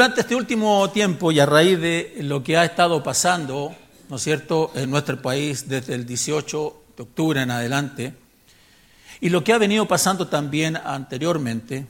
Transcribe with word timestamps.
Durante 0.00 0.22
este 0.22 0.34
último 0.34 0.88
tiempo 0.88 1.30
y 1.30 1.40
a 1.40 1.44
raíz 1.44 1.78
de 1.78 2.16
lo 2.20 2.42
que 2.42 2.56
ha 2.56 2.64
estado 2.64 3.02
pasando, 3.02 3.76
¿no 4.08 4.16
es 4.16 4.22
cierto?, 4.22 4.72
en 4.74 4.90
nuestro 4.90 5.20
país 5.20 5.68
desde 5.68 5.94
el 5.94 6.06
18 6.06 6.82
de 6.96 7.02
octubre 7.02 7.42
en 7.42 7.50
adelante, 7.50 8.14
y 9.20 9.28
lo 9.28 9.44
que 9.44 9.52
ha 9.52 9.58
venido 9.58 9.86
pasando 9.86 10.26
también 10.26 10.78
anteriormente, 10.78 11.86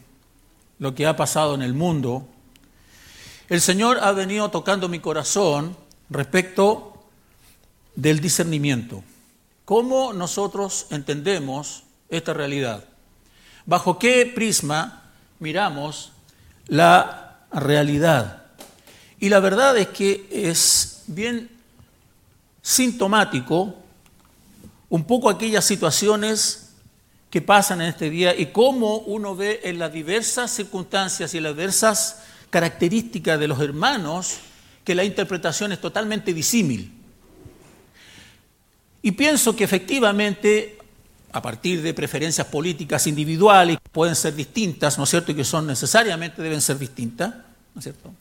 lo 0.80 0.92
que 0.92 1.06
ha 1.06 1.14
pasado 1.14 1.54
en 1.54 1.62
el 1.62 1.72
mundo, 1.72 2.26
el 3.48 3.60
Señor 3.60 4.00
ha 4.02 4.10
venido 4.10 4.50
tocando 4.50 4.88
mi 4.88 4.98
corazón 4.98 5.76
respecto 6.08 7.04
del 7.94 8.18
discernimiento. 8.18 9.04
¿Cómo 9.64 10.12
nosotros 10.12 10.88
entendemos 10.90 11.84
esta 12.08 12.34
realidad? 12.34 12.82
¿Bajo 13.66 14.00
qué 14.00 14.26
prisma 14.34 15.12
miramos 15.38 16.10
la 16.66 17.29
realidad. 17.52 18.44
Y 19.18 19.28
la 19.28 19.40
verdad 19.40 19.76
es 19.76 19.88
que 19.88 20.26
es 20.30 21.02
bien 21.06 21.50
sintomático 22.62 23.74
un 24.88 25.04
poco 25.04 25.30
aquellas 25.30 25.64
situaciones 25.64 26.70
que 27.30 27.40
pasan 27.40 27.80
en 27.80 27.88
este 27.88 28.10
día 28.10 28.36
y 28.36 28.46
cómo 28.46 28.98
uno 28.98 29.36
ve 29.36 29.60
en 29.64 29.78
las 29.78 29.92
diversas 29.92 30.50
circunstancias 30.50 31.32
y 31.34 31.40
las 31.40 31.54
diversas 31.54 32.22
características 32.50 33.38
de 33.38 33.46
los 33.46 33.60
hermanos 33.60 34.38
que 34.84 34.96
la 34.96 35.04
interpretación 35.04 35.70
es 35.70 35.80
totalmente 35.80 36.34
disímil. 36.34 36.92
Y 39.02 39.12
pienso 39.12 39.54
que 39.54 39.64
efectivamente, 39.64 40.78
a 41.32 41.42
partir 41.42 41.82
de 41.82 41.94
preferencias 41.94 42.46
políticas 42.46 43.06
individuales, 43.06 43.78
pueden 43.92 44.16
ser 44.16 44.34
distintas, 44.34 44.98
¿no 44.98 45.04
es 45.04 45.10
cierto?, 45.10 45.32
y 45.32 45.34
que 45.34 45.44
son 45.44 45.66
necesariamente 45.66 46.42
deben 46.42 46.60
ser 46.60 46.78
distintas, 46.78 47.30
¿no 47.74 47.78
es 47.78 47.84
cierto? 47.84 48.12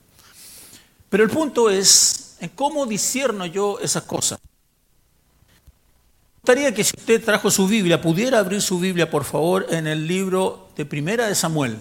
Pero 1.08 1.24
el 1.24 1.30
punto 1.30 1.70
es 1.70 2.36
en 2.40 2.50
cómo 2.50 2.86
discierno 2.86 3.46
yo 3.46 3.78
esas 3.80 4.04
cosas. 4.04 4.38
Me 6.42 6.54
gustaría 6.54 6.74
que 6.74 6.84
si 6.84 6.96
usted 6.96 7.22
trajo 7.22 7.50
su 7.50 7.66
Biblia, 7.66 8.00
pudiera 8.00 8.38
abrir 8.38 8.62
su 8.62 8.78
Biblia, 8.78 9.10
por 9.10 9.24
favor, 9.24 9.66
en 9.70 9.86
el 9.86 10.06
libro 10.06 10.70
de 10.76 10.86
Primera 10.86 11.26
de 11.26 11.34
Samuel. 11.34 11.76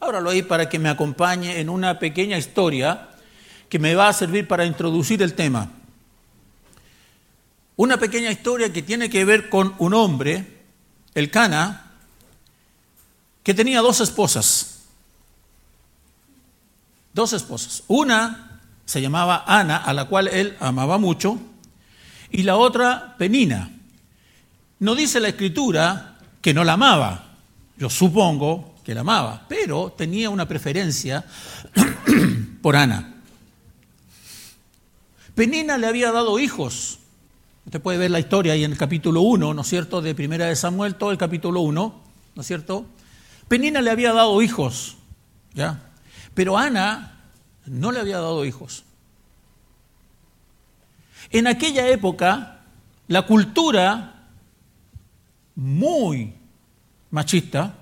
Ábralo 0.00 0.30
ahí 0.30 0.42
para 0.42 0.68
que 0.68 0.78
me 0.78 0.88
acompañe 0.88 1.58
en 1.58 1.70
una 1.70 1.98
pequeña 1.98 2.36
historia 2.36 3.08
que 3.68 3.78
me 3.78 3.94
va 3.94 4.08
a 4.08 4.12
servir 4.12 4.46
para 4.46 4.66
introducir 4.66 5.22
el 5.22 5.34
tema. 5.34 5.77
Una 7.78 7.96
pequeña 7.96 8.30
historia 8.30 8.70
que 8.70 8.82
tiene 8.82 9.08
que 9.08 9.24
ver 9.24 9.48
con 9.48 9.74
un 9.78 9.94
hombre, 9.94 10.58
el 11.14 11.30
Cana, 11.30 11.92
que 13.42 13.54
tenía 13.54 13.80
dos 13.80 14.02
esposas 14.02 14.74
dos 17.18 17.32
esposas. 17.32 17.82
Una 17.88 18.60
se 18.84 19.02
llamaba 19.02 19.42
Ana, 19.44 19.78
a 19.78 19.92
la 19.92 20.04
cual 20.04 20.28
él 20.28 20.56
amaba 20.60 20.98
mucho, 20.98 21.38
y 22.30 22.44
la 22.44 22.56
otra 22.56 23.16
Penina. 23.18 23.70
No 24.78 24.94
dice 24.94 25.18
la 25.18 25.28
escritura 25.28 26.16
que 26.40 26.54
no 26.54 26.62
la 26.62 26.74
amaba, 26.74 27.32
yo 27.76 27.90
supongo 27.90 28.76
que 28.84 28.94
la 28.94 29.00
amaba, 29.00 29.46
pero 29.48 29.92
tenía 29.98 30.30
una 30.30 30.46
preferencia 30.46 31.24
por 32.62 32.76
Ana. 32.76 33.14
Penina 35.34 35.76
le 35.76 35.88
había 35.88 36.12
dado 36.12 36.38
hijos. 36.38 37.00
Usted 37.68 37.82
puede 37.82 37.98
ver 37.98 38.10
la 38.10 38.18
historia 38.18 38.54
ahí 38.54 38.64
en 38.64 38.72
el 38.72 38.78
capítulo 38.78 39.20
1, 39.20 39.52
¿no 39.52 39.60
es 39.60 39.68
cierto?, 39.68 40.00
de 40.00 40.14
Primera 40.14 40.46
de 40.46 40.56
Samuel, 40.56 40.94
todo 40.94 41.10
el 41.10 41.18
capítulo 41.18 41.60
1, 41.60 42.00
¿no 42.34 42.40
es 42.40 42.46
cierto? 42.46 42.86
Penina 43.46 43.82
le 43.82 43.90
había 43.90 44.14
dado 44.14 44.40
hijos, 44.40 44.96
¿ya? 45.52 45.82
Pero 46.32 46.56
Ana 46.56 47.20
no 47.66 47.92
le 47.92 48.00
había 48.00 48.20
dado 48.20 48.46
hijos. 48.46 48.84
En 51.28 51.46
aquella 51.46 51.86
época, 51.88 52.60
la 53.06 53.26
cultura 53.26 54.30
muy 55.54 56.32
machista, 57.10 57.74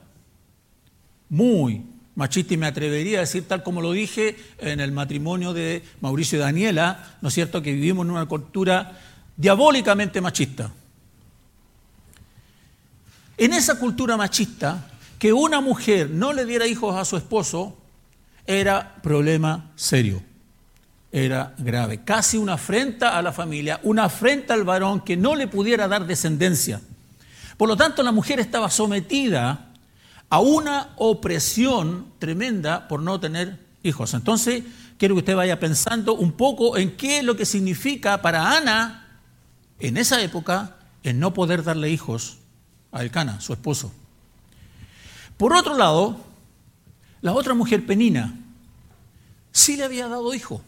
muy 1.29 1.85
machista, 2.17 2.55
y 2.55 2.57
me 2.57 2.67
atrevería 2.67 3.19
a 3.19 3.21
decir, 3.21 3.47
tal 3.47 3.63
como 3.63 3.81
lo 3.81 3.93
dije 3.93 4.37
en 4.59 4.81
el 4.81 4.91
matrimonio 4.91 5.53
de 5.53 5.85
Mauricio 6.01 6.39
y 6.39 6.43
Daniela, 6.43 7.19
¿no 7.23 7.29
es 7.29 7.35
cierto?, 7.35 7.63
que 7.63 7.73
vivimos 7.73 8.05
en 8.05 8.11
una 8.11 8.27
cultura 8.27 9.01
diabólicamente 9.37 10.21
machista. 10.21 10.71
En 13.37 13.53
esa 13.53 13.79
cultura 13.79 14.17
machista, 14.17 14.91
que 15.19 15.33
una 15.33 15.61
mujer 15.61 16.11
no 16.11 16.33
le 16.33 16.45
diera 16.45 16.67
hijos 16.67 16.97
a 16.97 17.05
su 17.05 17.17
esposo 17.17 17.77
era 18.47 18.97
problema 19.03 19.71
serio, 19.75 20.23
era 21.13 21.55
grave, 21.59 22.03
casi 22.05 22.37
una 22.39 22.55
afrenta 22.55 23.17
a 23.17 23.23
la 23.23 23.33
familia, 23.33 23.81
una 23.83 24.05
afrenta 24.05 24.55
al 24.55 24.65
varón 24.65 25.01
que 25.01 25.17
no 25.17 25.35
le 25.35 25.49
pudiera 25.49 25.89
dar 25.89 26.07
descendencia. 26.07 26.81
Por 27.57 27.69
lo 27.69 27.77
tanto, 27.77 28.03
la 28.03 28.13
mujer 28.13 28.41
estaba 28.41 28.71
sometida 28.71 29.73
a 30.29 30.41
una 30.41 30.91
opresión 30.97 32.07
tremenda 32.19 32.89
por 32.89 33.03
no 33.03 33.19
tener 33.21 33.59
hijos. 33.83 34.15
Entonces, 34.15 34.63
quiero 34.99 35.15
que 35.15 35.21
usted 35.21 35.37
vaya 35.37 35.59
pensando 35.59 36.15
un 36.15 36.33
poco 36.33 36.77
en 36.77 36.97
qué 36.97 37.19
es 37.19 37.25
lo 37.25 37.37
que 37.37 37.47
significa 37.47 38.21
para 38.21 38.57
Ana, 38.57 39.06
en 39.81 39.97
esa 39.97 40.23
época, 40.23 40.77
el 41.03 41.19
no 41.19 41.35
poder 41.35 41.63
darle 41.63 41.91
hijos 41.91 42.39
a 42.93 43.03
Elcana, 43.03 43.41
su 43.41 43.53
esposo. 43.53 43.93
Por 45.37 45.55
otro 45.55 45.77
lado, 45.77 46.25
la 47.21 47.33
otra 47.33 47.55
mujer, 47.55 47.85
Penina, 47.85 48.35
sí 49.53 49.77
le 49.77 49.85
había 49.85 50.09
dado 50.09 50.35
hijo. 50.35 50.63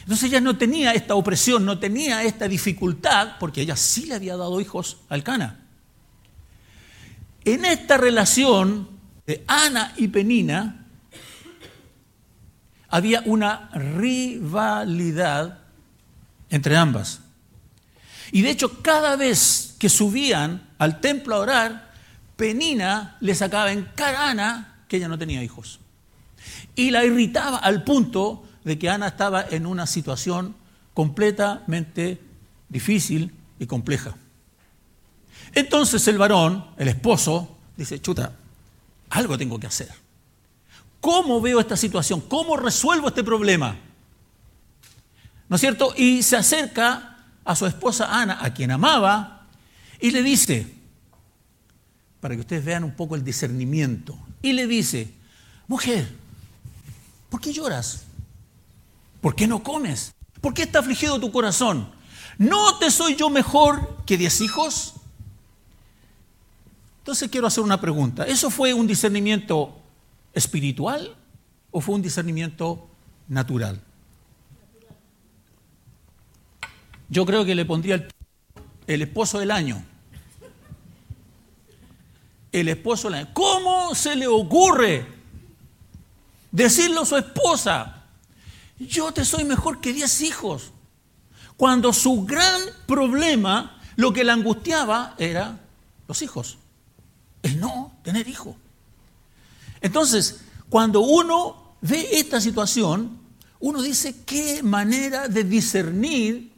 Entonces 0.00 0.30
ella 0.30 0.40
no 0.40 0.56
tenía 0.56 0.92
esta 0.92 1.14
opresión, 1.14 1.64
no 1.64 1.78
tenía 1.78 2.22
esta 2.22 2.48
dificultad, 2.48 3.36
porque 3.38 3.60
ella 3.60 3.76
sí 3.76 4.06
le 4.06 4.14
había 4.14 4.36
dado 4.36 4.60
hijos 4.60 4.98
al 5.08 5.22
Cana. 5.22 5.60
En 7.44 7.64
esta 7.64 7.96
relación 7.96 8.88
de 9.26 9.44
Ana 9.46 9.92
y 9.96 10.08
Penina 10.08 10.86
había 12.88 13.22
una 13.24 13.70
rivalidad 13.70 15.58
entre 16.48 16.76
ambas. 16.76 17.20
Y 18.32 18.42
de 18.42 18.50
hecho, 18.50 18.82
cada 18.82 19.16
vez 19.16 19.74
que 19.78 19.88
subían 19.88 20.68
al 20.78 21.00
templo 21.00 21.34
a 21.34 21.38
orar, 21.38 21.92
Penina 22.36 23.16
le 23.20 23.34
sacaba 23.34 23.72
en 23.72 23.84
cara 23.94 24.20
a 24.20 24.30
Ana 24.30 24.84
que 24.88 24.96
ella 24.96 25.08
no 25.08 25.18
tenía 25.18 25.42
hijos. 25.42 25.80
Y 26.74 26.90
la 26.90 27.04
irritaba 27.04 27.58
al 27.58 27.84
punto 27.84 28.44
de 28.64 28.78
que 28.78 28.88
Ana 28.88 29.08
estaba 29.08 29.44
en 29.50 29.66
una 29.66 29.86
situación 29.86 30.54
completamente 30.94 32.20
difícil 32.68 33.32
y 33.58 33.66
compleja. 33.66 34.14
Entonces 35.54 36.06
el 36.08 36.18
varón, 36.18 36.64
el 36.76 36.88
esposo, 36.88 37.56
dice, 37.76 38.00
chuta, 38.00 38.32
algo 39.10 39.36
tengo 39.36 39.58
que 39.58 39.66
hacer. 39.66 39.90
¿Cómo 41.00 41.40
veo 41.40 41.60
esta 41.60 41.76
situación? 41.76 42.20
¿Cómo 42.20 42.56
resuelvo 42.56 43.08
este 43.08 43.24
problema? 43.24 43.76
¿No 45.48 45.56
es 45.56 45.60
cierto? 45.60 45.94
Y 45.96 46.22
se 46.22 46.36
acerca 46.36 47.09
a 47.50 47.56
su 47.56 47.66
esposa 47.66 48.20
Ana, 48.20 48.38
a 48.40 48.54
quien 48.54 48.70
amaba, 48.70 49.48
y 50.00 50.12
le 50.12 50.22
dice, 50.22 50.72
para 52.20 52.36
que 52.36 52.42
ustedes 52.42 52.64
vean 52.64 52.84
un 52.84 52.94
poco 52.94 53.16
el 53.16 53.24
discernimiento, 53.24 54.16
y 54.40 54.52
le 54.52 54.68
dice, 54.68 55.12
mujer, 55.66 56.08
¿por 57.28 57.40
qué 57.40 57.52
lloras? 57.52 58.04
¿Por 59.20 59.34
qué 59.34 59.48
no 59.48 59.64
comes? 59.64 60.14
¿Por 60.40 60.54
qué 60.54 60.62
está 60.62 60.78
afligido 60.78 61.18
tu 61.18 61.32
corazón? 61.32 61.90
¿No 62.38 62.78
te 62.78 62.88
soy 62.92 63.16
yo 63.16 63.30
mejor 63.30 63.96
que 64.06 64.16
diez 64.16 64.40
hijos? 64.40 64.94
Entonces 66.98 67.28
quiero 67.30 67.48
hacer 67.48 67.64
una 67.64 67.80
pregunta. 67.80 68.28
¿Eso 68.28 68.50
fue 68.50 68.72
un 68.74 68.86
discernimiento 68.86 69.76
espiritual 70.32 71.16
o 71.72 71.80
fue 71.80 71.96
un 71.96 72.02
discernimiento 72.02 72.88
natural? 73.26 73.82
Yo 77.10 77.26
creo 77.26 77.44
que 77.44 77.54
le 77.54 77.64
pondría 77.64 78.06
el, 78.86 79.02
esposo 79.02 79.38
del 79.40 79.50
año 79.50 79.84
el 82.52 82.68
esposo 82.68 83.10
la... 83.10 83.32
¿Cómo 83.32 83.94
se 83.94 84.16
le 84.16 84.26
ocurre 84.26 85.06
decirle 86.50 87.00
a 87.00 87.04
su 87.04 87.16
esposa, 87.16 88.04
yo 88.78 89.12
te 89.12 89.24
soy 89.24 89.44
mejor 89.44 89.80
que 89.80 89.92
diez 89.92 90.20
hijos? 90.20 90.72
Cuando 91.56 91.92
su 91.92 92.24
gran 92.24 92.60
problema, 92.86 93.80
lo 93.96 94.12
que 94.12 94.24
le 94.24 94.32
angustiaba 94.32 95.14
era 95.18 95.60
los 96.08 96.22
hijos, 96.22 96.58
el 97.42 97.60
no 97.60 97.92
tener 98.02 98.26
hijos. 98.28 98.56
Entonces, 99.80 100.40
cuando 100.68 101.00
uno 101.00 101.74
ve 101.82 102.08
esta 102.12 102.40
situación, 102.40 103.18
uno 103.60 103.82
dice, 103.82 104.24
¿qué 104.24 104.62
manera 104.62 105.28
de 105.28 105.44
discernir 105.44 106.49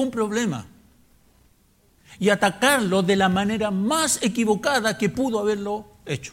un 0.00 0.10
problema? 0.10 0.66
y 2.18 2.28
atacarlo 2.28 3.02
de 3.02 3.16
la 3.16 3.28
manera 3.28 3.70
más 3.70 4.18
equivocada 4.22 4.96
que 4.96 5.08
pudo 5.08 5.38
haberlo 5.38 5.86
hecho. 6.06 6.32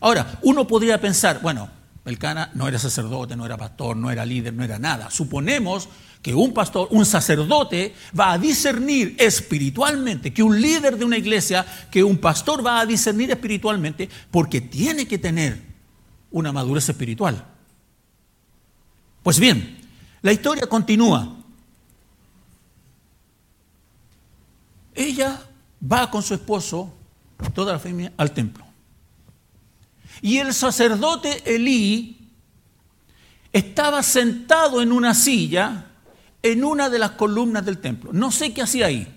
Ahora, 0.00 0.38
uno 0.42 0.66
podría 0.66 1.00
pensar, 1.00 1.40
bueno, 1.42 1.68
El 2.04 2.18
Cana 2.18 2.50
no 2.54 2.68
era 2.68 2.78
sacerdote, 2.78 3.36
no 3.36 3.44
era 3.44 3.56
pastor, 3.56 3.96
no 3.96 4.10
era 4.10 4.24
líder, 4.24 4.54
no 4.54 4.64
era 4.64 4.78
nada. 4.78 5.10
Suponemos 5.10 5.88
que 6.22 6.34
un 6.34 6.52
pastor, 6.52 6.88
un 6.90 7.04
sacerdote, 7.04 7.94
va 8.18 8.32
a 8.32 8.38
discernir 8.38 9.16
espiritualmente, 9.18 10.32
que 10.32 10.42
un 10.42 10.60
líder 10.60 10.96
de 10.96 11.04
una 11.04 11.18
iglesia, 11.18 11.66
que 11.90 12.02
un 12.02 12.18
pastor 12.18 12.64
va 12.64 12.80
a 12.80 12.86
discernir 12.86 13.30
espiritualmente, 13.30 14.08
porque 14.30 14.60
tiene 14.60 15.06
que 15.06 15.18
tener 15.18 15.60
una 16.30 16.52
madurez 16.52 16.88
espiritual. 16.88 17.44
Pues 19.22 19.38
bien, 19.38 19.78
la 20.22 20.32
historia 20.32 20.66
continúa. 20.66 21.39
Ella 25.00 25.40
va 25.90 26.10
con 26.10 26.22
su 26.22 26.34
esposo, 26.34 26.92
toda 27.54 27.72
la 27.72 27.78
familia, 27.78 28.12
al 28.18 28.32
templo. 28.32 28.66
Y 30.20 30.36
el 30.36 30.52
sacerdote 30.52 31.42
Elí 31.54 32.30
estaba 33.50 34.02
sentado 34.02 34.82
en 34.82 34.92
una 34.92 35.14
silla 35.14 35.86
en 36.42 36.64
una 36.64 36.90
de 36.90 36.98
las 36.98 37.12
columnas 37.12 37.64
del 37.64 37.78
templo. 37.78 38.10
No 38.12 38.30
sé 38.30 38.52
qué 38.52 38.60
hacía 38.60 38.86
ahí. 38.86 39.08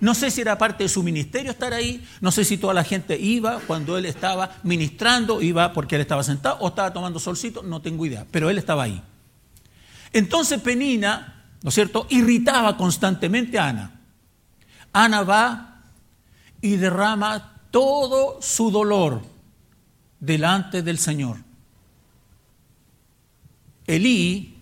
No 0.00 0.14
sé 0.14 0.30
si 0.30 0.40
era 0.40 0.56
parte 0.56 0.84
de 0.84 0.88
su 0.88 1.02
ministerio 1.02 1.50
estar 1.50 1.74
ahí, 1.74 2.06
no 2.22 2.30
sé 2.30 2.44
si 2.44 2.56
toda 2.56 2.72
la 2.72 2.84
gente 2.84 3.18
iba 3.18 3.60
cuando 3.66 3.98
él 3.98 4.06
estaba 4.06 4.56
ministrando, 4.62 5.42
iba 5.42 5.72
porque 5.74 5.96
él 5.96 6.00
estaba 6.00 6.22
sentado 6.22 6.56
o 6.60 6.68
estaba 6.68 6.92
tomando 6.92 7.18
solcito, 7.18 7.62
no 7.62 7.80
tengo 7.82 8.04
idea, 8.06 8.26
pero 8.30 8.48
él 8.48 8.56
estaba 8.56 8.84
ahí. 8.84 9.02
Entonces 10.12 10.60
Penina, 10.60 11.44
¿no 11.62 11.68
es 11.68 11.74
cierto?, 11.74 12.06
irritaba 12.10 12.76
constantemente 12.76 13.58
a 13.58 13.68
Ana. 13.68 13.93
Ana 14.94 15.24
va 15.24 15.82
y 16.60 16.76
derrama 16.76 17.60
todo 17.72 18.40
su 18.40 18.70
dolor 18.70 19.20
delante 20.20 20.82
del 20.82 20.98
Señor. 20.98 21.38
Elí 23.88 24.56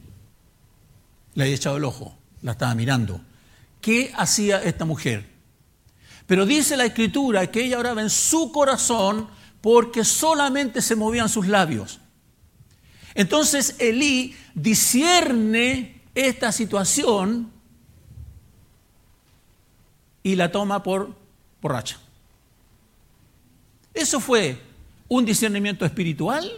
le 1.35 1.45
había 1.45 1.55
echado 1.55 1.77
el 1.77 1.85
ojo, 1.85 2.17
la 2.41 2.53
estaba 2.53 2.75
mirando. 2.75 3.21
¿Qué 3.83 4.11
hacía 4.17 4.63
esta 4.63 4.87
mujer? 4.87 5.29
Pero 6.27 6.47
dice 6.47 6.79
la 6.79 6.87
escritura 6.87 7.51
que 7.51 7.67
ella 7.67 7.79
oraba 7.79 8.01
en 8.01 8.11
su 8.11 8.53
corazón 8.53 9.29
porque 9.61 10.03
solamente 10.03 10.81
se 10.81 10.97
movían 10.97 11.29
sus 11.29 11.47
labios. 11.47 12.01
Entonces 13.15 13.77
Elí 13.79 14.35
discierne 14.55 16.01
esta 16.15 16.53
situación 16.53 17.52
y 20.23 20.37
la 20.37 20.51
toma 20.51 20.83
por 20.83 21.15
borracha. 21.61 21.99
Eso 23.95 24.21
fue 24.21 24.61
un 25.09 25.25
discernimiento 25.25 25.85
espiritual 25.85 26.51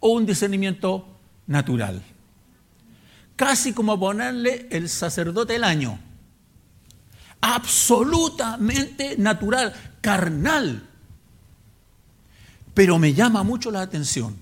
o 0.00 0.08
un 0.08 0.26
discernimiento 0.26 1.06
natural. 1.46 2.02
Casi 3.36 3.72
como 3.72 3.98
ponerle 3.98 4.66
el 4.70 4.88
sacerdote 4.88 5.56
el 5.56 5.64
año. 5.64 5.98
Absolutamente 7.40 9.16
natural, 9.18 9.74
carnal. 10.00 10.88
Pero 12.72 12.98
me 12.98 13.14
llama 13.14 13.42
mucho 13.42 13.70
la 13.70 13.82
atención 13.82 14.36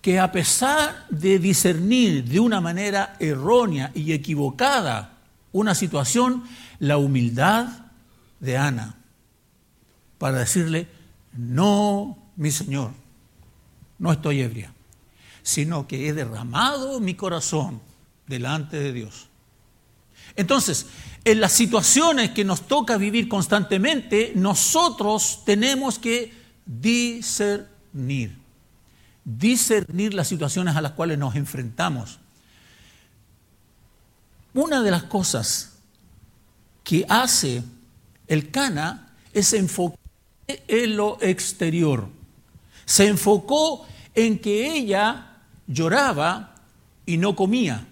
que 0.00 0.18
a 0.18 0.30
pesar 0.30 1.06
de 1.10 1.38
discernir 1.38 2.24
de 2.24 2.38
una 2.38 2.60
manera 2.60 3.16
errónea 3.18 3.90
y 3.94 4.12
equivocada 4.12 5.14
una 5.52 5.74
situación, 5.74 6.44
la 6.78 6.98
humildad 6.98 7.68
de 8.40 8.56
Ana 8.56 8.96
para 10.18 10.38
decirle, 10.38 10.88
no 11.36 12.18
mi 12.36 12.50
Señor, 12.50 12.92
no 13.98 14.12
estoy 14.12 14.40
ebria, 14.40 14.72
sino 15.42 15.86
que 15.86 16.08
he 16.08 16.12
derramado 16.12 17.00
mi 17.00 17.14
corazón 17.14 17.80
delante 18.26 18.78
de 18.78 18.92
Dios. 18.92 19.28
Entonces, 20.36 20.86
en 21.24 21.40
las 21.40 21.52
situaciones 21.52 22.30
que 22.30 22.44
nos 22.44 22.68
toca 22.68 22.96
vivir 22.96 23.28
constantemente, 23.28 24.32
nosotros 24.36 25.42
tenemos 25.44 25.98
que 25.98 26.32
discernir, 26.64 28.36
discernir 29.24 30.14
las 30.14 30.28
situaciones 30.28 30.76
a 30.76 30.80
las 30.80 30.92
cuales 30.92 31.18
nos 31.18 31.34
enfrentamos. 31.34 32.20
Una 34.54 34.80
de 34.80 34.90
las 34.90 35.04
cosas 35.04 35.67
que 36.88 37.04
hace 37.08 37.62
el 38.26 38.50
Cana 38.50 39.14
es 39.34 39.52
enfocar 39.52 39.98
en 40.46 40.96
lo 40.96 41.18
exterior 41.20 42.08
se 42.88 43.06
enfocó 43.06 43.86
en 44.14 44.38
que 44.38 44.74
ella 44.74 45.36
lloraba 45.66 46.54
y 47.04 47.18
no 47.18 47.36
comía. 47.36 47.86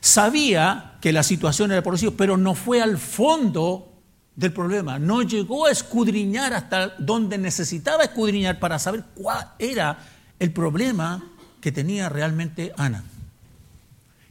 Sabía 0.00 0.96
que 1.02 1.12
la 1.12 1.22
situación 1.22 1.70
era 1.70 1.82
por 1.82 1.98
pero 2.16 2.38
no 2.38 2.54
fue 2.54 2.80
al 2.80 2.96
fondo 2.96 3.92
del 4.34 4.54
problema. 4.54 4.98
No 4.98 5.20
llegó 5.20 5.66
a 5.66 5.70
escudriñar 5.70 6.54
hasta 6.54 6.94
donde 6.96 7.36
necesitaba 7.36 8.04
escudriñar 8.04 8.58
para 8.58 8.78
saber 8.78 9.04
cuál 9.14 9.50
era 9.58 9.98
el 10.38 10.50
problema 10.52 11.22
que 11.60 11.72
tenía 11.72 12.08
realmente 12.08 12.72
Ana. 12.78 13.04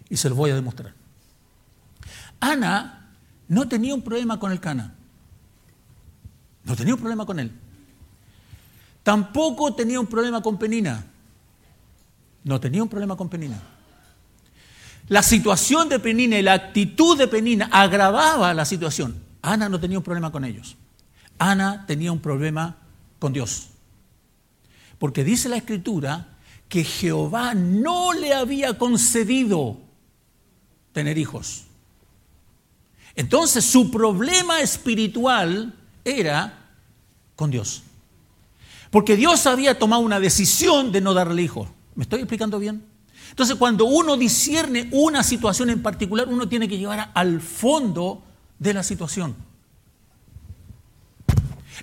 Y 0.10 0.18
se 0.18 0.30
lo 0.30 0.36
voy 0.36 0.50
a 0.50 0.56
demostrar. 0.56 0.99
Ana 2.40 3.12
no 3.48 3.68
tenía 3.68 3.94
un 3.94 4.02
problema 4.02 4.40
con 4.40 4.52
el 4.52 4.60
Cana. 4.60 4.96
No 6.64 6.76
tenía 6.76 6.94
un 6.94 7.00
problema 7.00 7.26
con 7.26 7.40
él. 7.40 7.52
Tampoco 9.04 9.74
tenía 9.74 10.00
un 10.00 10.08
problema 10.08 10.42
con 10.42 10.58
Penina. 10.58 11.04
No 12.44 12.60
tenía 12.60 12.84
un 12.84 12.90
problema 12.90 13.16
con 13.16 13.30
Penina. 13.30 13.60
La 15.08 15.24
situación 15.24 15.90
de 15.90 16.00
Penina 16.00 16.38
y 16.38 16.44
la 16.44 16.54
actitud 16.54 17.18
de 17.18 17.28
Penina 17.28 17.70
agravaba 17.72 18.54
la 18.54 18.66
situación. 18.66 19.16
Ana 19.42 19.68
no 19.68 19.80
tenía 19.80 19.98
un 19.98 20.04
problema 20.04 20.32
con 20.32 20.46
ellos. 20.46 20.78
Ana 21.40 21.86
tenía 21.88 22.12
un 22.12 22.20
problema 22.20 22.78
con 23.18 23.34
Dios. 23.34 23.70
Porque 25.00 25.24
dice 25.24 25.50
la 25.50 25.58
escritura 25.58 26.28
que 26.68 26.84
Jehová 26.84 27.56
no 27.56 28.14
le 28.14 28.34
había 28.34 28.78
concedido 28.78 29.80
tener 30.94 31.18
hijos. 31.18 31.66
Entonces 33.20 33.66
su 33.66 33.92
problema 33.92 34.62
espiritual 34.62 35.74
era 36.06 36.70
con 37.36 37.52
Dios. 37.52 37.84
Porque 38.92 39.18
Dios 39.18 39.46
había 39.46 39.78
tomado 39.78 40.02
una 40.02 40.22
decisión 40.22 40.94
de 40.94 41.02
no 41.02 41.14
darle 41.14 41.42
hijo. 41.42 41.68
¿Me 41.96 42.04
estoy 42.04 42.20
explicando 42.20 42.60
bien? 42.60 42.82
Entonces, 43.30 43.58
cuando 43.58 43.84
uno 43.84 44.16
discierne 44.16 44.88
una 44.94 45.22
situación 45.22 45.70
en 45.70 45.84
particular, 45.84 46.30
uno 46.30 46.48
tiene 46.48 46.70
que 46.70 46.78
llevar 46.78 47.12
al 47.14 47.42
fondo 47.42 48.24
de 48.58 48.74
la 48.74 48.84
situación. 48.84 49.36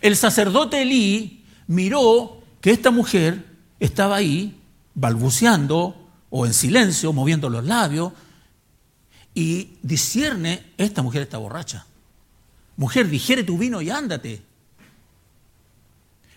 El 0.00 0.16
sacerdote 0.16 0.80
Elí 0.80 1.44
miró 1.66 2.40
que 2.62 2.70
esta 2.70 2.90
mujer 2.90 3.44
estaba 3.78 4.16
ahí 4.16 4.58
balbuceando 4.94 6.08
o 6.30 6.46
en 6.46 6.54
silencio, 6.54 7.12
moviendo 7.12 7.50
los 7.50 7.66
labios, 7.66 8.14
y 9.36 9.78
discierne, 9.82 10.72
esta 10.76 11.02
mujer 11.02 11.22
está 11.22 11.38
borracha. 11.38 11.86
Mujer, 12.76 13.08
digiere 13.08 13.44
tu 13.44 13.56
vino 13.56 13.80
y 13.80 13.90
ándate 13.90 14.42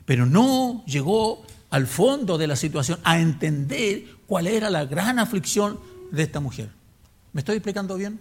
pero 0.10 0.26
no 0.26 0.84
llegó 0.88 1.46
al 1.70 1.86
fondo 1.86 2.40
de 2.40 2.48
la 2.48 2.56
situación, 2.56 3.00
a 3.04 3.20
entender 3.20 4.06
cuál 4.26 4.48
era 4.48 4.72
la 4.72 4.86
gran 4.86 5.20
aflicción 5.20 5.80
de 6.10 6.24
esta 6.24 6.40
mujer. 6.40 6.72
¿Me 7.32 7.42
estoy 7.42 7.58
explicando 7.58 7.96
bien? 7.96 8.20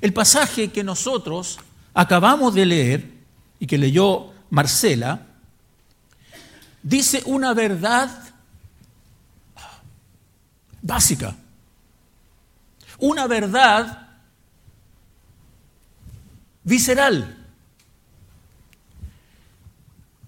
El 0.00 0.12
pasaje 0.12 0.72
que 0.72 0.82
nosotros 0.82 1.60
acabamos 1.94 2.54
de 2.54 2.66
leer 2.66 3.08
y 3.60 3.68
que 3.68 3.78
leyó 3.78 4.32
Marcela, 4.50 5.28
dice 6.82 7.22
una 7.26 7.54
verdad 7.54 8.10
básica, 10.82 11.36
una 12.98 13.28
verdad 13.28 14.01
visceral. 16.64 17.38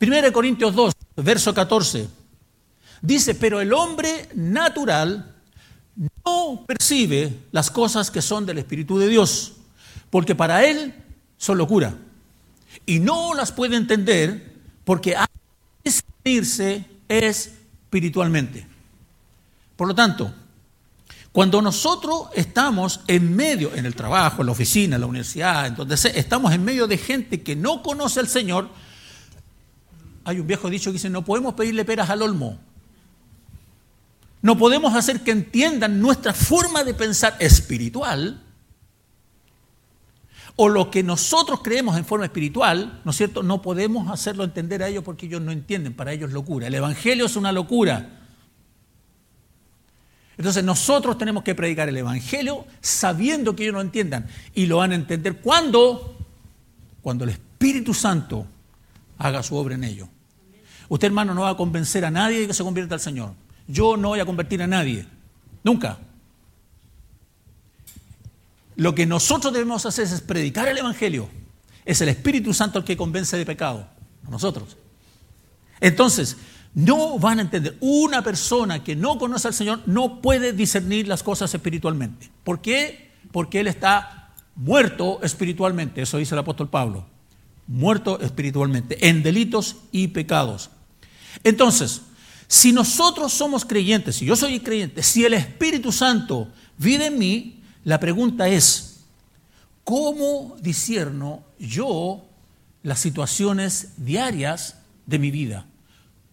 1 0.00 0.32
Corintios 0.32 0.74
2, 0.74 0.92
verso 1.16 1.54
14, 1.54 2.08
dice, 3.00 3.34
pero 3.34 3.60
el 3.60 3.72
hombre 3.72 4.28
natural 4.34 5.34
no 6.24 6.64
percibe 6.66 7.32
las 7.52 7.70
cosas 7.70 8.10
que 8.10 8.20
son 8.20 8.44
del 8.44 8.58
Espíritu 8.58 8.98
de 8.98 9.08
Dios, 9.08 9.54
porque 10.10 10.34
para 10.34 10.64
él 10.64 10.94
son 11.36 11.58
locura. 11.58 11.94
Y 12.86 12.98
no 12.98 13.34
las 13.34 13.52
puede 13.52 13.76
entender 13.76 14.52
porque 14.84 15.16
hay 15.16 15.26
que 15.82 15.90
discernirse 15.90 16.84
espiritualmente. 17.08 18.66
Por 19.76 19.88
lo 19.88 19.94
tanto, 19.94 20.34
cuando 21.34 21.60
nosotros 21.60 22.28
estamos 22.36 23.00
en 23.08 23.34
medio, 23.34 23.74
en 23.74 23.86
el 23.86 23.96
trabajo, 23.96 24.42
en 24.42 24.46
la 24.46 24.52
oficina, 24.52 24.94
en 24.94 25.00
la 25.00 25.08
universidad, 25.08 25.66
entonces 25.66 26.12
estamos 26.14 26.52
en 26.52 26.64
medio 26.64 26.86
de 26.86 26.96
gente 26.96 27.42
que 27.42 27.56
no 27.56 27.82
conoce 27.82 28.20
al 28.20 28.28
Señor, 28.28 28.68
hay 30.24 30.38
un 30.38 30.46
viejo 30.46 30.70
dicho 30.70 30.90
que 30.90 30.92
dice, 30.92 31.10
no 31.10 31.24
podemos 31.24 31.54
pedirle 31.54 31.84
peras 31.84 32.08
al 32.08 32.22
olmo. 32.22 32.60
no 34.42 34.56
podemos 34.56 34.94
hacer 34.94 35.24
que 35.24 35.32
entiendan 35.32 36.00
nuestra 36.00 36.32
forma 36.32 36.84
de 36.84 36.94
pensar 36.94 37.34
espiritual, 37.40 38.40
o 40.54 40.68
lo 40.68 40.88
que 40.88 41.02
nosotros 41.02 41.62
creemos 41.64 41.96
en 41.96 42.04
forma 42.04 42.26
espiritual, 42.26 43.00
¿no 43.04 43.10
es 43.10 43.16
cierto? 43.16 43.42
No 43.42 43.60
podemos 43.60 44.08
hacerlo 44.08 44.44
entender 44.44 44.84
a 44.84 44.88
ellos 44.88 45.02
porque 45.02 45.26
ellos 45.26 45.40
no 45.40 45.50
entienden, 45.50 45.94
para 45.94 46.12
ellos 46.12 46.30
locura. 46.30 46.68
El 46.68 46.76
Evangelio 46.76 47.26
es 47.26 47.34
una 47.34 47.50
locura. 47.50 48.23
Entonces 50.36 50.64
nosotros 50.64 51.16
tenemos 51.16 51.44
que 51.44 51.54
predicar 51.54 51.88
el 51.88 51.96
Evangelio 51.96 52.66
sabiendo 52.80 53.54
que 53.54 53.64
ellos 53.64 53.74
no 53.74 53.80
entiendan. 53.80 54.26
Y 54.54 54.66
lo 54.66 54.78
van 54.78 54.92
a 54.92 54.96
entender 54.96 55.36
cuando, 55.36 56.18
cuando 57.02 57.24
el 57.24 57.30
Espíritu 57.30 57.94
Santo 57.94 58.46
haga 59.18 59.42
su 59.42 59.56
obra 59.56 59.74
en 59.74 59.84
ellos. 59.84 60.08
Usted, 60.88 61.06
hermano, 61.06 61.34
no 61.34 61.42
va 61.42 61.50
a 61.50 61.56
convencer 61.56 62.04
a 62.04 62.10
nadie 62.10 62.40
de 62.40 62.46
que 62.46 62.54
se 62.54 62.64
convierta 62.64 62.94
al 62.94 63.00
Señor. 63.00 63.32
Yo 63.66 63.96
no 63.96 64.08
voy 64.08 64.20
a 64.20 64.26
convertir 64.26 64.62
a 64.62 64.66
nadie. 64.66 65.06
Nunca. 65.62 65.98
Lo 68.76 68.94
que 68.94 69.06
nosotros 69.06 69.52
debemos 69.52 69.86
hacer 69.86 70.04
es 70.04 70.20
predicar 70.20 70.68
el 70.68 70.78
Evangelio. 70.78 71.28
Es 71.84 72.00
el 72.00 72.08
Espíritu 72.08 72.52
Santo 72.52 72.78
el 72.78 72.84
que 72.84 72.96
convence 72.96 73.36
de 73.36 73.46
pecado, 73.46 73.86
a 74.26 74.30
nosotros. 74.30 74.76
Entonces, 75.80 76.36
no 76.74 77.18
van 77.18 77.38
a 77.38 77.42
entender. 77.42 77.76
Una 77.80 78.22
persona 78.22 78.82
que 78.82 78.96
no 78.96 79.18
conoce 79.18 79.48
al 79.48 79.54
Señor 79.54 79.80
no 79.86 80.20
puede 80.20 80.52
discernir 80.52 81.06
las 81.06 81.22
cosas 81.22 81.54
espiritualmente. 81.54 82.30
¿Por 82.42 82.60
qué? 82.60 83.12
Porque 83.32 83.60
Él 83.60 83.68
está 83.68 84.32
muerto 84.56 85.20
espiritualmente. 85.22 86.02
Eso 86.02 86.18
dice 86.18 86.34
el 86.34 86.40
apóstol 86.40 86.68
Pablo. 86.68 87.06
Muerto 87.66 88.20
espiritualmente, 88.20 89.08
en 89.08 89.22
delitos 89.22 89.76
y 89.90 90.08
pecados. 90.08 90.70
Entonces, 91.44 92.02
si 92.46 92.72
nosotros 92.72 93.32
somos 93.32 93.64
creyentes, 93.64 94.16
si 94.16 94.26
yo 94.26 94.36
soy 94.36 94.60
creyente, 94.60 95.02
si 95.02 95.24
el 95.24 95.34
Espíritu 95.34 95.90
Santo 95.92 96.48
vive 96.76 97.06
en 97.06 97.18
mí, 97.18 97.62
la 97.84 97.98
pregunta 97.98 98.48
es, 98.48 99.00
¿cómo 99.82 100.56
disierno 100.60 101.42
yo 101.58 102.26
las 102.82 103.00
situaciones 103.00 103.92
diarias 103.96 104.76
de 105.06 105.18
mi 105.18 105.30
vida? 105.30 105.66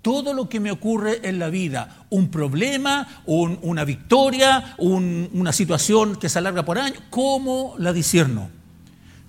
Todo 0.01 0.34
lo 0.34 0.50
que 0.50 0.60
me 0.60 0.72
ocurre 0.72 1.27
en 1.27 1.38
la 1.38 1.50
vida, 1.50 2.05
un 2.10 2.29
problema, 2.29 3.24
una 3.25 3.84
victoria, 3.84 4.75
una 4.79 5.53
situación 5.53 6.15
que 6.15 6.27
se 6.27 6.39
alarga 6.39 6.65
por 6.65 6.79
años, 6.79 7.01
¿cómo 7.10 7.75
la 7.77 7.93
disierno? 7.93 8.50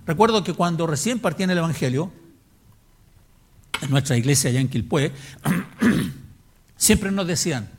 Recuerdo 0.05 0.43
que 0.43 0.53
cuando 0.53 0.87
recién 0.87 1.19
partí 1.19 1.43
en 1.43 1.51
el 1.51 1.59
Evangelio, 1.59 2.11
en 3.81 3.89
nuestra 3.91 4.17
iglesia 4.17 4.49
allá 4.49 4.59
en 4.59 4.69
Quilpué, 4.69 5.11
siempre 6.75 7.11
nos 7.11 7.27
decían, 7.27 7.69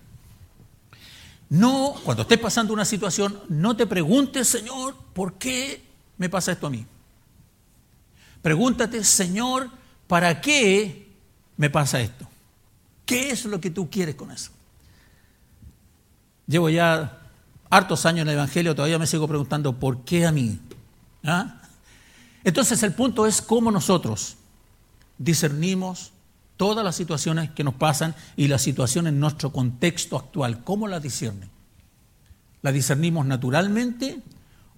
no, 1.50 1.94
cuando 2.04 2.22
estés 2.22 2.38
pasando 2.38 2.72
una 2.72 2.84
situación, 2.84 3.38
no 3.48 3.76
te 3.76 3.86
preguntes, 3.86 4.48
Señor, 4.48 4.96
¿por 5.12 5.34
qué 5.34 5.82
me 6.16 6.28
pasa 6.28 6.52
esto 6.52 6.66
a 6.68 6.70
mí? 6.70 6.86
Pregúntate, 8.40 9.02
Señor, 9.04 9.70
¿para 10.06 10.40
qué 10.40 11.08
me 11.56 11.70
pasa 11.70 12.00
esto? 12.00 12.28
¿Qué 13.06 13.30
es 13.30 13.44
lo 13.44 13.60
que 13.60 13.70
tú 13.70 13.90
quieres 13.90 14.14
con 14.14 14.30
eso? 14.30 14.50
Llevo 16.46 16.68
ya 16.70 17.20
hartos 17.70 18.06
años 18.06 18.22
en 18.22 18.28
el 18.28 18.34
Evangelio, 18.34 18.74
todavía 18.74 18.98
me 18.98 19.06
sigo 19.06 19.26
preguntando, 19.26 19.78
¿por 19.78 20.04
qué 20.04 20.26
a 20.26 20.32
mí? 20.32 20.58
¿Ah? 21.24 21.60
Entonces 22.44 22.82
el 22.82 22.92
punto 22.92 23.26
es 23.26 23.40
cómo 23.42 23.70
nosotros 23.70 24.36
discernimos 25.18 26.12
todas 26.56 26.84
las 26.84 26.96
situaciones 26.96 27.50
que 27.50 27.64
nos 27.64 27.74
pasan 27.74 28.14
y 28.36 28.48
la 28.48 28.58
situación 28.58 29.06
en 29.06 29.18
nuestro 29.18 29.52
contexto 29.52 30.16
actual, 30.16 30.62
¿cómo 30.62 30.86
la 30.86 31.00
discernen? 31.00 31.50
¿La 32.62 32.72
discernimos 32.72 33.26
naturalmente 33.26 34.22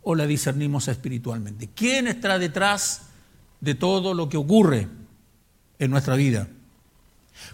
o 0.02 0.14
la 0.14 0.26
discernimos 0.26 0.88
espiritualmente? 0.88 1.68
¿Quién 1.75 2.09
está 2.09 2.38
detrás 2.38 3.02
de 3.61 3.75
todo 3.75 4.14
lo 4.14 4.28
que 4.28 4.37
ocurre 4.37 4.88
en 5.78 5.90
nuestra 5.90 6.14
vida? 6.16 6.49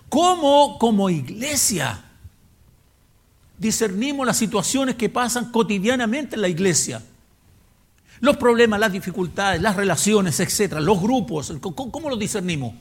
¿Cómo 0.08 0.78
como 0.78 1.10
iglesia 1.10 2.02
discernimos 3.58 4.26
las 4.26 4.36
situaciones 4.36 4.96
que 4.96 5.08
pasan 5.08 5.50
cotidianamente 5.50 6.36
en 6.36 6.42
la 6.42 6.48
iglesia? 6.48 7.02
Los 8.20 8.36
problemas, 8.36 8.78
las 8.78 8.92
dificultades, 8.92 9.60
las 9.60 9.74
relaciones, 9.76 10.38
etcétera, 10.38 10.80
los 10.80 11.00
grupos, 11.00 11.52
¿cómo, 11.60 11.90
cómo 11.90 12.08
los 12.08 12.18
discernimos? 12.18 12.74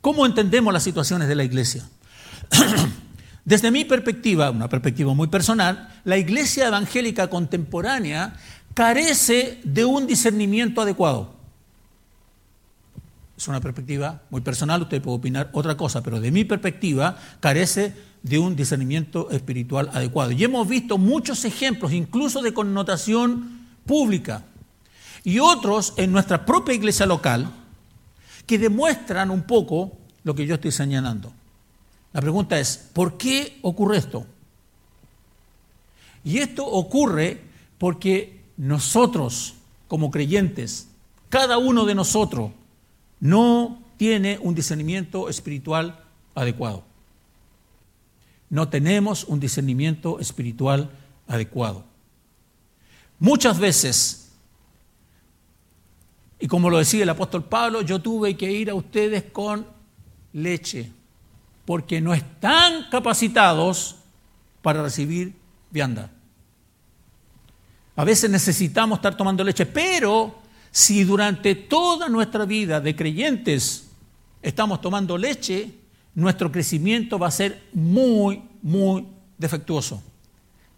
¿Cómo 0.00 0.26
entendemos 0.26 0.72
las 0.72 0.82
situaciones 0.82 1.28
de 1.28 1.36
la 1.36 1.44
iglesia? 1.44 1.88
Desde 3.44 3.70
mi 3.70 3.84
perspectiva, 3.84 4.50
una 4.50 4.68
perspectiva 4.68 5.14
muy 5.14 5.28
personal, 5.28 6.00
la 6.04 6.18
iglesia 6.18 6.68
evangélica 6.68 7.28
contemporánea 7.28 8.34
carece 8.74 9.60
de 9.64 9.84
un 9.84 10.06
discernimiento 10.06 10.80
adecuado. 10.80 11.41
Es 13.42 13.48
una 13.48 13.60
perspectiva 13.60 14.22
muy 14.30 14.40
personal, 14.40 14.82
usted 14.82 15.02
puede 15.02 15.16
opinar 15.16 15.50
otra 15.52 15.76
cosa, 15.76 16.00
pero 16.00 16.20
de 16.20 16.30
mi 16.30 16.44
perspectiva 16.44 17.18
carece 17.40 17.92
de 18.22 18.38
un 18.38 18.54
discernimiento 18.54 19.30
espiritual 19.30 19.90
adecuado. 19.92 20.30
Y 20.30 20.44
hemos 20.44 20.68
visto 20.68 20.96
muchos 20.96 21.44
ejemplos, 21.44 21.92
incluso 21.92 22.40
de 22.40 22.54
connotación 22.54 23.66
pública, 23.84 24.44
y 25.24 25.40
otros 25.40 25.92
en 25.96 26.12
nuestra 26.12 26.46
propia 26.46 26.72
iglesia 26.72 27.04
local, 27.04 27.50
que 28.46 28.60
demuestran 28.60 29.28
un 29.32 29.42
poco 29.42 29.98
lo 30.22 30.36
que 30.36 30.46
yo 30.46 30.54
estoy 30.54 30.70
señalando. 30.70 31.32
La 32.12 32.20
pregunta 32.20 32.60
es, 32.60 32.90
¿por 32.92 33.18
qué 33.18 33.58
ocurre 33.62 33.96
esto? 33.96 34.24
Y 36.22 36.38
esto 36.38 36.64
ocurre 36.64 37.42
porque 37.76 38.40
nosotros, 38.56 39.54
como 39.88 40.12
creyentes, 40.12 40.86
cada 41.28 41.58
uno 41.58 41.84
de 41.86 41.96
nosotros, 41.96 42.52
no 43.22 43.80
tiene 43.96 44.36
un 44.42 44.52
discernimiento 44.52 45.28
espiritual 45.28 46.04
adecuado. 46.34 46.82
No 48.50 48.68
tenemos 48.68 49.22
un 49.22 49.38
discernimiento 49.38 50.18
espiritual 50.18 50.90
adecuado. 51.28 51.84
Muchas 53.20 53.60
veces 53.60 54.22
y 56.42 56.48
como 56.48 56.68
lo 56.68 56.78
decía 56.78 57.04
el 57.04 57.08
apóstol 57.08 57.44
Pablo, 57.44 57.82
yo 57.82 58.00
tuve 58.00 58.36
que 58.36 58.50
ir 58.50 58.68
a 58.68 58.74
ustedes 58.74 59.22
con 59.30 59.64
leche, 60.32 60.90
porque 61.64 62.00
no 62.00 62.12
están 62.12 62.88
capacitados 62.90 63.94
para 64.60 64.82
recibir 64.82 65.36
vianda. 65.70 66.10
A 67.94 68.02
veces 68.02 68.28
necesitamos 68.28 68.98
estar 68.98 69.16
tomando 69.16 69.44
leche, 69.44 69.66
pero 69.66 70.41
si 70.72 71.04
durante 71.04 71.54
toda 71.54 72.08
nuestra 72.08 72.46
vida 72.46 72.80
de 72.80 72.96
creyentes 72.96 73.90
estamos 74.40 74.80
tomando 74.80 75.18
leche, 75.18 75.70
nuestro 76.14 76.50
crecimiento 76.50 77.18
va 77.18 77.28
a 77.28 77.30
ser 77.30 77.62
muy, 77.74 78.42
muy 78.62 79.06
defectuoso. 79.36 80.02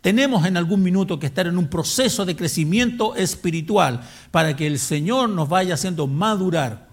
Tenemos 0.00 0.44
en 0.44 0.56
algún 0.56 0.82
minuto 0.82 1.18
que 1.18 1.26
estar 1.26 1.46
en 1.46 1.56
un 1.56 1.68
proceso 1.68 2.26
de 2.26 2.36
crecimiento 2.36 3.14
espiritual 3.14 4.02
para 4.32 4.54
que 4.54 4.66
el 4.66 4.78
Señor 4.78 5.30
nos 5.30 5.48
vaya 5.48 5.74
haciendo 5.74 6.06
madurar. 6.08 6.88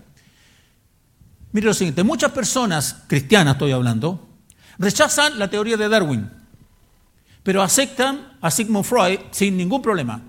Mire 1.52 1.68
lo 1.68 1.74
siguiente, 1.74 2.04
muchas 2.04 2.32
personas, 2.32 3.04
cristianas 3.08 3.56
estoy 3.56 3.72
hablando, 3.72 4.30
rechazan 4.78 5.40
la 5.40 5.50
teoría 5.50 5.76
de 5.76 5.90
Darwin, 5.90 6.30
pero 7.44 7.64
aceptan 7.64 8.38
a 8.40 8.52
Sigmund 8.52 8.86
Freud 8.86 9.20
sin 9.32 9.58
ningún 9.58 9.82
problema. 9.82 10.22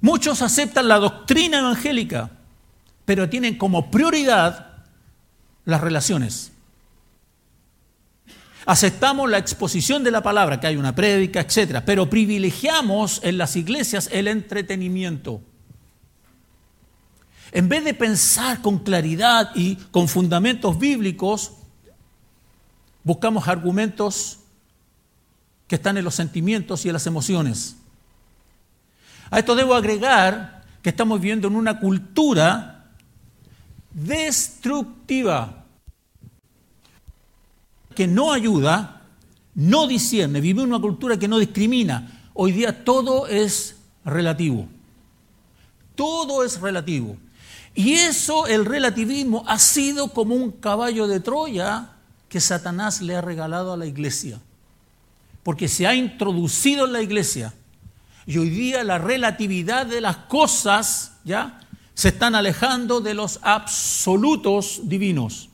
Muchos 0.00 0.42
aceptan 0.42 0.88
la 0.88 0.98
doctrina 0.98 1.58
evangélica, 1.58 2.30
pero 3.04 3.28
tienen 3.28 3.58
como 3.58 3.90
prioridad 3.90 4.84
las 5.64 5.80
relaciones. 5.80 6.52
Aceptamos 8.64 9.30
la 9.30 9.38
exposición 9.38 10.04
de 10.04 10.10
la 10.10 10.22
palabra, 10.22 10.60
que 10.60 10.66
hay 10.66 10.76
una 10.76 10.94
prédica, 10.94 11.40
etc. 11.40 11.82
Pero 11.84 12.10
privilegiamos 12.10 13.20
en 13.24 13.38
las 13.38 13.56
iglesias 13.56 14.10
el 14.12 14.28
entretenimiento. 14.28 15.40
En 17.50 17.68
vez 17.68 17.82
de 17.84 17.94
pensar 17.94 18.60
con 18.60 18.78
claridad 18.80 19.50
y 19.54 19.76
con 19.76 20.06
fundamentos 20.06 20.78
bíblicos, 20.78 21.52
buscamos 23.04 23.48
argumentos 23.48 24.40
que 25.66 25.76
están 25.76 25.96
en 25.96 26.04
los 26.04 26.14
sentimientos 26.14 26.84
y 26.84 26.88
en 26.90 26.92
las 26.92 27.06
emociones. 27.06 27.76
A 29.30 29.38
esto 29.38 29.54
debo 29.54 29.74
agregar 29.74 30.64
que 30.82 30.90
estamos 30.90 31.20
viviendo 31.20 31.48
en 31.48 31.56
una 31.56 31.78
cultura 31.78 32.90
destructiva 33.92 35.64
que 37.94 38.06
no 38.06 38.32
ayuda, 38.32 39.02
no 39.54 39.88
discierne, 39.88 40.40
vive 40.40 40.62
en 40.62 40.68
una 40.68 40.80
cultura 40.80 41.18
que 41.18 41.26
no 41.26 41.38
discrimina. 41.38 42.30
Hoy 42.32 42.52
día 42.52 42.84
todo 42.84 43.26
es 43.26 43.76
relativo. 44.04 44.68
Todo 45.96 46.44
es 46.44 46.60
relativo. 46.60 47.16
Y 47.74 47.94
eso, 47.94 48.46
el 48.46 48.64
relativismo, 48.64 49.44
ha 49.46 49.58
sido 49.58 50.12
como 50.12 50.34
un 50.34 50.52
caballo 50.52 51.08
de 51.08 51.20
Troya 51.20 51.90
que 52.28 52.40
Satanás 52.40 53.02
le 53.02 53.16
ha 53.16 53.20
regalado 53.20 53.72
a 53.72 53.76
la 53.76 53.86
iglesia. 53.86 54.40
Porque 55.42 55.66
se 55.66 55.86
ha 55.86 55.94
introducido 55.94 56.86
en 56.86 56.92
la 56.92 57.02
iglesia. 57.02 57.52
Y 58.28 58.36
hoy 58.36 58.50
día 58.50 58.84
la 58.84 58.98
relatividad 58.98 59.86
de 59.86 60.02
las 60.02 60.18
cosas, 60.18 61.14
¿ya? 61.24 61.60
Se 61.94 62.08
están 62.08 62.34
alejando 62.34 63.00
de 63.00 63.14
los 63.14 63.40
absolutos 63.40 64.82
divinos. 64.84 65.48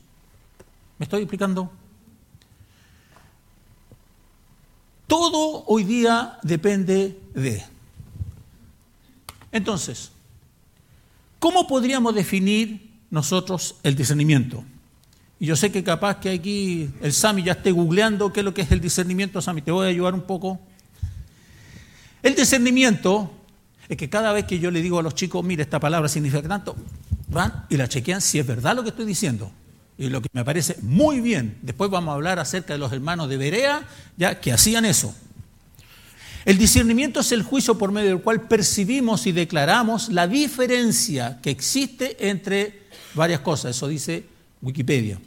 ¿Me 0.97 1.05
estoy 1.05 1.21
explicando? 1.21 1.71
Todo 5.07 5.63
hoy 5.67 5.85
día 5.85 6.37
depende 6.43 7.17
de. 7.33 7.63
Entonces, 9.53 10.11
¿cómo 11.39 11.67
podríamos 11.67 12.13
definir 12.13 12.91
nosotros 13.09 13.75
el 13.83 13.95
discernimiento? 13.95 14.65
Y 15.39 15.45
yo 15.45 15.55
sé 15.55 15.71
que 15.71 15.81
capaz 15.81 16.19
que 16.19 16.29
aquí 16.29 16.89
el 17.01 17.13
Sami 17.13 17.41
ya 17.41 17.53
esté 17.53 17.71
googleando 17.71 18.33
qué 18.33 18.41
es 18.41 18.43
lo 18.43 18.53
que 18.53 18.63
es 18.63 18.71
el 18.73 18.81
discernimiento. 18.81 19.41
Sami, 19.41 19.61
te 19.61 19.71
voy 19.71 19.87
a 19.87 19.89
ayudar 19.91 20.13
un 20.13 20.23
poco. 20.23 20.59
El 22.25 22.33
discernimiento 22.33 23.31
es 23.87 23.97
que 23.97 24.09
cada 24.09 24.33
vez 24.33 24.45
que 24.45 24.57
yo 24.57 24.71
le 24.71 24.81
digo 24.81 24.97
a 24.97 25.03
los 25.03 25.13
chicos, 25.13 25.45
mire, 25.45 25.61
esta 25.61 25.79
palabra 25.79 26.09
significa 26.09 26.41
tanto, 26.47 26.75
van 27.27 27.67
y 27.69 27.77
la 27.77 27.87
chequean 27.87 28.19
si 28.19 28.39
es 28.39 28.47
verdad 28.47 28.75
lo 28.75 28.81
que 28.81 28.89
estoy 28.89 29.05
diciendo. 29.05 29.51
Y 29.95 30.09
lo 30.09 30.23
que 30.23 30.29
me 30.33 30.43
parece 30.43 30.75
muy 30.81 31.21
bien, 31.21 31.59
después 31.61 31.91
vamos 31.91 32.11
a 32.11 32.15
hablar 32.15 32.39
acerca 32.39 32.73
de 32.73 32.79
los 32.79 32.91
hermanos 32.91 33.29
de 33.29 33.37
Berea, 33.37 33.87
ya 34.17 34.41
que 34.41 34.51
hacían 34.51 34.85
eso. 34.85 35.13
El 36.45 36.57
discernimiento 36.57 37.19
es 37.19 37.31
el 37.31 37.43
juicio 37.43 37.77
por 37.77 37.91
medio 37.91 38.09
del 38.09 38.21
cual 38.23 38.47
percibimos 38.47 39.27
y 39.27 39.31
declaramos 39.31 40.09
la 40.09 40.27
diferencia 40.27 41.39
que 41.43 41.51
existe 41.51 42.27
entre 42.27 42.87
varias 43.13 43.41
cosas. 43.41 43.77
Eso 43.77 43.87
dice 43.87 44.25
Wikipedia. 44.63 45.19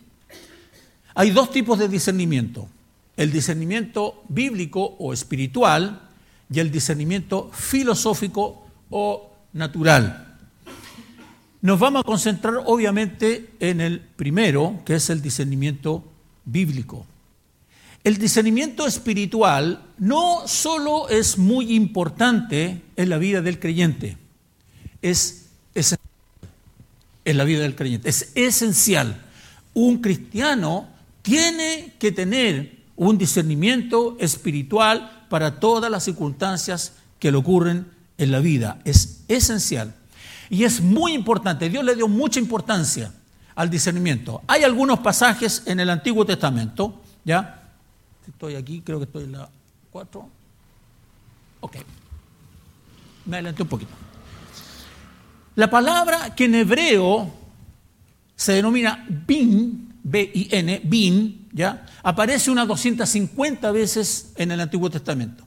Hay 1.14 1.30
dos 1.30 1.52
tipos 1.52 1.78
de 1.78 1.86
discernimiento. 1.86 2.68
El 3.16 3.30
discernimiento 3.30 4.24
bíblico 4.28 4.96
o 4.98 5.12
espiritual 5.12 6.07
y 6.50 6.60
el 6.60 6.70
discernimiento 6.70 7.50
filosófico 7.52 8.66
o 8.90 9.32
natural. 9.52 10.36
Nos 11.60 11.78
vamos 11.78 12.00
a 12.00 12.04
concentrar 12.04 12.62
obviamente 12.66 13.50
en 13.58 13.80
el 13.80 14.00
primero, 14.00 14.80
que 14.84 14.94
es 14.94 15.10
el 15.10 15.20
discernimiento 15.20 16.04
bíblico. 16.44 17.04
El 18.04 18.16
discernimiento 18.16 18.86
espiritual 18.86 19.84
no 19.98 20.46
solo 20.46 21.08
es 21.08 21.36
muy 21.36 21.74
importante 21.74 22.82
en 22.96 23.08
la 23.08 23.18
vida 23.18 23.42
del 23.42 23.58
creyente, 23.58 24.16
es 25.02 25.46
esencial 25.74 26.08
en 27.24 27.36
la 27.36 27.44
vida 27.44 27.60
del 27.60 27.74
creyente, 27.74 28.08
es 28.08 28.32
esencial. 28.34 29.20
Un 29.74 29.98
cristiano 29.98 30.88
tiene 31.22 31.94
que 31.98 32.12
tener 32.12 32.78
un 32.96 33.18
discernimiento 33.18 34.16
espiritual 34.18 35.17
para 35.28 35.60
todas 35.60 35.90
las 35.90 36.04
circunstancias 36.04 36.92
que 37.18 37.30
le 37.30 37.38
ocurren 37.38 37.90
en 38.16 38.32
la 38.32 38.40
vida, 38.40 38.80
es 38.84 39.24
esencial. 39.28 39.94
Y 40.50 40.64
es 40.64 40.80
muy 40.80 41.12
importante, 41.12 41.68
Dios 41.68 41.84
le 41.84 41.94
dio 41.94 42.08
mucha 42.08 42.40
importancia 42.40 43.12
al 43.54 43.70
discernimiento. 43.70 44.42
Hay 44.46 44.64
algunos 44.64 45.00
pasajes 45.00 45.62
en 45.66 45.80
el 45.80 45.90
Antiguo 45.90 46.24
Testamento, 46.24 47.02
¿ya? 47.24 47.72
Estoy 48.26 48.54
aquí, 48.54 48.80
creo 48.82 48.98
que 48.98 49.04
estoy 49.04 49.24
en 49.24 49.32
la 49.32 49.48
4. 49.90 50.28
Ok. 51.60 51.76
Me 53.26 53.36
adelanté 53.36 53.62
un 53.62 53.68
poquito. 53.68 53.90
La 55.56 55.68
palabra 55.68 56.34
que 56.34 56.44
en 56.44 56.54
hebreo 56.54 57.30
se 58.36 58.52
denomina 58.52 59.04
bin, 59.08 59.92
B-I-N, 60.04 60.82
bin, 60.84 61.37
¿ya? 61.52 61.86
Aparece 62.02 62.50
unas 62.50 62.68
250 62.68 63.70
veces 63.72 64.32
en 64.36 64.52
el 64.52 64.60
Antiguo 64.60 64.90
Testamento. 64.90 65.44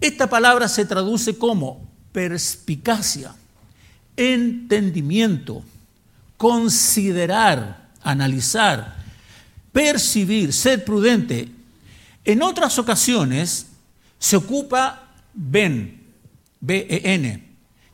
Esta 0.00 0.28
palabra 0.28 0.68
se 0.68 0.84
traduce 0.84 1.38
como 1.38 1.88
perspicacia 2.12 3.34
entendimiento, 4.16 5.62
considerar, 6.36 7.88
analizar, 8.02 8.96
percibir, 9.72 10.52
ser 10.52 10.84
prudente. 10.84 11.48
En 12.24 12.42
otras 12.42 12.78
ocasiones 12.78 13.66
se 14.18 14.36
ocupa 14.36 15.08
ben, 15.34 16.02
B-E-N, 16.60 17.44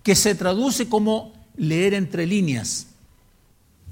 que 0.02 0.14
se 0.14 0.34
traduce 0.34 0.88
como 0.88 1.32
leer 1.56 1.94
entre 1.94 2.26
líneas, 2.26 2.86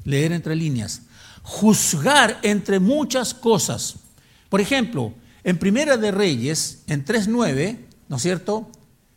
leer 0.05 0.33
entre 0.33 0.55
líneas, 0.55 1.03
juzgar 1.49 2.39
entre 2.43 2.79
muchas 2.79 3.33
cosas. 3.33 3.95
Por 4.51 4.61
ejemplo, 4.61 5.15
en 5.43 5.59
Primera 5.59 5.97
de 5.97 6.11
Reyes, 6.11 6.83
en 6.89 7.07
3.9, 7.07 7.79
¿no 8.07 8.17
es 8.17 8.23
cierto? 8.23 8.71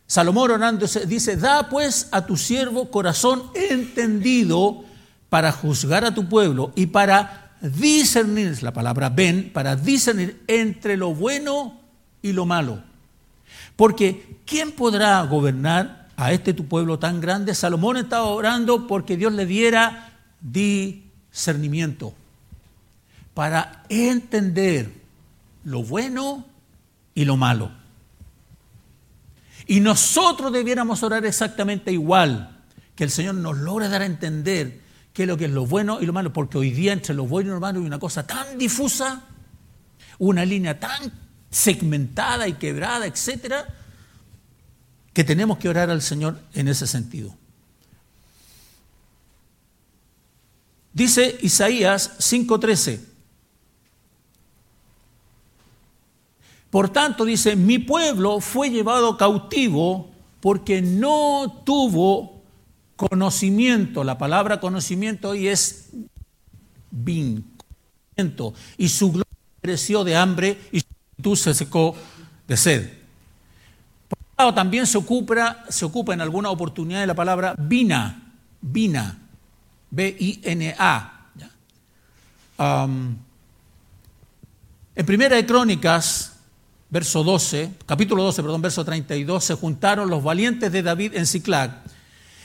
Salomón 0.06 0.50
orando 0.50 0.86
dice, 1.06 1.36
da 1.36 1.68
pues 1.68 2.08
a 2.10 2.24
tu 2.24 2.38
siervo 2.38 2.90
corazón 2.90 3.42
entendido 3.54 4.82
para 5.28 5.52
juzgar 5.52 6.06
a 6.06 6.14
tu 6.14 6.26
pueblo 6.26 6.72
y 6.74 6.86
para 6.86 7.54
discernir, 7.60 8.48
es 8.48 8.62
la 8.62 8.72
palabra 8.72 9.10
ven, 9.10 9.50
para 9.52 9.76
discernir 9.76 10.42
entre 10.46 10.96
lo 10.96 11.14
bueno 11.14 11.82
y 12.22 12.32
lo 12.32 12.46
malo. 12.46 12.82
Porque 13.76 14.38
¿quién 14.46 14.72
podrá 14.72 15.22
gobernar 15.24 16.08
a 16.16 16.32
este 16.32 16.54
tu 16.54 16.66
pueblo 16.66 16.98
tan 16.98 17.20
grande? 17.20 17.54
Salomón 17.54 17.98
estaba 17.98 18.24
orando 18.24 18.86
porque 18.86 19.18
Dios 19.18 19.34
le 19.34 19.44
diera 19.44 20.14
discernimiento 20.40 22.14
para 23.34 23.84
entender 23.88 24.92
lo 25.64 25.82
bueno 25.82 26.46
y 27.14 27.24
lo 27.24 27.36
malo. 27.36 27.70
Y 29.66 29.80
nosotros 29.80 30.52
debiéramos 30.52 31.02
orar 31.02 31.24
exactamente 31.24 31.92
igual, 31.92 32.60
que 32.94 33.04
el 33.04 33.10
Señor 33.10 33.36
nos 33.36 33.56
logre 33.58 33.88
dar 33.88 34.02
a 34.02 34.06
entender 34.06 34.80
qué 35.12 35.22
es 35.22 35.28
lo 35.28 35.36
que 35.36 35.46
es 35.46 35.50
lo 35.50 35.66
bueno 35.66 36.00
y 36.00 36.06
lo 36.06 36.12
malo, 36.12 36.32
porque 36.32 36.58
hoy 36.58 36.72
día 36.72 36.92
entre 36.92 37.14
lo 37.14 37.26
bueno 37.26 37.50
y 37.50 37.54
lo 37.54 37.60
malo 37.60 37.80
hay 37.80 37.86
una 37.86 37.98
cosa 37.98 38.26
tan 38.26 38.58
difusa, 38.58 39.22
una 40.18 40.44
línea 40.44 40.78
tan 40.78 41.12
segmentada 41.50 42.48
y 42.48 42.54
quebrada, 42.54 43.06
etcétera, 43.06 43.66
que 45.12 45.24
tenemos 45.24 45.58
que 45.58 45.68
orar 45.68 45.90
al 45.90 46.02
Señor 46.02 46.40
en 46.54 46.68
ese 46.68 46.86
sentido. 46.86 47.34
Dice 50.92 51.38
Isaías 51.42 52.18
5:13. 52.18 53.11
Por 56.72 56.88
tanto, 56.88 57.26
dice, 57.26 57.54
mi 57.54 57.78
pueblo 57.78 58.40
fue 58.40 58.70
llevado 58.70 59.18
cautivo 59.18 60.10
porque 60.40 60.80
no 60.80 61.60
tuvo 61.66 62.40
conocimiento. 62.96 64.04
La 64.04 64.16
palabra 64.16 64.58
conocimiento 64.58 65.28
hoy 65.28 65.48
es 65.48 65.90
bin, 66.90 67.44
y 68.78 68.88
su 68.88 69.12
gloria 69.12 69.28
creció 69.60 70.02
de 70.02 70.16
hambre 70.16 70.58
y 70.72 70.80
su 70.80 70.86
juventud 70.86 71.36
se 71.36 71.52
secó 71.52 71.94
de 72.48 72.56
sed. 72.56 72.90
Por 74.08 74.18
otro 74.18 74.34
lado, 74.38 74.54
también 74.54 74.86
se 74.86 74.96
ocupa, 74.96 75.66
se 75.68 75.84
ocupa 75.84 76.14
en 76.14 76.22
alguna 76.22 76.48
oportunidad 76.48 77.00
de 77.00 77.06
la 77.06 77.14
palabra 77.14 77.54
bina, 77.58 78.32
bina, 78.62 79.18
B-I-N-A. 79.90 81.26
en 84.94 85.06
Primera 85.06 85.36
de 85.36 85.44
Crónicas, 85.44 86.31
verso 86.92 87.24
12, 87.24 87.70
capítulo 87.86 88.22
12, 88.22 88.42
perdón, 88.42 88.60
verso 88.60 88.84
32, 88.84 89.42
se 89.42 89.54
juntaron 89.54 90.10
los 90.10 90.22
valientes 90.22 90.70
de 90.70 90.82
David 90.82 91.14
en 91.14 91.26
Ciclag. 91.26 91.82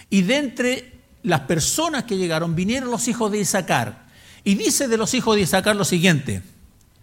Y 0.09 0.21
de 0.21 0.37
entre 0.37 0.93
las 1.23 1.41
personas 1.41 2.05
que 2.05 2.15
llegaron 2.15 2.55
vinieron 2.55 2.89
los 2.89 3.09
hijos 3.09 3.29
de 3.29 3.41
Isaacar. 3.41 4.07
Y 4.45 4.55
dice 4.55 4.87
de 4.87 4.95
los 4.95 5.13
hijos 5.13 5.35
de 5.35 5.41
Isaacar 5.41 5.75
lo 5.75 5.83
siguiente, 5.83 6.43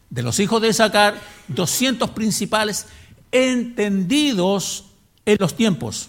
de 0.08 0.22
los 0.22 0.40
hijos 0.40 0.62
de 0.62 0.70
Isaacar, 0.70 1.20
200 1.48 2.08
principales 2.10 2.86
entendidos 3.30 4.86
en 5.26 5.36
los 5.38 5.54
tiempos 5.54 6.08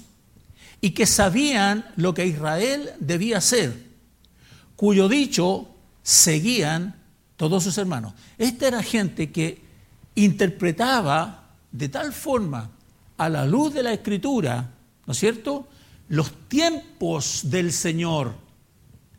y 0.79 0.91
que 0.91 1.05
sabían 1.05 1.85
lo 1.97 2.13
que 2.13 2.27
Israel 2.27 2.91
debía 2.99 3.39
hacer, 3.39 3.75
cuyo 4.77 5.09
dicho 5.09 5.67
seguían 6.01 6.95
todos 7.35 7.65
sus 7.65 7.77
hermanos. 7.77 8.13
Esta 8.37 8.69
era 8.69 8.81
gente 8.81 9.33
que 9.33 9.64
interpretaba 10.15 11.43
de 11.71 11.89
tal 11.89 12.13
forma 12.13 12.69
a 13.17 13.29
la 13.29 13.45
luz 13.45 13.73
de 13.73 13.83
la 13.83 13.93
escritura, 13.93 14.71
¿no 15.05 15.11
es 15.11 15.19
cierto?, 15.19 15.67
los 16.07 16.31
tiempos 16.47 17.41
del 17.45 17.71
Señor. 17.71 18.33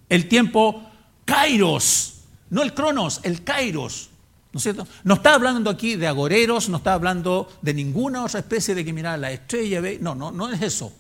El 0.09 0.29
tiempo 0.29 0.89
kairos, 1.25 2.21
no 2.51 2.63
el 2.63 2.75
cronos, 2.75 3.21
el 3.25 3.43
kairos. 3.45 4.11
¿No 4.53 4.59
es 4.59 4.63
cierto? 4.63 4.87
No 5.05 5.15
está 5.15 5.35
hablando 5.35 5.69
aquí 5.69 5.97
de 5.97 6.07
agoreros, 6.07 6.69
no 6.69 6.79
está 6.79 6.95
hablando 6.95 7.53
de 7.61 7.75
ninguna 7.75 8.25
otra 8.25 8.41
especie 8.41 8.75
de 8.75 8.85
que 8.85 8.93
mirar 8.93 9.19
la 9.19 9.31
estrella, 9.33 9.83
no, 10.01 10.15
no, 10.15 10.31
no 10.31 10.49
es 10.49 10.63
eso. 10.63 10.93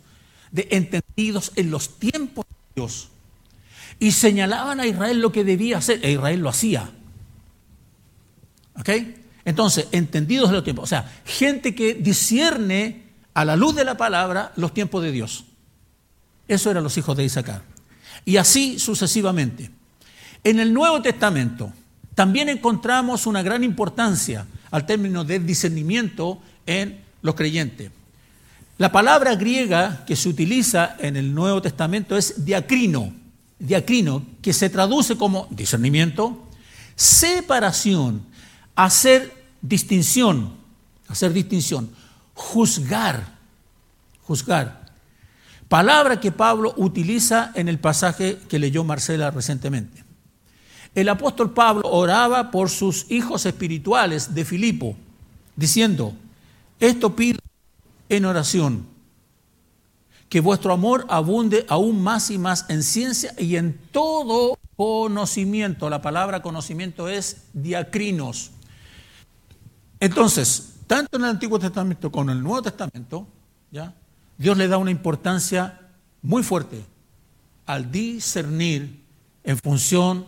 De 0.50 0.68
entendidos 0.70 1.52
en 1.56 1.70
los 1.70 1.98
tiempos 1.98 2.44
de 2.44 2.82
Dios. 2.82 3.09
Y 3.98 4.12
señalaban 4.12 4.80
a 4.80 4.87
Israel 4.87 5.20
lo 5.20 5.32
que 5.32 5.44
debía 5.44 5.78
hacer, 5.78 6.04
e 6.04 6.12
Israel 6.12 6.40
lo 6.40 6.50
hacía. 6.50 6.90
¿Ok? 8.78 8.90
Entonces, 9.46 9.87
entendidos 9.92 10.50
de 10.50 10.56
los 10.56 10.64
tiempos. 10.64 10.85
O 10.85 10.87
sea, 10.88 11.11
gente 11.24 11.74
que 11.74 11.94
discierne 11.94 13.04
a 13.32 13.44
la 13.44 13.54
luz 13.54 13.76
de 13.76 13.85
la 13.85 13.96
palabra 13.96 14.52
los 14.56 14.74
tiempos 14.74 15.04
de 15.04 15.12
Dios. 15.12 15.44
Eso 16.48 16.70
eran 16.70 16.82
los 16.82 16.98
hijos 16.98 17.16
de 17.16 17.24
Isaacar. 17.24 17.62
Y 18.24 18.38
así 18.38 18.80
sucesivamente. 18.80 19.70
En 20.42 20.59
el 20.59 20.74
Nuevo 20.74 21.00
Testamento 21.00 21.72
también 22.16 22.48
encontramos 22.48 23.26
una 23.26 23.42
gran 23.42 23.62
importancia 23.62 24.46
al 24.72 24.85
término 24.85 25.22
de 25.22 25.38
discernimiento 25.38 26.40
en 26.66 27.00
los 27.22 27.37
creyentes. 27.37 27.92
La 28.78 28.90
palabra 28.90 29.37
griega 29.37 30.04
que 30.06 30.16
se 30.16 30.28
utiliza 30.28 30.96
en 30.98 31.16
el 31.16 31.32
Nuevo 31.32 31.62
Testamento 31.62 32.16
es 32.16 32.44
diacrino, 32.44 33.12
diacrino, 33.61 34.26
que 34.42 34.52
se 34.52 34.70
traduce 34.70 35.16
como 35.16 35.46
discernimiento, 35.50 36.48
separación, 36.96 38.22
hacer 38.74 39.36
distinción, 39.62 40.54
hacer 41.08 41.32
distinción, 41.32 41.90
juzgar, 42.34 43.36
juzgar. 44.22 44.86
Palabra 45.68 46.20
que 46.20 46.30
Pablo 46.30 46.74
utiliza 46.76 47.52
en 47.54 47.68
el 47.68 47.78
pasaje 47.78 48.38
que 48.48 48.58
leyó 48.58 48.84
Marcela 48.84 49.30
recientemente. 49.30 50.04
El 50.94 51.08
apóstol 51.08 51.52
Pablo 51.52 51.82
oraba 51.90 52.50
por 52.50 52.70
sus 52.70 53.10
hijos 53.10 53.44
espirituales 53.44 54.34
de 54.34 54.44
Filipo, 54.44 54.96
diciendo, 55.54 56.14
esto 56.80 57.14
pido 57.14 57.38
en 58.08 58.24
oración, 58.24 58.86
que 60.28 60.40
vuestro 60.40 60.72
amor 60.72 61.04
abunde 61.08 61.66
aún 61.68 62.02
más 62.02 62.30
y 62.30 62.38
más 62.38 62.66
en 62.68 62.82
ciencia 62.82 63.34
y 63.38 63.56
en 63.56 63.78
todo 63.92 64.58
conocimiento. 64.76 65.90
La 65.90 66.02
palabra 66.02 66.42
conocimiento 66.42 67.08
es 67.08 67.42
diacrinos. 67.52 68.50
Entonces, 70.00 70.74
tanto 70.87 71.16
en 71.16 71.24
el 71.24 71.30
Antiguo 71.30 71.59
Testamento 71.59 72.11
como 72.11 72.30
en 72.30 72.38
el 72.38 72.42
Nuevo 72.42 72.62
Testamento, 72.62 73.26
¿ya? 73.70 73.94
Dios 74.38 74.56
le 74.56 74.68
da 74.68 74.76
una 74.76 74.90
importancia 74.90 75.80
muy 76.22 76.42
fuerte 76.42 76.85
al 77.64 77.90
discernir 77.90 79.04
en 79.44 79.59
función 79.59 80.26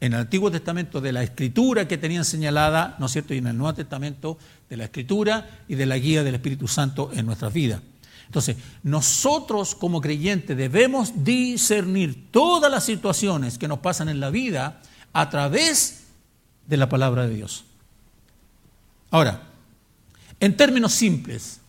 en 0.00 0.12
el 0.12 0.20
Antiguo 0.20 0.50
Testamento 0.50 1.00
de 1.00 1.12
la 1.12 1.22
escritura 1.22 1.88
que 1.88 1.98
tenían 1.98 2.24
señalada, 2.24 2.96
¿no 2.98 3.06
es 3.06 3.12
cierto? 3.12 3.34
Y 3.34 3.38
en 3.38 3.46
el 3.46 3.56
Nuevo 3.56 3.74
Testamento 3.74 4.38
de 4.68 4.76
la 4.76 4.84
escritura 4.84 5.64
y 5.68 5.76
de 5.76 5.86
la 5.86 5.96
guía 5.96 6.22
del 6.22 6.34
Espíritu 6.34 6.68
Santo 6.68 7.10
en 7.14 7.26
nuestras 7.26 7.52
vidas. 7.52 7.80
Entonces, 8.26 8.56
nosotros 8.82 9.74
como 9.74 10.00
creyentes 10.00 10.56
debemos 10.56 11.24
discernir 11.24 12.30
todas 12.30 12.70
las 12.70 12.84
situaciones 12.84 13.58
que 13.58 13.68
nos 13.68 13.78
pasan 13.78 14.08
en 14.08 14.20
la 14.20 14.30
vida 14.30 14.82
a 15.12 15.30
través 15.30 16.04
de 16.66 16.76
la 16.76 16.88
palabra 16.88 17.26
de 17.26 17.34
Dios. 17.36 17.64
Ahora, 19.14 19.40
en 20.40 20.56
términos 20.56 20.92
simples, 20.92 21.60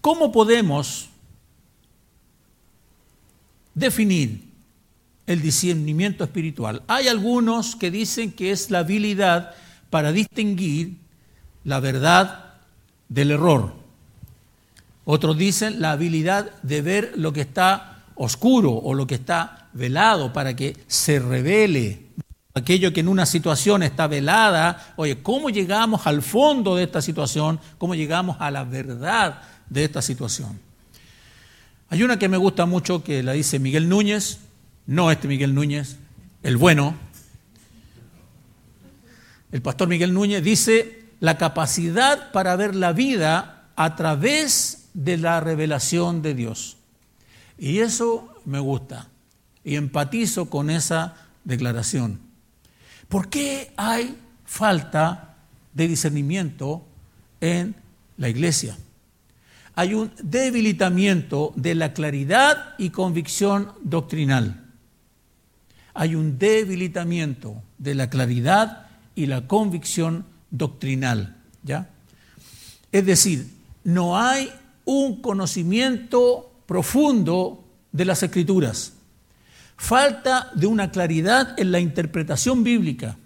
¿cómo 0.00 0.30
podemos 0.30 1.08
definir 3.74 4.44
el 5.26 5.42
discernimiento 5.42 6.22
espiritual? 6.22 6.84
Hay 6.86 7.08
algunos 7.08 7.74
que 7.74 7.90
dicen 7.90 8.30
que 8.30 8.52
es 8.52 8.70
la 8.70 8.78
habilidad 8.78 9.56
para 9.90 10.12
distinguir 10.12 10.98
la 11.64 11.80
verdad 11.80 12.54
del 13.08 13.32
error. 13.32 13.74
Otros 15.04 15.36
dicen 15.36 15.80
la 15.80 15.90
habilidad 15.90 16.52
de 16.62 16.80
ver 16.80 17.14
lo 17.16 17.32
que 17.32 17.40
está 17.40 18.04
oscuro 18.14 18.70
o 18.70 18.94
lo 18.94 19.08
que 19.08 19.16
está 19.16 19.68
velado 19.72 20.32
para 20.32 20.54
que 20.54 20.76
se 20.86 21.18
revele 21.18 22.06
aquello 22.58 22.92
que 22.92 23.00
en 23.00 23.08
una 23.08 23.26
situación 23.26 23.82
está 23.82 24.06
velada, 24.06 24.94
oye, 24.96 25.22
¿cómo 25.22 25.50
llegamos 25.50 26.06
al 26.06 26.22
fondo 26.22 26.76
de 26.76 26.84
esta 26.84 27.02
situación? 27.02 27.58
¿Cómo 27.78 27.94
llegamos 27.94 28.36
a 28.40 28.50
la 28.50 28.64
verdad 28.64 29.42
de 29.68 29.84
esta 29.84 30.02
situación? 30.02 30.60
Hay 31.90 32.02
una 32.02 32.18
que 32.18 32.28
me 32.28 32.36
gusta 32.36 32.66
mucho 32.66 33.02
que 33.02 33.22
la 33.22 33.32
dice 33.32 33.58
Miguel 33.58 33.88
Núñez, 33.88 34.38
no 34.86 35.10
este 35.10 35.26
Miguel 35.26 35.54
Núñez, 35.54 35.96
el 36.42 36.56
bueno. 36.56 36.94
El 39.50 39.62
pastor 39.62 39.88
Miguel 39.88 40.12
Núñez 40.12 40.42
dice 40.42 41.04
la 41.20 41.38
capacidad 41.38 42.30
para 42.32 42.56
ver 42.56 42.74
la 42.74 42.92
vida 42.92 43.68
a 43.76 43.96
través 43.96 44.88
de 44.92 45.16
la 45.16 45.40
revelación 45.40 46.20
de 46.20 46.34
Dios. 46.34 46.76
Y 47.58 47.78
eso 47.78 48.28
me 48.44 48.60
gusta 48.60 49.08
y 49.64 49.76
empatizo 49.76 50.50
con 50.50 50.70
esa 50.70 51.14
declaración. 51.44 52.27
¿Por 53.08 53.28
qué 53.28 53.72
hay 53.76 54.16
falta 54.44 55.36
de 55.72 55.88
discernimiento 55.88 56.84
en 57.40 57.74
la 58.18 58.28
iglesia? 58.28 58.76
Hay 59.74 59.94
un 59.94 60.12
debilitamiento 60.22 61.52
de 61.56 61.74
la 61.74 61.94
claridad 61.94 62.74
y 62.76 62.90
convicción 62.90 63.72
doctrinal. 63.82 64.66
Hay 65.94 66.16
un 66.16 66.38
debilitamiento 66.38 67.62
de 67.78 67.94
la 67.94 68.10
claridad 68.10 68.88
y 69.14 69.26
la 69.26 69.46
convicción 69.46 70.26
doctrinal, 70.50 71.36
¿ya? 71.62 71.88
Es 72.92 73.06
decir, 73.06 73.48
no 73.84 74.18
hay 74.18 74.50
un 74.84 75.22
conocimiento 75.22 76.52
profundo 76.66 77.64
de 77.92 78.04
las 78.04 78.22
escrituras 78.22 78.97
falta 79.78 80.50
de 80.54 80.66
una 80.66 80.90
claridad 80.90 81.58
en 81.58 81.72
la 81.72 81.80
interpretación 81.80 82.64
bíblica. 82.64 83.16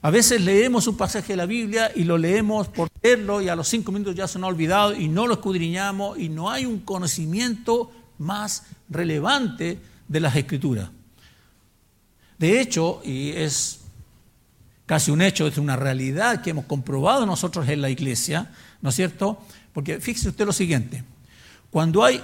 A 0.00 0.10
veces 0.10 0.40
leemos 0.40 0.86
un 0.86 0.96
pasaje 0.96 1.34
de 1.34 1.36
la 1.36 1.46
Biblia 1.46 1.92
y 1.94 2.04
lo 2.04 2.18
leemos 2.18 2.68
por 2.68 2.88
leerlo 3.02 3.40
y 3.40 3.48
a 3.48 3.56
los 3.56 3.68
cinco 3.68 3.92
minutos 3.92 4.14
ya 4.14 4.26
se 4.26 4.38
nos 4.38 4.48
ha 4.48 4.52
olvidado 4.52 4.94
y 4.94 5.08
no 5.08 5.26
lo 5.26 5.34
escudriñamos 5.34 6.18
y 6.18 6.28
no 6.28 6.50
hay 6.50 6.66
un 6.66 6.80
conocimiento 6.80 7.92
más 8.18 8.64
relevante 8.88 9.78
de 10.08 10.20
las 10.20 10.34
escrituras. 10.34 10.90
De 12.38 12.60
hecho, 12.60 13.00
y 13.04 13.30
es 13.30 13.80
casi 14.86 15.10
un 15.10 15.22
hecho, 15.22 15.46
es 15.46 15.58
una 15.58 15.76
realidad 15.76 16.42
que 16.42 16.50
hemos 16.50 16.64
comprobado 16.64 17.24
nosotros 17.24 17.68
en 17.68 17.80
la 17.80 17.90
iglesia, 17.90 18.52
¿no 18.82 18.88
es 18.88 18.96
cierto? 18.96 19.38
Porque 19.72 20.00
fíjese 20.00 20.30
usted 20.30 20.46
lo 20.46 20.52
siguiente, 20.52 21.04
cuando 21.70 22.04
hay 22.04 22.22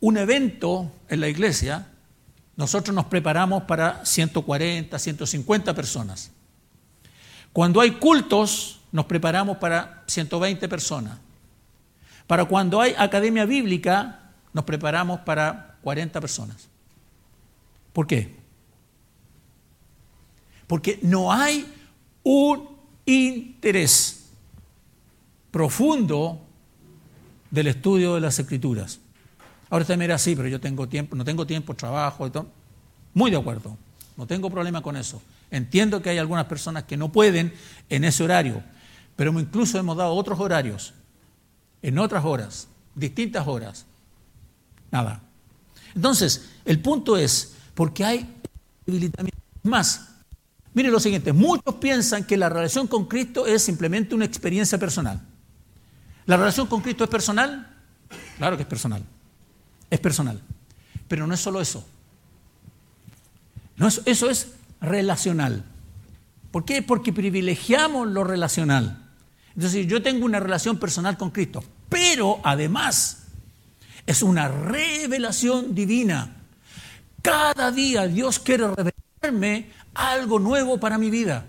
un 0.00 0.16
evento 0.16 0.90
en 1.08 1.20
la 1.20 1.28
iglesia, 1.28 1.88
nosotros 2.56 2.94
nos 2.94 3.06
preparamos 3.06 3.64
para 3.64 4.04
140, 4.04 4.98
150 4.98 5.74
personas. 5.74 6.30
Cuando 7.52 7.80
hay 7.80 7.92
cultos, 7.92 8.80
nos 8.92 9.06
preparamos 9.06 9.56
para 9.58 10.04
120 10.06 10.68
personas. 10.68 11.18
Para 12.26 12.44
cuando 12.44 12.80
hay 12.80 12.94
academia 12.96 13.44
bíblica, 13.44 14.20
nos 14.52 14.64
preparamos 14.64 15.20
para 15.20 15.76
40 15.82 16.20
personas. 16.20 16.68
¿Por 17.92 18.06
qué? 18.06 18.36
Porque 20.66 20.98
no 21.02 21.32
hay 21.32 21.72
un 22.22 22.68
interés 23.04 24.26
profundo 25.50 26.40
del 27.50 27.68
estudio 27.68 28.14
de 28.14 28.20
las 28.20 28.38
escrituras. 28.38 28.98
Ahora 29.74 29.82
usted 29.82 29.96
me 29.96 30.04
dirá, 30.04 30.18
sí, 30.18 30.36
pero 30.36 30.46
yo 30.46 30.60
tengo 30.60 30.88
tiempo, 30.88 31.16
no 31.16 31.24
tengo 31.24 31.44
tiempo, 31.44 31.74
trabajo 31.74 32.28
y 32.28 32.30
todo. 32.30 32.46
Muy 33.12 33.32
de 33.32 33.36
acuerdo, 33.36 33.76
no 34.16 34.24
tengo 34.24 34.48
problema 34.48 34.80
con 34.80 34.96
eso. 34.96 35.20
Entiendo 35.50 36.00
que 36.00 36.10
hay 36.10 36.18
algunas 36.18 36.44
personas 36.44 36.84
que 36.84 36.96
no 36.96 37.10
pueden 37.10 37.52
en 37.88 38.04
ese 38.04 38.22
horario, 38.22 38.62
pero 39.16 39.36
incluso 39.40 39.76
hemos 39.76 39.96
dado 39.96 40.14
otros 40.14 40.38
horarios, 40.38 40.94
en 41.82 41.98
otras 41.98 42.24
horas, 42.24 42.68
distintas 42.94 43.48
horas. 43.48 43.84
Nada. 44.92 45.20
Entonces, 45.92 46.50
el 46.64 46.78
punto 46.78 47.16
es, 47.16 47.56
porque 47.74 48.04
hay. 48.04 48.32
Más, 49.64 50.08
mire 50.72 50.88
lo 50.88 51.00
siguiente, 51.00 51.32
muchos 51.32 51.74
piensan 51.80 52.22
que 52.22 52.36
la 52.36 52.48
relación 52.48 52.86
con 52.86 53.06
Cristo 53.06 53.44
es 53.44 53.64
simplemente 53.64 54.14
una 54.14 54.24
experiencia 54.24 54.78
personal. 54.78 55.20
¿La 56.26 56.36
relación 56.36 56.68
con 56.68 56.80
Cristo 56.80 57.02
es 57.02 57.10
personal? 57.10 57.76
Claro 58.38 58.56
que 58.56 58.62
es 58.62 58.68
personal 58.68 59.04
es 59.94 60.00
personal. 60.00 60.40
Pero 61.08 61.26
no 61.26 61.34
es 61.34 61.40
solo 61.40 61.60
eso. 61.60 61.86
No 63.76 63.88
eso 63.88 64.30
es 64.30 64.52
relacional. 64.80 65.64
¿Por 66.50 66.64
qué? 66.64 66.82
Porque 66.82 67.12
privilegiamos 67.12 68.08
lo 68.08 68.24
relacional. 68.24 69.10
Entonces 69.54 69.86
yo 69.86 70.02
tengo 70.02 70.24
una 70.24 70.40
relación 70.40 70.78
personal 70.78 71.16
con 71.16 71.30
Cristo, 71.30 71.64
pero 71.88 72.40
además 72.44 73.24
es 74.06 74.22
una 74.22 74.48
revelación 74.48 75.74
divina. 75.74 76.36
Cada 77.22 77.70
día 77.70 78.06
Dios 78.06 78.38
quiere 78.38 78.68
revelarme 78.68 79.70
algo 79.94 80.38
nuevo 80.38 80.78
para 80.78 80.98
mi 80.98 81.10
vida. 81.10 81.46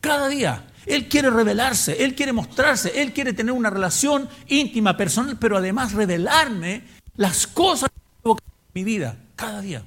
Cada 0.00 0.28
día. 0.28 0.66
Él 0.86 1.08
quiere 1.08 1.28
revelarse, 1.28 2.02
Él 2.02 2.14
quiere 2.14 2.32
mostrarse, 2.32 3.02
Él 3.02 3.12
quiere 3.12 3.34
tener 3.34 3.52
una 3.52 3.68
relación 3.68 4.28
íntima, 4.48 4.96
personal, 4.96 5.36
pero 5.38 5.58
además 5.58 5.92
revelarme 5.92 6.84
las 7.20 7.46
cosas 7.46 7.90
que 8.24 8.30
en 8.30 8.36
mi 8.72 8.82
vida 8.82 9.14
cada 9.36 9.60
día. 9.60 9.84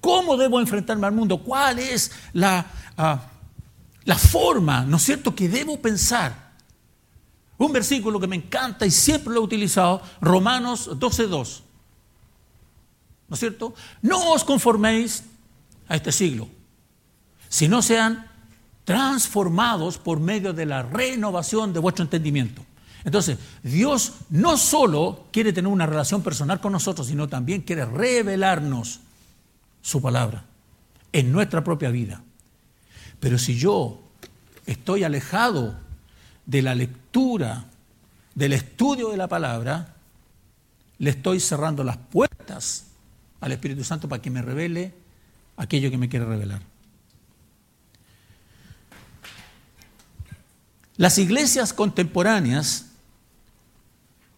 ¿Cómo 0.00 0.36
debo 0.36 0.58
enfrentarme 0.58 1.06
al 1.06 1.12
mundo? 1.12 1.38
¿Cuál 1.44 1.78
es 1.78 2.10
la 2.32 2.66
ah, 2.96 3.22
la 4.04 4.18
forma, 4.18 4.84
¿no 4.84 4.96
es 4.96 5.04
cierto?, 5.04 5.32
que 5.32 5.48
debo 5.48 5.80
pensar. 5.80 6.50
Un 7.56 7.72
versículo 7.72 8.18
que 8.18 8.26
me 8.26 8.34
encanta 8.34 8.84
y 8.84 8.90
siempre 8.90 9.32
lo 9.32 9.40
he 9.40 9.44
utilizado, 9.44 10.02
Romanos 10.20 10.90
12.2. 10.90 11.60
¿No 13.28 13.34
es 13.34 13.38
cierto? 13.38 13.72
No 14.02 14.32
os 14.32 14.42
conforméis 14.42 15.22
a 15.86 15.94
este 15.94 16.10
siglo, 16.10 16.48
sino 17.48 17.80
sean 17.80 18.28
transformados 18.84 19.98
por 19.98 20.18
medio 20.18 20.52
de 20.52 20.66
la 20.66 20.82
renovación 20.82 21.72
de 21.72 21.78
vuestro 21.78 22.02
entendimiento. 22.02 22.64
Entonces, 23.04 23.38
Dios 23.62 24.12
no 24.28 24.56
solo 24.56 25.26
quiere 25.32 25.52
tener 25.52 25.70
una 25.70 25.86
relación 25.86 26.22
personal 26.22 26.60
con 26.60 26.72
nosotros, 26.72 27.06
sino 27.06 27.28
también 27.28 27.62
quiere 27.62 27.84
revelarnos 27.84 29.00
su 29.82 30.02
palabra 30.02 30.44
en 31.12 31.32
nuestra 31.32 31.64
propia 31.64 31.90
vida. 31.90 32.22
Pero 33.18 33.38
si 33.38 33.56
yo 33.56 34.00
estoy 34.66 35.04
alejado 35.04 35.74
de 36.46 36.62
la 36.62 36.74
lectura, 36.74 37.64
del 38.34 38.52
estudio 38.52 39.10
de 39.10 39.16
la 39.16 39.28
palabra, 39.28 39.94
le 40.98 41.10
estoy 41.10 41.40
cerrando 41.40 41.82
las 41.84 41.96
puertas 41.96 42.86
al 43.40 43.52
Espíritu 43.52 43.84
Santo 43.84 44.08
para 44.08 44.20
que 44.20 44.30
me 44.30 44.42
revele 44.42 44.92
aquello 45.56 45.90
que 45.90 45.98
me 45.98 46.08
quiere 46.08 46.26
revelar. 46.26 46.60
Las 50.96 51.16
iglesias 51.16 51.72
contemporáneas 51.72 52.89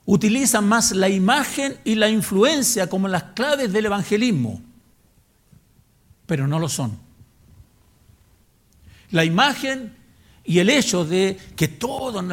utilizan 0.04 0.66
más 0.66 0.92
la 0.92 1.08
imagen 1.08 1.76
y 1.84 1.94
la 1.94 2.08
influencia 2.08 2.88
como 2.88 3.08
las 3.08 3.22
claves 3.34 3.72
del 3.72 3.86
evangelismo, 3.86 4.60
pero 6.26 6.46
no 6.46 6.58
lo 6.58 6.68
son. 6.68 6.98
La 9.10 9.24
imagen 9.24 9.94
y 10.44 10.58
el 10.58 10.70
hecho 10.70 11.04
de 11.04 11.38
que 11.54 11.68
todos 11.68 12.24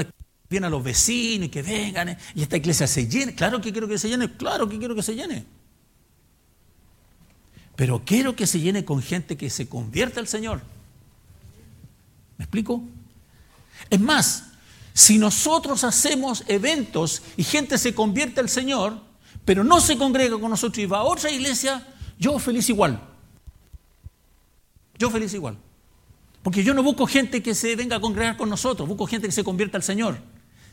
vienen 0.49 0.65
a 0.65 0.69
los 0.69 0.83
vecinos 0.83 1.47
y 1.47 1.49
que 1.49 1.61
vengan 1.61 2.17
y 2.33 2.41
esta 2.41 2.57
iglesia 2.57 2.87
se 2.87 3.07
llene, 3.07 3.35
claro 3.35 3.61
que 3.61 3.71
quiero 3.71 3.87
que 3.87 3.97
se 3.97 4.09
llene, 4.09 4.35
claro 4.35 4.67
que 4.67 4.79
quiero 4.79 4.95
que 4.95 5.03
se 5.03 5.15
llene. 5.15 5.45
Pero 7.75 8.03
quiero 8.03 8.35
que 8.35 8.47
se 8.47 8.59
llene 8.59 8.83
con 8.83 9.01
gente 9.01 9.37
que 9.37 9.49
se 9.49 9.69
convierta 9.69 10.19
al 10.19 10.27
Señor. 10.27 10.61
¿Me 12.37 12.43
explico? 12.45 12.83
Es 13.89 13.99
más, 13.99 14.48
si 14.99 15.17
nosotros 15.17 15.85
hacemos 15.85 16.43
eventos 16.47 17.21
y 17.37 17.43
gente 17.45 17.77
se 17.77 17.95
convierte 17.95 18.41
al 18.41 18.49
Señor, 18.49 18.99
pero 19.45 19.63
no 19.63 19.79
se 19.79 19.97
congrega 19.97 20.37
con 20.37 20.49
nosotros 20.49 20.77
y 20.79 20.87
va 20.87 20.97
a 20.97 21.03
otra 21.03 21.31
iglesia, 21.31 21.87
yo 22.19 22.37
feliz 22.37 22.67
igual. 22.67 23.01
Yo 24.97 25.09
feliz 25.09 25.33
igual. 25.33 25.57
Porque 26.43 26.65
yo 26.65 26.73
no 26.73 26.83
busco 26.83 27.07
gente 27.07 27.41
que 27.41 27.55
se 27.55 27.77
venga 27.77 27.95
a 27.95 28.01
congregar 28.01 28.35
con 28.35 28.49
nosotros, 28.49 28.89
busco 28.89 29.07
gente 29.07 29.27
que 29.27 29.31
se 29.31 29.45
convierta 29.45 29.77
al 29.77 29.83
Señor. 29.83 30.19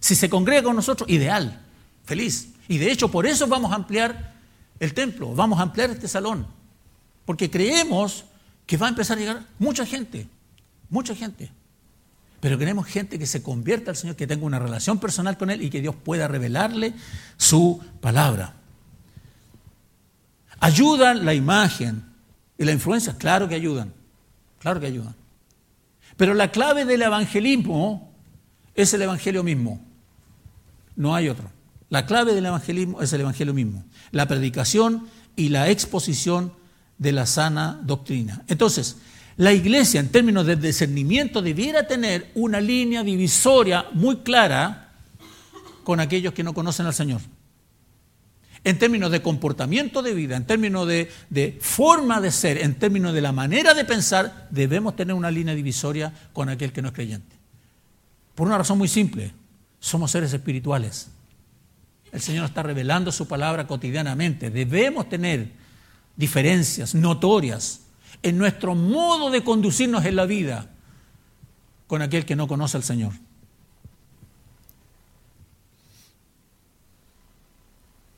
Si 0.00 0.16
se 0.16 0.28
congrega 0.28 0.64
con 0.64 0.74
nosotros, 0.74 1.08
ideal, 1.08 1.64
feliz. 2.04 2.48
Y 2.66 2.78
de 2.78 2.90
hecho, 2.90 3.08
por 3.08 3.26
eso 3.26 3.46
vamos 3.46 3.70
a 3.70 3.76
ampliar 3.76 4.34
el 4.80 4.92
templo, 4.92 5.36
vamos 5.36 5.60
a 5.60 5.62
ampliar 5.62 5.90
este 5.90 6.08
salón. 6.08 6.48
Porque 7.24 7.48
creemos 7.48 8.24
que 8.66 8.76
va 8.76 8.86
a 8.86 8.88
empezar 8.88 9.18
a 9.18 9.20
llegar 9.20 9.46
mucha 9.60 9.86
gente, 9.86 10.26
mucha 10.90 11.14
gente. 11.14 11.52
Pero 12.40 12.58
queremos 12.58 12.86
gente 12.86 13.18
que 13.18 13.26
se 13.26 13.42
convierta 13.42 13.90
al 13.90 13.96
Señor, 13.96 14.16
que 14.16 14.26
tenga 14.26 14.44
una 14.44 14.58
relación 14.58 14.98
personal 14.98 15.38
con 15.38 15.50
Él 15.50 15.62
y 15.62 15.70
que 15.70 15.80
Dios 15.80 15.94
pueda 15.94 16.28
revelarle 16.28 16.94
su 17.36 17.82
palabra. 18.00 18.54
¿Ayudan 20.60 21.24
la 21.24 21.34
imagen 21.34 22.04
y 22.58 22.64
la 22.64 22.72
influencia? 22.72 23.16
Claro 23.18 23.48
que 23.48 23.54
ayudan, 23.54 23.92
claro 24.58 24.80
que 24.80 24.86
ayudan. 24.86 25.14
Pero 26.16 26.34
la 26.34 26.50
clave 26.50 26.84
del 26.84 27.02
evangelismo 27.02 28.12
es 28.74 28.92
el 28.94 29.02
evangelio 29.02 29.42
mismo. 29.42 29.84
No 30.94 31.14
hay 31.14 31.28
otro. 31.28 31.50
La 31.88 32.06
clave 32.06 32.34
del 32.34 32.46
evangelismo 32.46 33.02
es 33.02 33.12
el 33.12 33.20
evangelio 33.20 33.54
mismo. 33.54 33.84
La 34.10 34.26
predicación 34.26 35.08
y 35.36 35.50
la 35.50 35.68
exposición 35.68 36.52
de 36.98 37.12
la 37.12 37.26
sana 37.26 37.80
doctrina. 37.84 38.42
Entonces, 38.48 38.96
la 39.36 39.52
iglesia 39.52 40.00
en 40.00 40.08
términos 40.08 40.46
de 40.46 40.56
discernimiento 40.56 41.42
debiera 41.42 41.86
tener 41.86 42.30
una 42.34 42.60
línea 42.60 43.02
divisoria 43.02 43.86
muy 43.92 44.18
clara 44.18 44.94
con 45.84 46.00
aquellos 46.00 46.32
que 46.32 46.42
no 46.42 46.54
conocen 46.54 46.86
al 46.86 46.94
Señor. 46.94 47.20
En 48.64 48.78
términos 48.78 49.12
de 49.12 49.22
comportamiento 49.22 50.02
de 50.02 50.14
vida, 50.14 50.36
en 50.36 50.46
términos 50.46 50.88
de, 50.88 51.58
forma 51.60 52.20
de 52.20 52.32
ser, 52.32 52.58
en 52.58 52.74
términos 52.74 53.14
de 53.14 53.20
la 53.20 53.30
manera 53.30 53.74
de 53.74 53.84
pensar, 53.84 54.48
debemos 54.50 54.96
tener 54.96 55.14
una 55.14 55.30
línea 55.30 55.54
divisoria 55.54 56.12
con 56.32 56.48
aquel 56.48 56.72
que 56.72 56.82
no 56.82 56.88
es 56.88 56.94
creyente. 56.94 57.36
Por 58.34 58.48
una 58.48 58.58
razón 58.58 58.78
muy 58.78 58.88
simple, 58.88 59.32
somos 59.78 60.10
seres 60.10 60.32
espirituales. 60.32 61.08
El 62.10 62.20
Señor 62.20 62.46
está 62.46 62.62
revelando 62.62 63.12
su 63.12 63.28
palabra 63.28 63.66
cotidianamente. 63.66 64.50
Debemos 64.50 65.08
tener 65.08 65.52
diferencias 66.16 66.94
notorias 66.94 67.85
en 68.26 68.38
nuestro 68.38 68.74
modo 68.74 69.30
de 69.30 69.44
conducirnos 69.44 70.04
en 70.04 70.16
la 70.16 70.26
vida 70.26 70.68
con 71.86 72.02
aquel 72.02 72.24
que 72.24 72.34
no 72.34 72.48
conoce 72.48 72.76
al 72.76 72.82
Señor. 72.82 73.12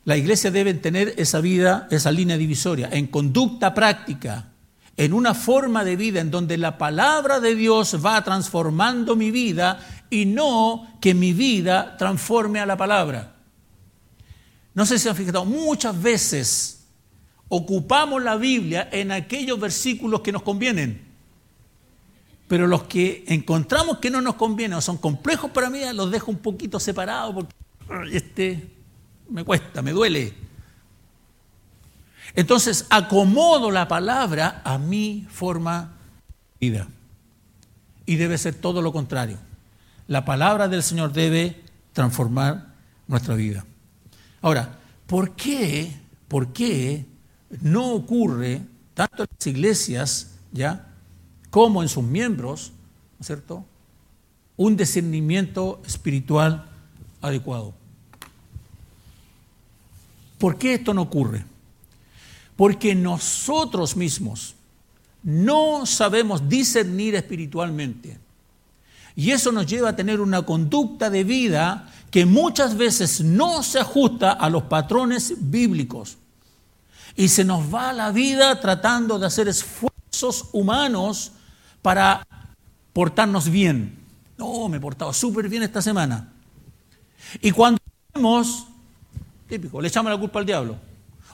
La 0.06 0.16
iglesia 0.16 0.50
debe 0.50 0.72
tener 0.72 1.12
esa 1.18 1.42
vida, 1.42 1.86
esa 1.90 2.10
línea 2.10 2.38
divisoria, 2.38 2.88
en 2.90 3.08
conducta 3.08 3.74
práctica, 3.74 4.52
en 4.96 5.12
una 5.12 5.34
forma 5.34 5.84
de 5.84 5.96
vida 5.96 6.20
en 6.20 6.30
donde 6.30 6.56
la 6.56 6.78
palabra 6.78 7.38
de 7.38 7.54
Dios 7.54 8.02
va 8.02 8.24
transformando 8.24 9.14
mi 9.14 9.30
vida 9.30 9.78
y 10.08 10.24
no 10.24 10.96
que 11.02 11.12
mi 11.12 11.34
vida 11.34 11.98
transforme 11.98 12.60
a 12.60 12.66
la 12.66 12.78
palabra. 12.78 13.34
No 14.72 14.86
sé 14.86 14.98
si 14.98 15.06
han 15.06 15.16
fijado, 15.16 15.44
muchas 15.44 16.00
veces 16.00 16.77
ocupamos 17.48 18.22
la 18.22 18.36
Biblia 18.36 18.88
en 18.92 19.12
aquellos 19.12 19.58
versículos 19.58 20.20
que 20.20 20.32
nos 20.32 20.42
convienen. 20.42 21.06
Pero 22.46 22.66
los 22.66 22.84
que 22.84 23.24
encontramos 23.28 23.98
que 23.98 24.10
no 24.10 24.20
nos 24.20 24.36
convienen 24.36 24.78
o 24.78 24.80
son 24.80 24.96
complejos 24.96 25.50
para 25.50 25.68
mí, 25.68 25.80
los 25.92 26.10
dejo 26.10 26.30
un 26.30 26.38
poquito 26.38 26.80
separados 26.80 27.34
porque 27.34 27.54
este 28.16 28.70
me 29.28 29.44
cuesta, 29.44 29.82
me 29.82 29.92
duele. 29.92 30.34
Entonces 32.34 32.86
acomodo 32.90 33.70
la 33.70 33.88
palabra 33.88 34.62
a 34.64 34.78
mi 34.78 35.26
forma 35.30 35.92
de 36.60 36.68
vida. 36.68 36.88
Y 38.06 38.16
debe 38.16 38.38
ser 38.38 38.54
todo 38.54 38.80
lo 38.80 38.92
contrario. 38.92 39.38
La 40.06 40.24
palabra 40.24 40.68
del 40.68 40.82
Señor 40.82 41.12
debe 41.12 41.62
transformar 41.92 42.74
nuestra 43.06 43.34
vida. 43.34 43.66
Ahora, 44.40 44.78
¿por 45.06 45.36
qué? 45.36 45.92
¿Por 46.28 46.54
qué 46.54 47.04
no 47.60 47.92
ocurre 47.92 48.62
tanto 48.94 49.22
en 49.22 49.28
las 49.36 49.46
iglesias, 49.46 50.30
¿ya? 50.52 50.88
como 51.50 51.82
en 51.82 51.88
sus 51.88 52.04
miembros, 52.04 52.72
¿no 53.18 53.20
es 53.20 53.26
cierto? 53.26 53.64
Un 54.56 54.76
discernimiento 54.76 55.80
espiritual 55.86 56.68
adecuado. 57.20 57.74
¿Por 60.38 60.58
qué 60.58 60.74
esto 60.74 60.94
no 60.94 61.02
ocurre? 61.02 61.44
Porque 62.56 62.94
nosotros 62.94 63.96
mismos 63.96 64.54
no 65.22 65.86
sabemos 65.86 66.48
discernir 66.48 67.14
espiritualmente. 67.14 68.18
Y 69.16 69.32
eso 69.32 69.50
nos 69.50 69.66
lleva 69.66 69.90
a 69.90 69.96
tener 69.96 70.20
una 70.20 70.42
conducta 70.42 71.10
de 71.10 71.24
vida 71.24 71.92
que 72.10 72.24
muchas 72.24 72.76
veces 72.76 73.20
no 73.20 73.62
se 73.62 73.80
ajusta 73.80 74.32
a 74.32 74.48
los 74.48 74.64
patrones 74.64 75.34
bíblicos. 75.38 76.18
Y 77.18 77.26
se 77.26 77.44
nos 77.44 77.74
va 77.74 77.92
la 77.92 78.12
vida 78.12 78.60
tratando 78.60 79.18
de 79.18 79.26
hacer 79.26 79.48
esfuerzos 79.48 80.50
humanos 80.52 81.32
para 81.82 82.24
portarnos 82.92 83.50
bien. 83.50 83.98
No, 84.36 84.68
me 84.68 84.76
he 84.76 84.80
portado 84.80 85.12
súper 85.12 85.48
bien 85.48 85.64
esta 85.64 85.82
semana. 85.82 86.32
Y 87.40 87.50
cuando 87.50 87.80
vemos, 88.14 88.68
típico, 89.48 89.82
le 89.82 89.88
echamos 89.88 90.12
la 90.12 90.16
culpa 90.16 90.38
al 90.38 90.46
diablo. 90.46 90.76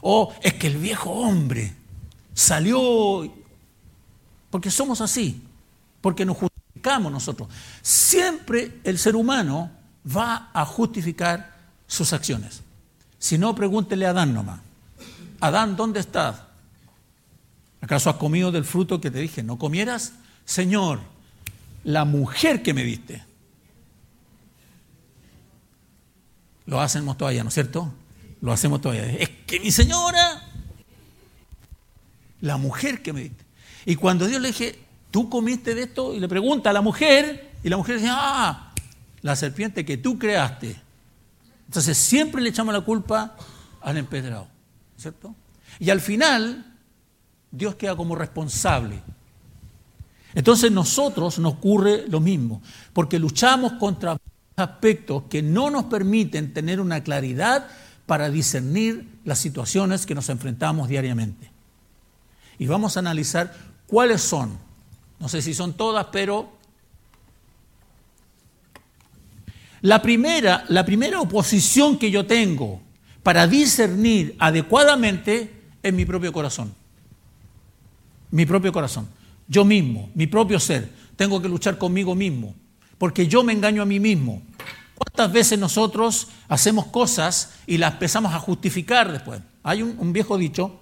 O 0.00 0.32
es 0.40 0.54
que 0.54 0.68
el 0.68 0.78
viejo 0.78 1.10
hombre 1.10 1.76
salió, 2.32 3.30
porque 4.48 4.70
somos 4.70 5.02
así, 5.02 5.42
porque 6.00 6.24
nos 6.24 6.38
justificamos 6.38 7.12
nosotros. 7.12 7.50
Siempre 7.82 8.80
el 8.84 8.98
ser 8.98 9.16
humano 9.16 9.70
va 10.16 10.48
a 10.54 10.64
justificar 10.64 11.58
sus 11.86 12.14
acciones. 12.14 12.62
Si 13.18 13.36
no, 13.36 13.54
pregúntele 13.54 14.06
a 14.06 14.10
Adán 14.10 14.32
nomás. 14.32 14.63
Adán, 15.44 15.76
¿dónde 15.76 16.00
estás? 16.00 16.36
¿Acaso 17.82 18.08
has 18.08 18.16
comido 18.16 18.50
del 18.50 18.64
fruto 18.64 18.98
que 18.98 19.10
te 19.10 19.18
dije 19.18 19.42
no 19.42 19.58
comieras? 19.58 20.14
Señor, 20.46 21.00
la 21.82 22.06
mujer 22.06 22.62
que 22.62 22.72
me 22.72 22.82
diste. 22.82 23.22
Lo 26.64 26.80
hacemos 26.80 27.18
todavía, 27.18 27.42
¿no 27.42 27.48
es 27.48 27.54
cierto? 27.54 27.92
Lo 28.40 28.52
hacemos 28.52 28.80
todavía. 28.80 29.04
Es 29.04 29.28
que 29.46 29.60
mi 29.60 29.70
señora, 29.70 30.48
la 32.40 32.56
mujer 32.56 33.02
que 33.02 33.12
me 33.12 33.24
diste. 33.24 33.44
Y 33.84 33.96
cuando 33.96 34.26
Dios 34.26 34.40
le 34.40 34.48
dije, 34.48 34.78
¿tú 35.10 35.28
comiste 35.28 35.74
de 35.74 35.82
esto? 35.82 36.14
Y 36.14 36.20
le 36.20 36.28
pregunta 36.28 36.70
a 36.70 36.72
la 36.72 36.80
mujer, 36.80 37.50
y 37.62 37.68
la 37.68 37.76
mujer 37.76 37.96
dice, 37.96 38.08
ah, 38.10 38.72
la 39.20 39.36
serpiente 39.36 39.84
que 39.84 39.98
tú 39.98 40.18
creaste. 40.18 40.74
Entonces 41.66 41.98
siempre 41.98 42.40
le 42.40 42.48
echamos 42.48 42.72
la 42.72 42.80
culpa 42.80 43.36
al 43.82 43.98
empedrado, 43.98 44.48
¿cierto? 44.96 45.34
Y 45.78 45.90
al 45.90 46.00
final, 46.00 46.76
Dios 47.50 47.74
queda 47.74 47.96
como 47.96 48.14
responsable. 48.14 49.02
Entonces 50.34 50.72
nosotros 50.72 51.38
nos 51.38 51.54
ocurre 51.54 52.04
lo 52.08 52.20
mismo, 52.20 52.60
porque 52.92 53.18
luchamos 53.18 53.74
contra 53.74 54.16
aspectos 54.56 55.24
que 55.28 55.42
no 55.42 55.70
nos 55.70 55.84
permiten 55.84 56.52
tener 56.52 56.80
una 56.80 57.02
claridad 57.02 57.68
para 58.06 58.30
discernir 58.30 59.20
las 59.24 59.38
situaciones 59.38 60.06
que 60.06 60.14
nos 60.14 60.28
enfrentamos 60.28 60.88
diariamente. 60.88 61.50
Y 62.58 62.66
vamos 62.66 62.96
a 62.96 63.00
analizar 63.00 63.54
cuáles 63.86 64.22
son. 64.22 64.58
No 65.18 65.28
sé 65.28 65.40
si 65.42 65.54
son 65.54 65.74
todas, 65.74 66.06
pero 66.12 66.52
la 69.80 70.02
primera, 70.02 70.64
la 70.68 70.84
primera 70.84 71.20
oposición 71.20 71.98
que 71.98 72.10
yo 72.10 72.26
tengo 72.26 72.83
para 73.24 73.48
discernir 73.48 74.36
adecuadamente 74.38 75.50
es 75.82 75.92
mi 75.92 76.04
propio 76.04 76.32
corazón. 76.32 76.72
Mi 78.30 78.46
propio 78.46 78.72
corazón. 78.72 79.08
Yo 79.48 79.64
mismo, 79.64 80.10
mi 80.14 80.26
propio 80.26 80.60
ser. 80.60 80.90
Tengo 81.16 81.40
que 81.40 81.48
luchar 81.48 81.78
conmigo 81.78 82.14
mismo, 82.14 82.54
porque 82.98 83.26
yo 83.26 83.42
me 83.42 83.54
engaño 83.54 83.82
a 83.82 83.86
mí 83.86 83.98
mismo. 83.98 84.42
¿Cuántas 84.94 85.32
veces 85.32 85.58
nosotros 85.58 86.28
hacemos 86.48 86.86
cosas 86.86 87.54
y 87.66 87.78
las 87.78 87.94
empezamos 87.94 88.34
a 88.34 88.38
justificar 88.38 89.10
después? 89.10 89.40
Hay 89.62 89.82
un, 89.82 90.12
viejo 90.12 90.36
dicho, 90.36 90.78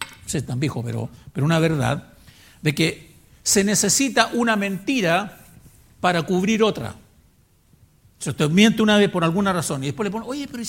no 0.00 0.28
sé, 0.28 0.38
es 0.38 0.46
tan 0.46 0.58
viejo, 0.58 0.82
pero, 0.82 1.08
pero 1.32 1.46
una 1.46 1.60
verdad, 1.60 2.14
de 2.62 2.74
que 2.74 3.14
se 3.44 3.62
necesita 3.62 4.30
una 4.32 4.56
mentira 4.56 5.38
para 6.00 6.22
cubrir 6.22 6.64
otra. 6.64 6.96
Si 8.18 8.30
usted 8.30 8.48
miente 8.48 8.82
una 8.82 8.96
vez 8.96 9.10
por 9.10 9.24
alguna 9.24 9.52
razón 9.52 9.82
y 9.82 9.86
después 9.86 10.06
le 10.06 10.10
pone, 10.10 10.26
oye, 10.26 10.48
pero 10.50 10.62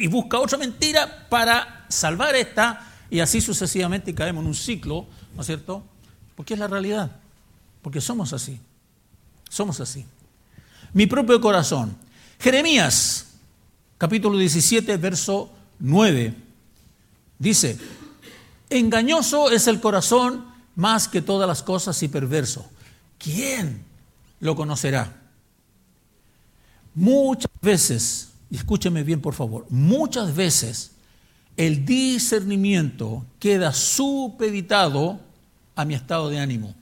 y 0.00 0.06
busca 0.06 0.38
otra 0.38 0.56
mentira 0.56 1.26
para 1.28 1.84
salvar 1.88 2.34
esta 2.34 2.86
y 3.10 3.20
así 3.20 3.40
sucesivamente 3.40 4.14
caemos 4.14 4.42
en 4.42 4.48
un 4.48 4.54
ciclo, 4.54 5.06
¿no 5.34 5.42
es 5.42 5.46
cierto? 5.46 5.84
Porque 6.34 6.54
es 6.54 6.60
la 6.60 6.68
realidad, 6.68 7.10
porque 7.82 8.00
somos 8.00 8.32
así, 8.32 8.58
somos 9.48 9.78
así. 9.80 10.06
Mi 10.94 11.06
propio 11.06 11.40
corazón. 11.40 11.96
Jeremías, 12.38 13.26
capítulo 13.98 14.38
17, 14.38 14.96
verso 14.96 15.50
9, 15.80 16.34
dice, 17.38 17.78
engañoso 18.70 19.50
es 19.50 19.66
el 19.66 19.80
corazón 19.80 20.46
más 20.76 21.08
que 21.08 21.20
todas 21.20 21.46
las 21.46 21.62
cosas 21.62 22.02
y 22.02 22.08
perverso. 22.08 22.66
¿Quién 23.18 23.84
lo 24.40 24.56
conocerá? 24.56 25.19
Muchas 26.94 27.50
veces 27.60 28.30
escúcheme 28.50 29.04
bien 29.04 29.20
por 29.20 29.34
favor, 29.34 29.66
muchas 29.70 30.34
veces 30.34 30.92
el 31.56 31.84
discernimiento 31.84 33.24
queda 33.38 33.72
supeditado 33.72 35.20
a 35.76 35.84
mi 35.84 35.94
estado 35.94 36.28
de 36.30 36.38
ánimo, 36.38 36.74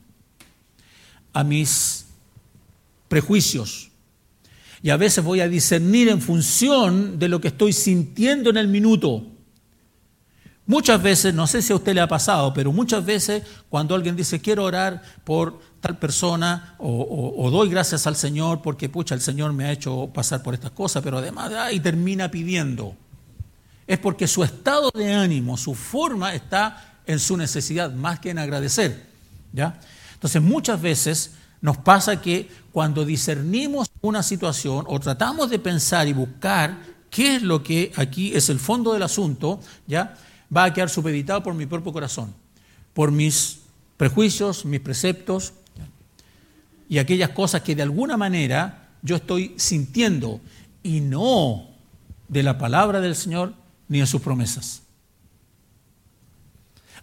a 1.32 1.44
mis 1.44 2.06
prejuicios. 3.08 3.90
Y 4.82 4.90
a 4.90 4.96
veces 4.96 5.24
voy 5.24 5.40
a 5.40 5.48
discernir 5.48 6.08
en 6.08 6.20
función 6.20 7.18
de 7.18 7.28
lo 7.28 7.40
que 7.40 7.48
estoy 7.48 7.72
sintiendo 7.72 8.50
en 8.50 8.56
el 8.56 8.68
minuto. 8.68 9.26
Muchas 10.66 11.02
veces, 11.02 11.34
no 11.34 11.46
sé 11.46 11.62
si 11.62 11.72
a 11.72 11.76
usted 11.76 11.94
le 11.94 12.00
ha 12.00 12.08
pasado, 12.08 12.54
pero 12.54 12.72
muchas 12.72 13.04
veces 13.04 13.42
cuando 13.68 13.94
alguien 13.94 14.14
dice 14.14 14.40
quiero 14.40 14.64
orar 14.64 15.02
por 15.24 15.60
tal 15.80 15.98
persona 15.98 16.74
o, 16.78 17.48
doy 17.50 17.68
gracias 17.68 18.06
al 18.06 18.16
Señor 18.16 18.62
porque 18.62 18.88
pucha, 18.88 19.14
el 19.14 19.20
Señor 19.20 19.52
me 19.52 19.64
ha 19.64 19.72
hecho 19.72 20.10
pasar 20.12 20.42
por 20.42 20.54
estas 20.54 20.72
cosas, 20.72 21.02
pero 21.02 21.18
además 21.18 21.52
y 21.72 21.80
termina 21.80 22.30
pidiendo. 22.30 22.94
Es 23.86 23.98
porque 23.98 24.26
su 24.26 24.44
estado 24.44 24.90
de 24.94 25.14
ánimo, 25.14 25.56
su 25.56 25.74
forma 25.74 26.34
está 26.34 26.98
en 27.06 27.18
su 27.18 27.36
necesidad 27.36 27.92
más 27.92 28.20
que 28.20 28.30
en 28.30 28.38
agradecer. 28.38 29.06
¿ya? 29.52 29.80
Entonces 30.14 30.42
muchas 30.42 30.80
veces 30.80 31.32
nos 31.60 31.78
pasa 31.78 32.20
que 32.20 32.48
cuando 32.72 33.04
discernimos 33.04 33.90
una 34.00 34.22
situación 34.22 34.84
o 34.88 35.00
tratamos 35.00 35.50
de 35.50 35.58
pensar 35.58 36.06
y 36.06 36.12
buscar 36.12 36.76
qué 37.10 37.36
es 37.36 37.42
lo 37.42 37.62
que 37.62 37.92
aquí 37.96 38.34
es 38.34 38.48
el 38.50 38.58
fondo 38.58 38.92
del 38.92 39.02
asunto, 39.02 39.60
¿ya? 39.86 40.16
va 40.54 40.64
a 40.64 40.72
quedar 40.72 40.90
supeditado 40.90 41.42
por 41.42 41.54
mi 41.54 41.66
propio 41.66 41.92
corazón, 41.92 42.34
por 42.94 43.10
mis 43.10 43.60
prejuicios, 43.96 44.64
mis 44.64 44.80
preceptos 44.80 45.54
y 46.88 46.98
aquellas 46.98 47.30
cosas 47.30 47.62
que 47.62 47.74
de 47.74 47.82
alguna 47.82 48.16
manera 48.16 48.88
yo 49.02 49.16
estoy 49.16 49.54
sintiendo 49.56 50.40
y 50.82 51.00
no 51.00 51.68
de 52.28 52.42
la 52.42 52.58
palabra 52.58 53.00
del 53.00 53.14
Señor 53.14 53.54
ni 53.88 54.00
de 54.00 54.06
sus 54.06 54.22
promesas. 54.22 54.82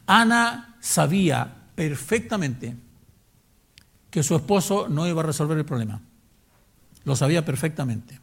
Ana 0.08 0.76
sabía 0.80 1.54
perfectamente 1.76 2.76
que 4.10 4.24
su 4.24 4.36
esposo 4.36 4.88
no 4.88 5.08
iba 5.08 5.21
a 5.21 5.26
resolver 5.26 5.58
el 5.58 5.65
problema. 5.65 6.02
Lo 7.04 7.15
sabía 7.15 7.43
perfectamente. 7.43 8.19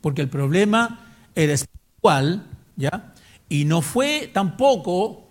Porque 0.00 0.22
el 0.22 0.28
problema 0.28 1.14
era 1.34 1.54
espiritual, 1.54 2.46
¿ya? 2.76 3.14
Y 3.48 3.64
no 3.64 3.82
fue 3.82 4.30
tampoco 4.32 5.28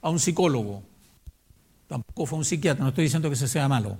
a 0.00 0.10
un 0.10 0.20
psicólogo. 0.20 0.82
Tampoco 1.88 2.26
fue 2.26 2.36
a 2.36 2.40
un 2.40 2.44
psiquiatra, 2.44 2.82
no 2.82 2.90
estoy 2.90 3.04
diciendo 3.04 3.28
que 3.28 3.36
se 3.36 3.48
sea 3.48 3.68
malo. 3.68 3.98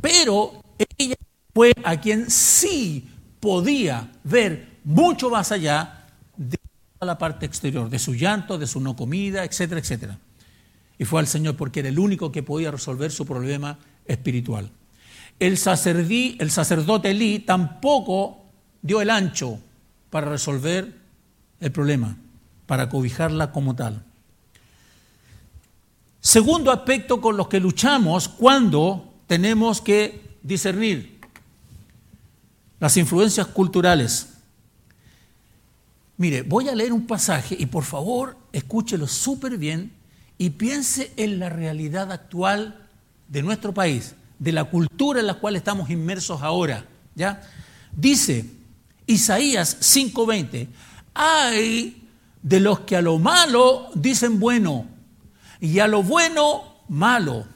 Pero 0.00 0.62
ella 0.96 1.16
fue 1.52 1.72
a 1.84 2.00
quien 2.00 2.30
sí 2.30 3.08
podía 3.40 4.10
ver 4.24 4.78
mucho 4.84 5.30
más 5.30 5.52
allá 5.52 6.06
de 6.36 6.58
la 7.00 7.18
parte 7.18 7.46
exterior, 7.46 7.88
de 7.88 7.98
su 7.98 8.14
llanto, 8.14 8.58
de 8.58 8.66
su 8.66 8.80
no 8.80 8.96
comida, 8.96 9.44
etcétera, 9.44 9.80
etcétera. 9.80 10.18
Y 10.98 11.04
fue 11.04 11.20
al 11.20 11.26
Señor 11.26 11.56
porque 11.56 11.80
era 11.80 11.88
el 11.88 11.98
único 11.98 12.30
que 12.30 12.42
podía 12.42 12.70
resolver 12.70 13.10
su 13.10 13.24
problema 13.26 13.78
espiritual. 14.06 14.70
El, 15.38 15.52
el 15.52 16.50
sacerdote 16.50 17.10
Elí 17.10 17.38
tampoco 17.38 18.44
dio 18.82 19.00
el 19.00 19.10
ancho 19.10 19.58
para 20.10 20.28
resolver 20.28 20.94
el 21.60 21.72
problema, 21.72 22.16
para 22.66 22.88
cobijarla 22.88 23.52
como 23.52 23.74
tal. 23.74 24.04
Segundo 26.20 26.70
aspecto 26.70 27.20
con 27.20 27.36
los 27.38 27.48
que 27.48 27.60
luchamos 27.60 28.28
cuando 28.28 29.09
tenemos 29.30 29.80
que 29.80 30.38
discernir 30.42 31.20
las 32.80 32.96
influencias 32.96 33.46
culturales. 33.46 34.30
Mire, 36.16 36.42
voy 36.42 36.68
a 36.68 36.74
leer 36.74 36.92
un 36.92 37.06
pasaje 37.06 37.54
y 37.56 37.66
por 37.66 37.84
favor 37.84 38.36
escúchelo 38.50 39.06
súper 39.06 39.56
bien 39.56 39.92
y 40.36 40.50
piense 40.50 41.12
en 41.16 41.38
la 41.38 41.48
realidad 41.48 42.10
actual 42.10 42.88
de 43.28 43.44
nuestro 43.44 43.72
país, 43.72 44.16
de 44.40 44.50
la 44.50 44.64
cultura 44.64 45.20
en 45.20 45.28
la 45.28 45.34
cual 45.34 45.54
estamos 45.54 45.90
inmersos 45.90 46.42
ahora. 46.42 46.84
¿ya? 47.14 47.40
Dice 47.92 48.46
Isaías 49.06 49.76
5:20, 49.80 50.66
hay 51.14 52.08
de 52.42 52.58
los 52.58 52.80
que 52.80 52.96
a 52.96 53.00
lo 53.00 53.20
malo 53.20 53.90
dicen 53.94 54.40
bueno 54.40 54.86
y 55.60 55.78
a 55.78 55.86
lo 55.86 56.02
bueno 56.02 56.64
malo 56.88 57.46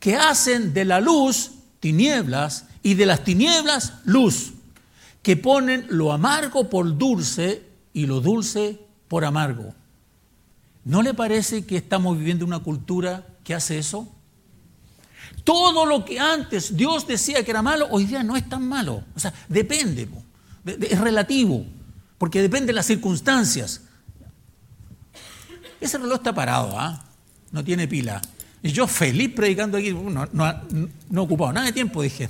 que 0.00 0.16
hacen 0.16 0.74
de 0.74 0.84
la 0.84 1.00
luz 1.00 1.52
tinieblas 1.78 2.66
y 2.82 2.94
de 2.94 3.06
las 3.06 3.22
tinieblas 3.22 3.94
luz, 4.04 4.52
que 5.22 5.36
ponen 5.36 5.86
lo 5.90 6.12
amargo 6.12 6.68
por 6.68 6.96
dulce 6.96 7.62
y 7.92 8.06
lo 8.06 8.20
dulce 8.20 8.80
por 9.06 9.24
amargo. 9.24 9.74
¿No 10.84 11.02
le 11.02 11.14
parece 11.14 11.66
que 11.66 11.76
estamos 11.76 12.18
viviendo 12.18 12.44
una 12.44 12.60
cultura 12.60 13.26
que 13.44 13.54
hace 13.54 13.78
eso? 13.78 14.08
Todo 15.44 15.84
lo 15.84 16.04
que 16.04 16.18
antes 16.18 16.76
Dios 16.76 17.06
decía 17.06 17.44
que 17.44 17.50
era 17.50 17.62
malo, 17.62 17.86
hoy 17.90 18.06
día 18.06 18.22
no 18.22 18.36
es 18.36 18.48
tan 18.48 18.66
malo. 18.66 19.04
O 19.14 19.20
sea, 19.20 19.32
depende, 19.48 20.08
es 20.64 20.98
relativo, 20.98 21.64
porque 22.16 22.40
depende 22.40 22.68
de 22.68 22.72
las 22.72 22.86
circunstancias. 22.86 23.82
Ese 25.80 25.98
reloj 25.98 26.16
está 26.16 26.34
parado, 26.34 26.78
¿ah? 26.78 27.04
no 27.52 27.62
tiene 27.64 27.88
pila. 27.88 28.20
Y 28.62 28.72
yo 28.72 28.86
feliz 28.86 29.30
predicando 29.34 29.78
aquí, 29.78 29.92
no, 29.92 30.26
no, 30.32 30.46
he 30.46 31.18
ocupado 31.18 31.52
nada 31.52 31.66
de 31.66 31.72
tiempo, 31.72 32.02
dije. 32.02 32.28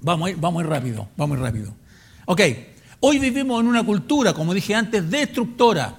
Vamos 0.00 0.28
a 0.28 0.30
ir, 0.30 0.36
vamos 0.36 0.66
rápido, 0.66 1.08
vamos 1.16 1.36
a 1.36 1.40
ir 1.40 1.46
rápido. 1.46 1.74
Ok, 2.26 2.40
hoy 3.00 3.18
vivimos 3.18 3.60
en 3.60 3.68
una 3.68 3.84
cultura, 3.84 4.32
como 4.32 4.54
dije 4.54 4.74
antes, 4.74 5.08
destructora. 5.08 5.96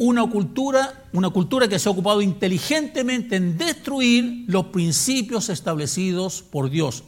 Una 0.00 0.24
cultura, 0.30 1.06
una 1.12 1.30
cultura 1.30 1.66
que 1.66 1.80
se 1.80 1.88
ha 1.88 1.92
ocupado 1.92 2.22
inteligentemente 2.22 3.34
en 3.34 3.58
destruir 3.58 4.44
los 4.46 4.66
principios 4.66 5.48
establecidos 5.48 6.42
por 6.42 6.70
Dios, 6.70 7.02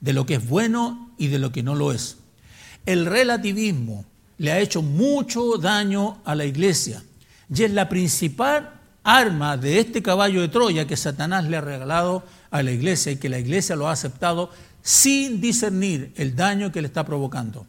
de 0.00 0.12
lo 0.12 0.26
que 0.26 0.34
es 0.34 0.48
bueno 0.48 1.10
y 1.18 1.26
de 1.26 1.40
lo 1.40 1.50
que 1.50 1.64
no 1.64 1.74
lo 1.74 1.92
es. 1.92 2.18
El 2.84 3.06
relativismo 3.06 4.04
le 4.38 4.52
ha 4.52 4.60
hecho 4.60 4.80
mucho 4.80 5.56
daño 5.56 6.18
a 6.24 6.36
la 6.36 6.44
iglesia 6.44 7.02
y 7.52 7.64
es 7.64 7.72
la 7.72 7.88
principal 7.88 8.75
arma 9.06 9.56
de 9.56 9.78
este 9.78 10.02
caballo 10.02 10.40
de 10.40 10.48
Troya 10.48 10.86
que 10.86 10.96
Satanás 10.96 11.44
le 11.44 11.56
ha 11.56 11.60
regalado 11.60 12.24
a 12.50 12.60
la 12.64 12.72
iglesia 12.72 13.12
y 13.12 13.16
que 13.16 13.28
la 13.28 13.38
iglesia 13.38 13.76
lo 13.76 13.86
ha 13.86 13.92
aceptado 13.92 14.50
sin 14.82 15.40
discernir 15.40 16.12
el 16.16 16.34
daño 16.34 16.72
que 16.72 16.82
le 16.82 16.88
está 16.88 17.06
provocando. 17.06 17.66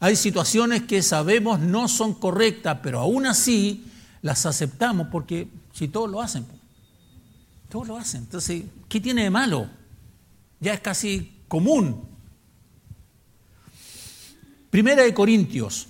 Hay 0.00 0.16
situaciones 0.16 0.84
que 0.84 1.02
sabemos 1.02 1.60
no 1.60 1.88
son 1.88 2.14
correctas, 2.14 2.78
pero 2.82 3.00
aún 3.00 3.26
así 3.26 3.84
las 4.22 4.46
aceptamos 4.46 5.08
porque 5.12 5.46
si 5.74 5.88
todos 5.88 6.10
lo 6.10 6.22
hacen, 6.22 6.46
todos 7.68 7.86
lo 7.86 7.98
hacen. 7.98 8.22
Entonces, 8.22 8.64
¿qué 8.88 8.98
tiene 8.98 9.24
de 9.24 9.30
malo? 9.30 9.68
Ya 10.58 10.72
es 10.72 10.80
casi 10.80 11.34
común. 11.48 12.08
Primera 14.70 15.02
de 15.02 15.12
Corintios 15.12 15.88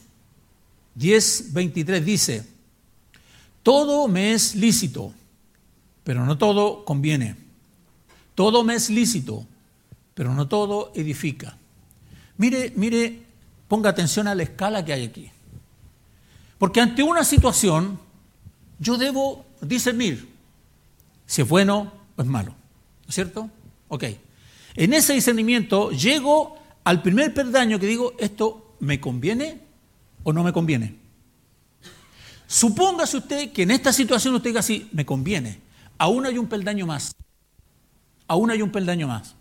10, 0.96 1.53
23 1.53 2.05
dice, 2.05 2.59
todo 3.62 4.08
me 4.08 4.32
es 4.32 4.54
lícito, 4.54 5.12
pero 6.04 6.24
no 6.24 6.38
todo 6.38 6.84
conviene. 6.84 7.36
Todo 8.34 8.64
me 8.64 8.74
es 8.74 8.90
lícito, 8.90 9.46
pero 10.14 10.34
no 10.34 10.48
todo 10.48 10.92
edifica. 10.94 11.56
Mire, 12.36 12.72
mire 12.76 13.30
Ponga 13.70 13.90
atención 13.90 14.26
a 14.26 14.34
la 14.34 14.42
escala 14.42 14.84
que 14.84 14.92
hay 14.92 15.04
aquí. 15.04 15.30
Porque 16.58 16.80
ante 16.80 17.04
una 17.04 17.22
situación 17.22 18.00
yo 18.80 18.98
debo 18.98 19.46
discernir 19.61 20.28
si 21.24 21.42
es 21.42 21.48
bueno 21.48 21.92
o 22.16 22.20
es 22.20 22.26
malo. 22.26 22.50
¿No 22.50 23.08
es 23.08 23.14
cierto? 23.14 23.48
Ok. 23.86 24.06
En 24.74 24.92
ese 24.92 25.12
discernimiento 25.12 25.92
llego 25.92 26.58
al 26.82 27.00
primer 27.00 27.32
perdaño 27.32 27.78
que 27.78 27.86
digo, 27.86 28.14
¿esto 28.18 28.74
me 28.80 28.98
conviene 28.98 29.61
o 30.24 30.32
no 30.32 30.42
me 30.42 30.52
conviene? 30.52 30.96
Supóngase 32.51 33.16
usted 33.16 33.53
que 33.53 33.62
en 33.62 33.70
esta 33.70 33.92
situación 33.92 34.34
usted 34.34 34.51
diga 34.51 34.59
así, 34.59 34.88
me 34.90 35.07
conviene. 35.07 35.61
Aún 35.98 36.26
hay 36.26 36.36
un 36.36 36.48
peldaño 36.48 36.84
más. 36.84 37.14
Aún 38.26 38.51
hay 38.51 38.61
un 38.61 38.72
peldaño 38.72 39.07
más. 39.07 39.36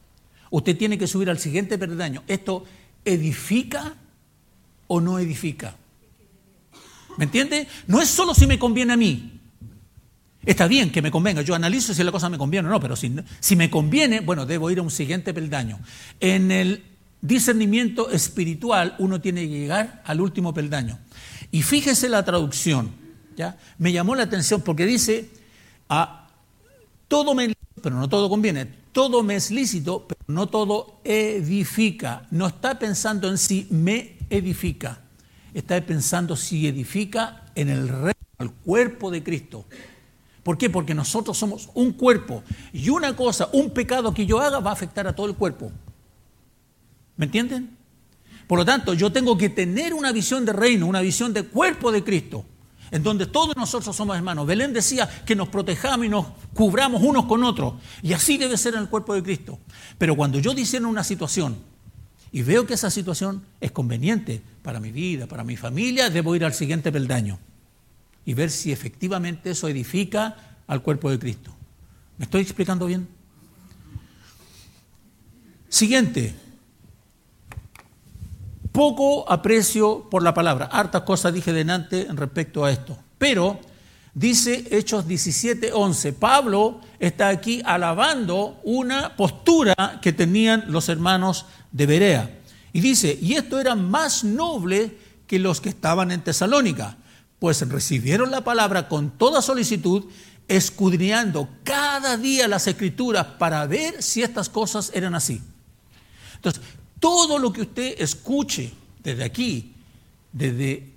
Usted 0.52 0.78
tiene 0.78 0.96
que 1.00 1.08
subir 1.08 1.28
al 1.32 1.40
siguiente 1.40 1.80
peldaño. 1.80 2.22
¿Esto 2.28 2.66
edifica 3.04 3.96
o 4.86 5.02
no 5.02 5.18
edifica. 5.18 5.76
¿Me 7.18 7.26
entiende? 7.26 7.68
No 7.88 8.00
es 8.00 8.10
solo 8.10 8.36
si 8.36 8.46
me 8.46 8.60
conviene 8.60 8.94
a 8.94 8.98
mí. 8.98 9.42
Está 10.46 10.68
bien 10.68 10.92
que 10.92 11.02
me 11.02 11.10
convenga, 11.10 11.42
yo 11.42 11.56
analizo 11.56 11.96
si 11.96 12.04
la 12.04 12.12
cosa 12.12 12.30
me 12.30 12.38
conviene 12.38 12.68
o 12.68 12.72
no, 12.72 12.80
pero 12.80 12.96
si, 12.96 13.12
si 13.40 13.56
me 13.56 13.72
conviene, 13.72 14.20
bueno, 14.20 14.46
debo 14.46 14.70
ir 14.70 14.78
a 14.78 14.84
un 14.84 14.92
siguiente 14.92 15.34
peldaño. 15.34 15.80
En 16.20 16.52
el 16.52 16.84
discernimiento 17.22 18.12
espiritual 18.12 18.96
uno 19.00 19.20
tiene 19.20 19.42
que 19.42 19.60
llegar 19.62 20.04
al 20.06 20.22
último 20.22 20.54
peldaño. 20.54 21.00
Y 21.52 21.64
fíjese 21.64 22.10
la 22.10 22.24
traducción, 22.24 22.99
Me 23.78 23.92
llamó 23.92 24.16
la 24.16 24.24
atención 24.24 24.62
porque 24.62 24.86
dice, 24.86 25.30
todo 27.08 27.34
me 27.34 27.54
pero 27.82 27.96
no 27.96 28.10
todo 28.10 28.30
conviene, 28.30 28.66
todo 28.92 29.24
me 29.24 29.36
es 29.36 29.52
lícito, 29.52 30.06
pero 30.08 30.20
no 30.28 30.48
todo 30.48 31.00
edifica. 31.04 32.28
No 32.32 32.48
está 32.48 32.78
pensando 32.78 33.30
en 33.30 33.38
si 33.38 33.68
me 33.70 34.18
edifica. 34.30 35.00
Está 35.54 35.80
pensando 35.86 36.36
si 36.36 36.68
edifica 36.68 37.46
en 37.56 37.70
el 37.70 37.88
reino, 37.88 38.14
el 38.40 38.52
cuerpo 38.52 39.12
de 39.12 39.24
Cristo. 39.24 39.66
¿Por 40.44 40.58
qué? 40.58 40.70
Porque 40.70 40.94
nosotros 40.94 41.38
somos 41.38 41.70
un 41.74 41.94
cuerpo 41.94 42.44
y 42.74 42.90
una 42.90 43.16
cosa, 43.16 43.50
un 43.54 43.72
pecado 43.72 44.14
que 44.14 44.26
yo 44.26 44.40
haga 44.40 44.60
va 44.60 44.72
a 44.72 44.74
afectar 44.74 45.08
a 45.08 45.16
todo 45.16 45.28
el 45.28 45.36
cuerpo. 45.36 45.72
¿Me 47.18 47.26
entienden? 47.26 47.78
Por 48.48 48.60
lo 48.60 48.66
tanto, 48.66 48.94
yo 48.94 49.12
tengo 49.12 49.38
que 49.38 49.50
tener 49.50 49.94
una 49.94 50.12
visión 50.12 50.46
de 50.46 50.54
reino, 50.54 50.88
una 50.88 51.02
visión 51.02 51.34
de 51.34 51.44
cuerpo 51.44 51.92
de 51.92 52.04
Cristo, 52.04 52.46
en 52.92 53.04
donde 53.04 53.26
todos 53.26 53.56
nosotros 53.56 53.96
somos 53.96 54.16
hermanos. 54.16 54.48
Belén 54.48 54.74
decía 54.74 55.08
que 55.26 55.36
nos 55.36 55.50
protejamos 55.50 56.06
y 56.06 56.10
nos 56.10 56.28
cubramos 56.54 57.02
unos 57.02 57.26
con 57.26 57.44
otros, 57.44 57.74
y 58.02 58.14
así 58.14 58.38
debe 58.38 58.58
ser 58.58 58.76
en 58.76 58.82
el 58.82 58.90
cuerpo 58.90 59.14
de 59.14 59.24
Cristo. 59.24 59.60
Pero 59.98 60.16
cuando 60.16 60.40
yo 60.40 60.54
en 60.78 60.86
una 60.86 61.04
situación 61.04 61.58
y 62.32 62.44
veo 62.44 62.66
que 62.66 62.76
esa 62.76 62.92
situación 62.92 63.44
es 63.60 63.72
conveniente 63.72 64.42
para 64.62 64.80
mi 64.80 64.92
vida, 64.92 65.26
para 65.28 65.44
mi 65.44 65.58
familia, 65.58 66.10
debo 66.10 66.36
ir 66.36 66.46
al 66.46 66.54
siguiente 66.54 66.92
peldaño 66.92 67.40
y 68.26 68.34
ver 68.34 68.52
si 68.52 68.72
efectivamente 68.72 69.52
eso 69.52 69.68
edifica 69.68 70.36
al 70.68 70.84
cuerpo 70.84 71.10
de 71.10 71.18
Cristo. 71.18 71.52
¿Me 72.18 72.26
estoy 72.26 72.42
explicando 72.42 72.86
bien? 72.86 73.08
Siguiente. 75.70 76.36
Poco 78.72 79.30
aprecio 79.30 80.10
por 80.10 80.24
la 80.24 80.34
palabra. 80.34 80.66
Hartas 80.72 81.02
cosas 81.02 81.34
dije 81.34 81.54
delante 81.54 82.08
respecto 82.12 82.64
a 82.64 82.72
esto. 82.72 82.98
Pero 83.18 83.60
dice 84.14 84.68
Hechos 84.72 85.08
17, 85.08 85.72
11. 85.74 86.14
Pablo 86.14 86.82
está 87.00 87.30
aquí 87.30 87.62
alabando 87.66 88.60
una 88.64 89.16
postura 89.16 90.00
que 90.02 90.14
tenían 90.14 90.66
los 90.68 90.90
hermanos 90.90 91.46
de 91.72 91.86
Berea. 91.86 92.40
Y 92.74 92.82
dice, 92.82 93.18
y 93.20 93.34
esto 93.34 93.60
era 93.60 93.76
más 93.76 94.24
noble 94.24 94.98
que 95.26 95.40
los 95.40 95.62
que 95.62 95.70
estaban 95.70 96.12
en 96.12 96.22
Tesalónica, 96.22 96.98
pues 97.40 97.68
recibieron 97.68 98.32
la 98.32 98.44
palabra 98.44 98.88
con 98.88 99.12
toda 99.12 99.42
solicitud, 99.42 100.06
escudriñando 100.48 101.48
cada 101.64 102.18
día 102.18 102.48
las 102.48 102.68
escrituras 102.68 103.26
para 103.38 103.66
ver 103.66 104.02
si 104.02 104.22
estas 104.22 104.50
cosas 104.50 104.92
eran 104.94 105.16
así. 105.16 105.42
Entonces, 106.36 106.62
todo 107.00 107.40
lo 107.40 107.52
que 107.52 107.62
usted 107.62 107.96
escuche 108.00 108.72
desde 109.04 109.24
aquí, 109.24 109.74
desde 110.32 110.90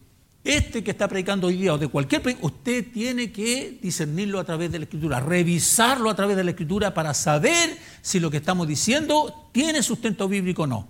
este 0.45 0.83
que 0.83 0.91
está 0.91 1.07
predicando 1.07 1.47
hoy 1.47 1.57
día 1.57 1.75
o 1.75 1.79
de 1.79 1.87
cualquier 1.87 2.37
usted 2.41 2.91
tiene 2.93 3.31
que 3.31 3.79
discernirlo 3.81 4.41
a 4.41 4.45
través 4.45 4.73
de 4.73 4.79
la 4.79 4.85
escritura, 4.85 5.21
revisarlo 5.21 6.11
a 6.11 6.17
través 6.17 6.37
de 6.37 6.45
la 6.45 6.51
escritura 6.51 6.93
para 6.93 7.15
saber 7.15 7.79
si 8.01 8.19
lo 8.19 8.31
que 8.31 8.39
estamos 8.39 8.67
diciendo 8.67 9.49
tiene 9.53 9.83
sustento 9.83 10.29
bíblico 10.29 10.63
o 10.63 10.67
no. 10.67 10.89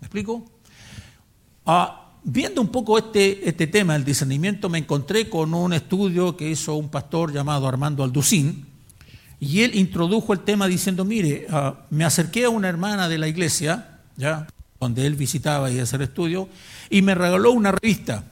¿Me 0.00 0.06
explico? 0.06 0.44
Ah, 1.64 2.10
viendo 2.24 2.60
un 2.60 2.68
poco 2.68 2.98
este, 2.98 3.48
este 3.48 3.68
tema, 3.68 3.94
el 3.94 4.04
discernimiento, 4.04 4.68
me 4.68 4.78
encontré 4.78 5.28
con 5.28 5.54
un 5.54 5.72
estudio 5.72 6.36
que 6.36 6.50
hizo 6.50 6.74
un 6.74 6.88
pastor 6.88 7.32
llamado 7.32 7.68
Armando 7.68 8.02
Alducín, 8.02 8.66
y 9.38 9.62
él 9.62 9.74
introdujo 9.74 10.34
el 10.34 10.40
tema 10.40 10.66
diciendo, 10.66 11.04
mire, 11.04 11.46
ah, 11.50 11.86
me 11.88 12.04
acerqué 12.04 12.44
a 12.44 12.50
una 12.50 12.68
hermana 12.68 13.08
de 13.08 13.18
la 13.18 13.28
iglesia, 13.28 13.99
ya, 14.16 14.46
donde 14.78 15.06
él 15.06 15.14
visitaba 15.14 15.70
y 15.70 15.78
hacía 15.78 15.96
el 15.96 16.02
estudio, 16.02 16.48
y 16.88 17.02
me 17.02 17.14
regaló 17.14 17.52
una 17.52 17.72
revista 17.72 18.24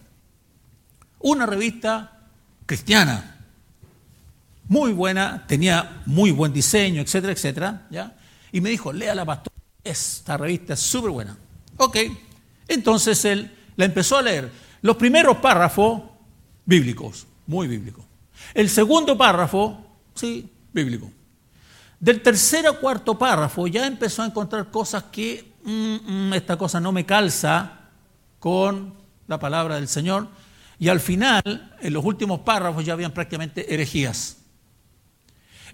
una 1.20 1.46
revista 1.46 2.12
cristiana, 2.66 3.36
muy 4.68 4.92
buena, 4.92 5.46
tenía 5.46 6.02
muy 6.06 6.30
buen 6.30 6.52
diseño, 6.52 7.00
etcétera, 7.00 7.32
etcétera, 7.32 7.86
¿ya? 7.90 8.16
Y 8.52 8.60
me 8.60 8.70
dijo, 8.70 8.92
lea 8.92 9.14
la 9.14 9.24
pastora, 9.24 9.56
esta 9.82 10.36
revista 10.36 10.74
es 10.74 10.80
súper 10.80 11.10
buena. 11.10 11.36
Ok, 11.78 11.96
entonces 12.66 13.24
él 13.24 13.50
la 13.76 13.84
empezó 13.86 14.18
a 14.18 14.22
leer. 14.22 14.50
Los 14.82 14.96
primeros 14.96 15.38
párrafos, 15.38 16.02
bíblicos, 16.64 17.26
muy 17.46 17.66
bíblicos. 17.66 18.04
El 18.54 18.68
segundo 18.68 19.16
párrafo, 19.16 19.78
sí, 20.14 20.50
bíblico. 20.72 21.10
Del 21.98 22.22
tercer 22.22 22.66
a 22.66 22.72
cuarto 22.72 23.18
párrafo 23.18 23.66
ya 23.66 23.86
empezó 23.86 24.22
a 24.22 24.26
encontrar 24.26 24.70
cosas 24.70 25.04
que 25.04 25.47
mm, 25.68 26.28
mm, 26.28 26.34
esta 26.34 26.56
cosa 26.56 26.80
no 26.80 26.92
me 26.92 27.04
calza 27.04 27.80
con 28.38 28.94
la 29.26 29.38
palabra 29.38 29.76
del 29.76 29.88
Señor. 29.88 30.28
Y 30.78 30.88
al 30.88 31.00
final, 31.00 31.76
en 31.80 31.92
los 31.92 32.04
últimos 32.04 32.40
párrafos 32.40 32.84
ya 32.84 32.92
habían 32.92 33.12
prácticamente 33.12 33.72
herejías. 33.72 34.38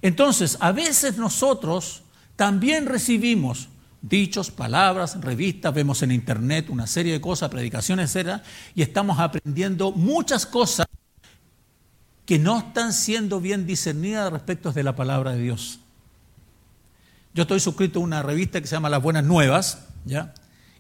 Entonces, 0.03 0.57
a 0.61 0.73
veces 0.73 1.17
nosotros 1.17 2.03
también 2.37 2.87
recibimos 2.87 3.69
dichos, 4.03 4.51
palabras, 4.51 5.21
revistas, 5.21 5.73
vemos 5.73 6.03
en 6.03 6.11
internet 6.11 6.69
una 6.69 6.87
serie 6.87 7.13
de 7.13 7.21
cosas, 7.21 7.49
predicaciones, 7.49 8.15
etc. 8.15 8.43
Y 8.75 8.83
estamos 8.83 9.19
aprendiendo 9.19 9.93
muchas 9.93 10.45
cosas 10.47 10.87
que 12.27 12.39
no 12.39 12.59
están 12.59 12.93
siendo 12.93 13.41
bien 13.41 13.67
discernidas 13.67 14.33
respecto 14.33 14.73
de 14.73 14.83
la 14.83 14.97
palabra 14.97 15.33
de 15.33 15.43
Dios. 15.43 15.81
Yo 17.35 17.43
estoy 17.43 17.59
suscrito 17.59 17.99
a 17.99 18.03
una 18.03 18.23
revista 18.23 18.61
que 18.61 18.69
se 18.69 18.77
llama 18.77 18.89
Las 18.89 19.03
Buenas 19.03 19.25
Nuevas, 19.25 19.87
¿ya? 20.05 20.33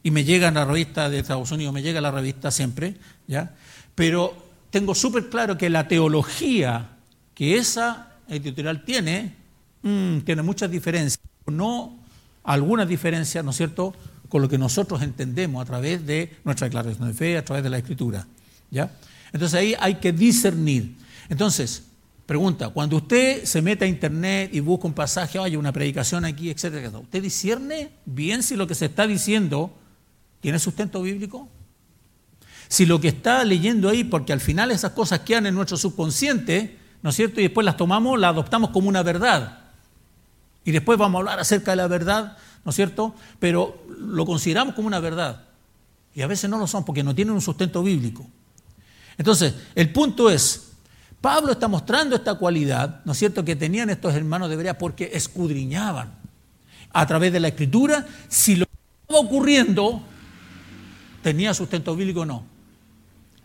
Y 0.05 0.13
me 0.13 0.23
llega 0.23 0.53
la 0.53 0.65
revista 0.65 1.11
de 1.11 1.19
Estados 1.19 1.51
Unidos, 1.51 1.75
me 1.75 1.83
llega 1.83 2.01
la 2.01 2.13
revista 2.13 2.53
siempre, 2.53 2.95
¿ya? 3.27 3.57
Pero 3.97 4.37
tengo 4.71 4.95
súper 4.95 5.29
claro 5.29 5.59
que 5.59 5.69
la 5.69 5.89
teología 5.89 6.91
que 7.35 7.57
esa 7.57 8.13
editorial 8.29 8.85
tiene, 8.85 9.35
mm, 9.83 10.21
tiene 10.21 10.43
muchas 10.43 10.71
diferencias, 10.71 11.21
no 11.47 11.99
algunas 12.45 12.87
diferencias, 12.87 13.45
¿no 13.45 13.51
es 13.51 13.57
cierto?, 13.57 13.93
con 14.29 14.41
lo 14.41 14.49
que 14.49 14.59
nosotros 14.59 15.03
entendemos 15.03 15.61
a 15.61 15.65
través 15.65 16.07
de 16.07 16.37
nuestra 16.45 16.67
declaración 16.67 17.09
de 17.09 17.15
fe, 17.15 17.37
a 17.37 17.45
través 17.45 17.65
de 17.65 17.71
la 17.71 17.79
escritura. 17.79 18.27
¿ya? 18.71 18.91
Entonces 19.33 19.59
ahí 19.59 19.75
hay 19.81 19.97
que 19.97 20.13
discernir. 20.13 20.97
Entonces, 21.29 21.85
pregunta, 22.27 22.71
cuando 22.71 22.97
usted 22.97 23.45
se 23.45 23.61
mete 23.63 23.85
a 23.85 23.89
internet 23.89 24.51
y 24.53 24.61
busca 24.61 24.87
un 24.87 24.95
pasaje, 24.95 25.39
hay 25.39 25.57
una 25.57 25.73
predicación 25.73 26.25
aquí, 26.25 26.51
etcétera, 26.51 26.91
¿usted 26.99 27.23
discierne 27.23 27.91
bien 28.05 28.43
si 28.43 28.57
lo 28.57 28.67
que 28.67 28.75
se 28.75 28.87
está 28.87 29.07
diciendo 29.07 29.77
tiene 30.41 30.59
sustento 30.59 31.03
bíblico? 31.03 31.49
Si 32.69 32.87
lo 32.87 33.01
que 33.01 33.09
está 33.09 33.45
leyendo 33.45 33.89
ahí, 33.89 34.05
porque 34.05 34.33
al 34.33 34.41
final 34.41 34.71
esas 34.71 34.93
cosas 34.93 35.21
quedan 35.21 35.47
en 35.47 35.55
nuestro 35.55 35.77
subconsciente, 35.77 36.79
¿no 37.03 37.11
es 37.11 37.17
cierto? 37.17 37.41
Y 37.41 37.45
después 37.45 37.65
las 37.65 37.77
tomamos, 37.77 38.19
las 38.19 38.31
adoptamos 38.31 38.71
como 38.71 38.89
una 38.89 39.03
verdad. 39.03 39.59
Y 40.65 40.73
después 40.73 40.99
vamos 40.99 41.19
a 41.19 41.21
hablar 41.21 41.41
acerca 41.41 41.73
de 41.73 41.77
la 41.77 41.87
verdad, 41.89 42.39
¿no 42.65 42.71
es 42.71 42.77
cierto? 42.77 43.15
Pero 43.39 43.85
lo 43.99 44.25
consideramos 44.25 44.75
como 44.75 44.89
una 44.89 45.01
verdad. 45.01 45.45
Y 46.15 46.23
a 46.23 46.27
veces 46.27 46.49
no 46.49 46.59
lo 46.59 46.67
son 46.67 46.85
porque 46.85 47.03
no 47.03 47.15
tienen 47.15 47.35
un 47.35 47.43
sustento 47.43 47.83
bíblico. 47.83 48.27
Entonces, 49.19 49.55
el 49.75 49.93
punto 49.93 50.31
es, 50.31 50.73
Pablo 51.25 51.53
está 51.53 51.69
mostrando 51.69 52.17
esta 52.17 52.35
cualidad, 52.35 53.01
¿no 53.07 53.13
es 53.13 53.19
cierto?, 53.19 53.47
que 53.47 53.57
tenían 53.57 53.89
estos 53.89 54.15
hermanos 54.15 54.51
de 54.51 54.57
Berea 54.57 54.77
porque 54.77 55.11
escudriñaban 55.15 56.13
a 56.93 57.07
través 57.07 57.33
de 57.33 57.41
la 57.41 57.49
escritura 57.49 58.07
si 58.29 58.57
lo 58.57 58.67
que 58.67 58.73
estaba 59.01 59.21
ocurriendo 59.21 60.03
tenía 61.23 61.55
sustento 61.55 61.97
bíblico 61.97 62.21
o 62.21 62.25
no. 62.27 62.45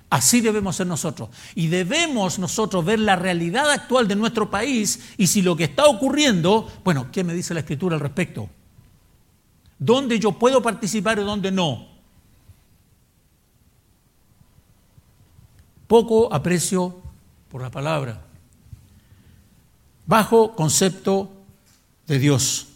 Así 0.10 0.42
debemos 0.42 0.76
ser 0.76 0.88
nosotros. 0.88 1.30
Y 1.56 1.68
debemos 1.68 2.38
nosotros 2.38 2.84
ver 2.84 3.00
la 3.00 3.16
realidad 3.16 3.72
actual 3.72 4.10
de 4.10 4.18
nuestro 4.18 4.52
país 4.52 5.14
y 5.16 5.28
si 5.28 5.42
lo 5.42 5.56
que 5.56 5.64
está 5.64 5.86
ocurriendo, 5.86 6.70
bueno, 6.84 7.08
¿qué 7.14 7.24
me 7.24 7.34
dice 7.34 7.54
la 7.54 7.62
escritura 7.62 7.96
al 7.96 8.02
respecto? 8.02 8.50
¿Dónde 9.78 10.20
yo 10.20 10.34
puedo 10.34 10.62
participar 10.62 11.18
y 11.20 11.22
dónde 11.22 11.50
no? 11.50 11.88
Poco 15.88 16.34
aprecio 16.34 17.08
por 17.50 17.62
la 17.62 17.72
palabra. 17.72 18.22
Bajo 20.06 20.56
concepto 20.56 21.32
de 22.08 22.20
Dios. 22.20 22.68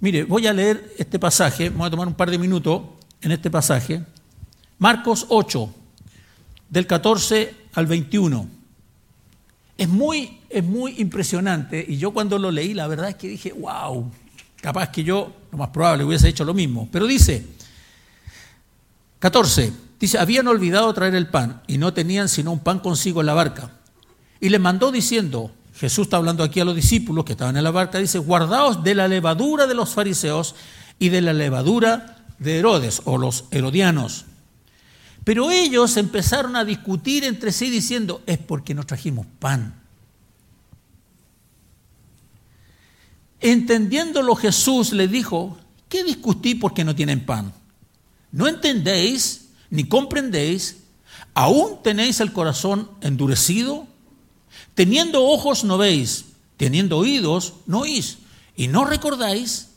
Mire, 0.00 0.24
voy 0.24 0.46
a 0.46 0.52
leer 0.52 0.94
este 0.98 1.18
pasaje, 1.18 1.70
voy 1.70 1.86
a 1.86 1.90
tomar 1.90 2.06
un 2.06 2.14
par 2.14 2.30
de 2.30 2.38
minutos 2.38 2.82
en 3.20 3.32
este 3.32 3.50
pasaje. 3.50 4.02
Marcos 4.78 5.26
8, 5.28 5.74
del 6.70 6.86
14 6.86 7.54
al 7.74 7.86
21. 7.86 8.48
Es 9.76 9.88
muy, 9.88 10.40
es 10.48 10.64
muy 10.64 11.00
impresionante 11.00 11.84
y 11.86 11.96
yo 11.98 12.12
cuando 12.12 12.38
lo 12.38 12.50
leí 12.50 12.74
la 12.74 12.86
verdad 12.86 13.10
es 13.10 13.16
que 13.16 13.28
dije, 13.28 13.52
wow, 13.52 14.10
capaz 14.60 14.90
que 14.90 15.04
yo, 15.04 15.32
lo 15.50 15.58
más 15.58 15.70
probable, 15.70 16.04
hubiese 16.04 16.28
hecho 16.28 16.44
lo 16.44 16.54
mismo. 16.54 16.88
Pero 16.90 17.06
dice, 17.06 17.44
14, 19.18 19.72
dice, 19.98 20.18
habían 20.18 20.48
olvidado 20.48 20.92
traer 20.94 21.14
el 21.14 21.28
pan 21.28 21.62
y 21.66 21.78
no 21.78 21.92
tenían 21.92 22.28
sino 22.28 22.52
un 22.52 22.60
pan 22.60 22.80
consigo 22.80 23.20
en 23.20 23.26
la 23.26 23.34
barca. 23.34 23.72
Y 24.40 24.48
les 24.48 24.60
mandó 24.60 24.92
diciendo, 24.92 25.52
Jesús 25.74 26.06
está 26.06 26.16
hablando 26.16 26.42
aquí 26.42 26.60
a 26.60 26.64
los 26.64 26.74
discípulos 26.74 27.24
que 27.24 27.32
estaban 27.32 27.56
en 27.56 27.64
la 27.64 27.70
barca, 27.70 27.98
dice, 27.98 28.18
guardaos 28.18 28.82
de 28.82 28.94
la 28.94 29.08
levadura 29.08 29.66
de 29.66 29.74
los 29.74 29.90
fariseos 29.90 30.54
y 30.98 31.08
de 31.08 31.20
la 31.20 31.32
levadura 31.32 32.24
de 32.38 32.58
Herodes 32.58 33.02
o 33.04 33.18
los 33.18 33.44
herodianos. 33.50 34.24
Pero 35.24 35.50
ellos 35.50 35.96
empezaron 35.96 36.56
a 36.56 36.64
discutir 36.64 37.24
entre 37.24 37.52
sí 37.52 37.70
diciendo, 37.70 38.22
es 38.26 38.38
porque 38.38 38.74
no 38.74 38.84
trajimos 38.84 39.26
pan. 39.38 39.74
Entendiéndolo 43.40 44.34
Jesús 44.34 44.92
le 44.92 45.06
dijo, 45.06 45.58
¿qué 45.88 46.02
discutí 46.02 46.54
porque 46.54 46.84
no 46.84 46.94
tienen 46.94 47.24
pan? 47.24 47.52
¿No 48.32 48.48
entendéis 48.48 49.47
ni 49.70 49.84
comprendéis? 49.84 50.78
¿Aún 51.34 51.82
tenéis 51.82 52.20
el 52.20 52.32
corazón 52.32 52.90
endurecido? 53.00 53.86
Teniendo 54.74 55.24
ojos 55.24 55.64
no 55.64 55.78
veis, 55.78 56.26
teniendo 56.56 56.98
oídos 56.98 57.54
no 57.66 57.80
oís, 57.80 58.18
y 58.56 58.68
no 58.68 58.84
recordáis. 58.84 59.68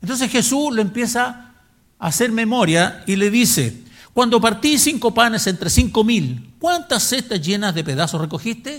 Entonces 0.00 0.30
Jesús 0.30 0.74
le 0.74 0.82
empieza 0.82 1.54
a 1.98 2.06
hacer 2.06 2.30
memoria 2.30 3.02
y 3.06 3.16
le 3.16 3.30
dice, 3.30 3.82
cuando 4.12 4.40
partí 4.40 4.78
cinco 4.78 5.12
panes 5.12 5.46
entre 5.46 5.68
cinco 5.68 6.04
mil, 6.04 6.54
¿cuántas 6.58 7.02
cestas 7.02 7.40
llenas 7.40 7.74
de 7.74 7.84
pedazos 7.84 8.20
recogiste? 8.20 8.78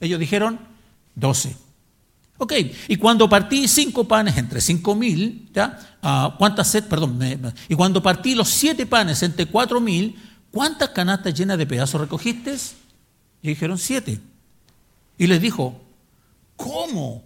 Ellos 0.00 0.18
dijeron, 0.18 0.58
doce. 1.14 1.56
Ok, 2.42 2.54
y 2.88 2.96
cuando 2.96 3.28
partí 3.28 3.68
cinco 3.68 4.08
panes 4.08 4.36
entre 4.36 4.60
cinco 4.60 4.96
mil, 4.96 5.48
¿ya? 5.54 5.78
Ah, 6.02 6.34
¿cuántas 6.36 6.72
cestas? 6.72 6.90
Perdón, 6.90 7.16
y 7.68 7.76
cuando 7.76 8.02
partí 8.02 8.34
los 8.34 8.48
siete 8.48 8.84
panes 8.84 9.22
entre 9.22 9.46
cuatro 9.46 9.80
mil, 9.80 10.20
¿cuántas 10.50 10.88
canastas 10.88 11.34
llenas 11.34 11.56
de 11.56 11.68
pedazos 11.68 12.00
recogiste? 12.00 12.56
Y 13.42 13.48
dijeron, 13.50 13.78
siete. 13.78 14.18
Y 15.18 15.28
les 15.28 15.40
dijo, 15.40 15.82
¿cómo? 16.56 17.22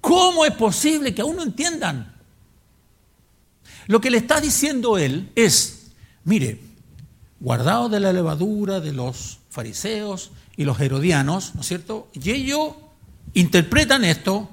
¿Cómo 0.00 0.46
es 0.46 0.54
posible 0.54 1.14
que 1.14 1.20
aún 1.20 1.36
no 1.36 1.42
entiendan? 1.42 2.10
Lo 3.88 4.00
que 4.00 4.10
le 4.10 4.16
está 4.16 4.40
diciendo 4.40 4.96
él 4.96 5.30
es, 5.34 5.90
mire, 6.24 6.62
guardado 7.40 7.90
de 7.90 8.00
la 8.00 8.14
levadura 8.14 8.80
de 8.80 8.94
los 8.94 9.40
fariseos 9.50 10.30
y 10.56 10.64
los 10.64 10.80
herodianos, 10.80 11.54
¿no 11.54 11.60
es 11.60 11.66
cierto? 11.66 12.08
Y 12.14 12.30
ellos 12.30 12.72
interpretan 13.34 14.04
esto, 14.04 14.48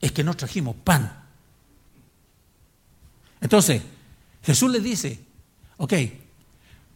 es 0.00 0.12
que 0.12 0.24
no 0.24 0.34
trajimos 0.34 0.76
pan. 0.76 1.24
Entonces, 3.40 3.82
Jesús 4.42 4.70
les 4.70 4.82
dice, 4.82 5.20
ok, 5.76 5.92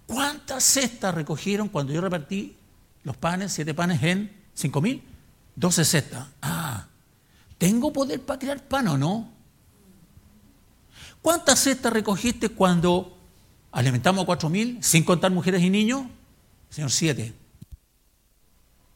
¿cuántas 0.07 0.64
cestas 0.64 1.14
recogieron 1.14 1.68
cuando 1.68 1.93
yo 1.93 2.01
repartí 2.01 2.57
los 3.05 3.16
panes, 3.16 3.53
siete 3.53 3.74
panes 3.74 4.03
en 4.03 4.35
cinco 4.55 4.81
mil? 4.81 5.03
Doce 5.55 5.85
cestas. 5.85 6.28
Ah, 6.43 6.87
¿tengo 7.59 7.93
poder 7.93 8.20
para 8.20 8.39
crear 8.39 8.62
pan 8.62 8.89
o 8.89 8.99
no? 8.99 9.31
¿Cuántas 11.20 11.61
cestas 11.61 11.93
recogiste 11.93 12.49
cuando 12.49 13.18
alimentamos 13.72 14.22
a 14.22 14.26
cuatro 14.26 14.49
mil, 14.49 14.83
sin 14.83 15.05
contar 15.05 15.31
mujeres 15.31 15.62
y 15.62 15.70
niños, 15.70 16.07
Señor, 16.70 16.91
siete. 16.91 17.33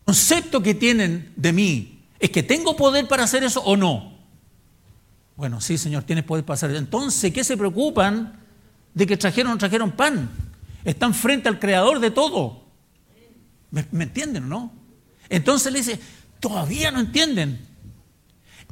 Concepto 0.04 0.62
que 0.62 0.74
tienen 0.74 1.32
de 1.36 1.52
mí 1.52 1.93
es 2.18 2.30
que 2.30 2.42
tengo 2.42 2.76
poder 2.76 3.08
para 3.08 3.24
hacer 3.24 3.44
eso 3.44 3.60
o 3.62 3.76
no. 3.76 4.14
Bueno, 5.36 5.60
sí, 5.60 5.78
Señor, 5.78 6.04
tienes 6.04 6.24
poder 6.24 6.44
para 6.44 6.54
hacer 6.54 6.70
eso. 6.70 6.78
Entonces, 6.78 7.32
¿qué 7.32 7.42
se 7.42 7.56
preocupan 7.56 8.40
de 8.94 9.06
que 9.06 9.16
trajeron 9.16 9.50
o 9.50 9.54
no 9.54 9.58
trajeron 9.58 9.92
pan? 9.92 10.30
Están 10.84 11.14
frente 11.14 11.48
al 11.48 11.58
creador 11.58 11.98
de 11.98 12.10
todo. 12.10 12.62
¿Me, 13.70 13.84
¿Me 13.90 14.04
entienden 14.04 14.44
o 14.44 14.46
no? 14.46 14.72
Entonces 15.28 15.72
le 15.72 15.78
dice, 15.80 15.98
todavía 16.40 16.90
no 16.90 17.00
entienden. 17.00 17.66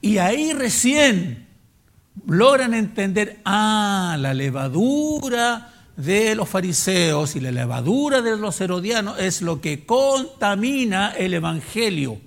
Y 0.00 0.18
ahí 0.18 0.52
recién 0.52 1.46
logran 2.26 2.74
entender, 2.74 3.40
ah, 3.44 4.16
la 4.18 4.34
levadura 4.34 5.72
de 5.96 6.34
los 6.34 6.48
fariseos 6.48 7.36
y 7.36 7.40
la 7.40 7.50
levadura 7.50 8.22
de 8.22 8.36
los 8.36 8.60
herodianos 8.60 9.18
es 9.18 9.42
lo 9.42 9.60
que 9.60 9.84
contamina 9.84 11.12
el 11.12 11.34
Evangelio. 11.34 12.20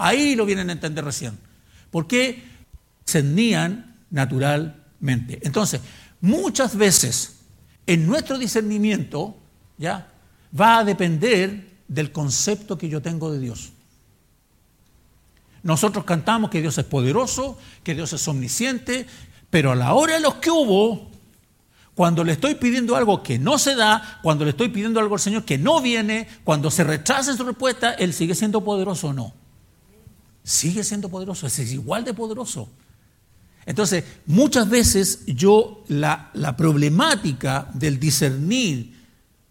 Ahí 0.00 0.34
lo 0.34 0.46
vienen 0.46 0.70
a 0.70 0.72
entender 0.72 1.04
recién. 1.04 1.38
¿Por 1.90 2.06
qué? 2.06 2.42
Discernían 3.04 3.96
naturalmente. 4.10 5.38
Entonces, 5.42 5.82
muchas 6.22 6.74
veces 6.74 7.40
en 7.86 8.06
nuestro 8.06 8.38
discernimiento 8.38 9.36
ya 9.76 10.08
va 10.58 10.78
a 10.78 10.84
depender 10.84 11.68
del 11.86 12.12
concepto 12.12 12.78
que 12.78 12.88
yo 12.88 13.02
tengo 13.02 13.30
de 13.30 13.40
Dios. 13.40 13.72
Nosotros 15.62 16.04
cantamos 16.06 16.48
que 16.48 16.62
Dios 16.62 16.78
es 16.78 16.84
poderoso, 16.86 17.58
que 17.84 17.94
Dios 17.94 18.10
es 18.14 18.26
omnisciente, 18.26 19.06
pero 19.50 19.72
a 19.72 19.74
la 19.74 19.92
hora 19.92 20.14
de 20.14 20.20
los 20.20 20.36
que 20.36 20.50
hubo, 20.50 21.10
cuando 21.94 22.24
le 22.24 22.32
estoy 22.32 22.54
pidiendo 22.54 22.96
algo 22.96 23.22
que 23.22 23.38
no 23.38 23.58
se 23.58 23.74
da, 23.74 24.20
cuando 24.22 24.44
le 24.44 24.52
estoy 24.52 24.70
pidiendo 24.70 24.98
algo 24.98 25.16
al 25.16 25.20
Señor 25.20 25.44
que 25.44 25.58
no 25.58 25.82
viene, 25.82 26.26
cuando 26.44 26.70
se 26.70 26.84
rechaza 26.84 27.36
su 27.36 27.44
respuesta, 27.44 27.92
Él 27.92 28.14
sigue 28.14 28.34
siendo 28.34 28.64
poderoso 28.64 29.08
o 29.08 29.12
no. 29.12 29.39
Sigue 30.42 30.84
siendo 30.84 31.08
poderoso, 31.08 31.46
es 31.46 31.58
igual 31.72 32.04
de 32.04 32.14
poderoso. 32.14 32.68
Entonces, 33.66 34.04
muchas 34.26 34.68
veces 34.68 35.24
yo, 35.26 35.84
la, 35.88 36.30
la 36.34 36.56
problemática 36.56 37.70
del 37.74 38.00
discernir 38.00 38.98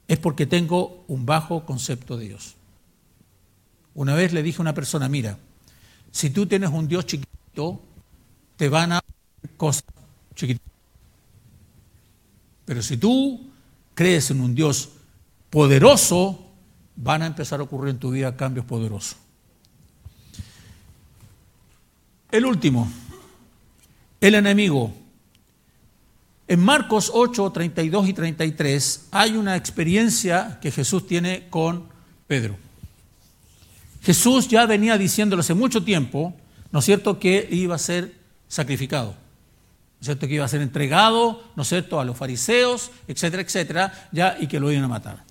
es 0.07 0.17
porque 0.17 0.45
tengo 0.45 1.05
un 1.07 1.25
bajo 1.25 1.65
concepto 1.65 2.17
de 2.17 2.25
Dios. 2.29 2.55
Una 3.93 4.15
vez 4.15 4.33
le 4.33 4.43
dije 4.43 4.57
a 4.57 4.61
una 4.61 4.73
persona, 4.73 5.07
mira, 5.07 5.37
si 6.11 6.31
tú 6.31 6.47
tienes 6.47 6.69
un 6.71 6.87
Dios 6.87 7.05
chiquito, 7.05 7.81
te 8.57 8.67
van 8.69 8.93
a 8.93 9.01
cosas 9.57 9.83
chiquitas. 10.35 10.65
Pero 12.65 12.81
si 12.81 12.97
tú 12.97 13.49
crees 13.93 14.31
en 14.31 14.41
un 14.41 14.55
Dios 14.55 14.89
poderoso, 15.49 16.47
van 16.95 17.21
a 17.21 17.27
empezar 17.27 17.59
a 17.59 17.63
ocurrir 17.63 17.91
en 17.91 17.99
tu 17.99 18.11
vida 18.11 18.35
cambios 18.35 18.65
poderosos. 18.65 19.17
El 22.31 22.45
último, 22.45 22.91
el 24.21 24.35
enemigo. 24.35 24.93
En 26.47 26.59
Marcos 26.59 27.11
8, 27.13 27.51
32 27.51 28.09
y 28.09 28.13
33 28.13 29.07
hay 29.11 29.31
una 29.35 29.55
experiencia 29.55 30.59
que 30.61 30.71
Jesús 30.71 31.07
tiene 31.07 31.47
con 31.49 31.85
Pedro. 32.27 32.55
Jesús 34.03 34.47
ya 34.47 34.65
venía 34.65 34.97
diciéndolo 34.97 35.41
hace 35.41 35.53
mucho 35.55 35.83
tiempo, 35.83 36.33
¿no 36.71 36.79
es 36.79 36.85
cierto?, 36.85 37.19
que 37.19 37.47
iba 37.51 37.75
a 37.75 37.79
ser 37.79 38.13
sacrificado. 38.47 39.09
¿no 39.09 40.01
es 40.01 40.05
cierto? 40.05 40.27
Que 40.27 40.35
iba 40.35 40.45
a 40.45 40.49
ser 40.49 40.61
entregado, 40.61 41.43
¿no 41.55 41.63
es 41.63 41.69
cierto?, 41.69 41.99
a 41.99 42.05
los 42.05 42.15
fariseos, 42.15 42.91
etcétera, 43.07 43.41
etcétera, 43.41 44.09
ya, 44.11 44.37
y 44.39 44.47
que 44.47 44.59
lo 44.59 44.71
iban 44.71 44.85
a 44.85 44.87
matar. 44.87 45.23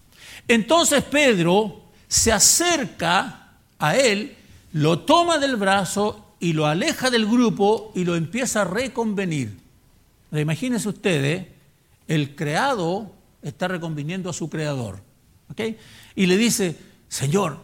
Entonces 0.47 1.03
Pedro 1.05 1.83
se 2.07 2.33
acerca 2.33 3.53
a 3.79 3.97
él, 3.97 4.37
lo 4.73 5.01
toma 5.01 5.39
del 5.39 5.57
brazo 5.57 6.28
y 6.41 6.53
lo 6.53 6.67
aleja 6.67 7.11
del 7.11 7.27
grupo 7.27 7.93
y 7.95 8.05
lo 8.05 8.17
empieza 8.17 8.63
a 8.63 8.65
reconvenir. 8.65 9.59
Imagínense 10.33 10.89
ustedes, 10.89 11.47
el 12.07 12.37
creado 12.37 13.13
está 13.43 13.69
reconviniendo 13.69 14.31
a 14.31 14.33
su 14.33 14.49
creador. 14.49 15.01
Y 16.15 16.27
le 16.27 16.37
dice, 16.37 16.77
Señor, 17.09 17.59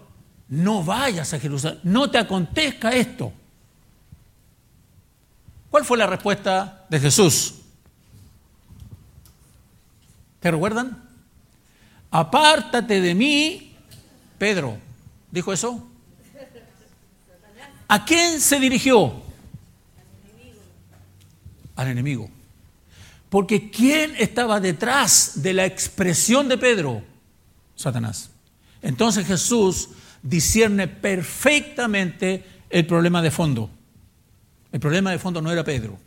no 0.49 0.83
vayas 0.83 1.33
a 1.35 1.41
Jerusalén, 1.41 1.81
no 1.85 2.11
te 2.11 2.19
acontezca 2.19 2.91
esto. 2.91 3.33
¿Cuál 5.71 5.85
fue 5.85 5.99
la 5.99 6.07
respuesta 6.07 6.87
de 6.89 7.01
Jesús? 7.01 7.55
¿Te 10.41 10.51
recuerdan? 10.51 11.03
Apártate 12.11 13.01
de 13.01 13.15
mí, 13.15 13.77
Pedro. 14.39 14.79
¿Dijo 15.31 15.53
eso? 15.53 15.89
¿A 17.89 18.05
quién 18.05 18.41
se 18.41 18.59
dirigió? 18.59 19.23
Al 21.77 21.89
enemigo. 21.89 22.31
Porque 23.29 23.71
¿quién 23.71 24.15
estaba 24.17 24.61
detrás 24.61 25.43
de 25.43 25.53
la 25.53 25.65
expresión 25.67 26.49
de 26.49 26.57
Pedro? 26.57 27.03
Satanás. 27.75 28.31
Entonces 28.81 29.27
Jesús 29.27 29.89
discierne 30.23 30.89
perfectamente 30.89 32.45
el 32.71 32.87
problema 32.87 33.23
de 33.23 33.31
fondo. 33.31 33.71
El 34.73 34.81
problema 34.81 35.11
de 35.11 35.19
fondo 35.19 35.41
no 35.41 35.53
era 35.53 35.63
Pedro, 35.63 35.99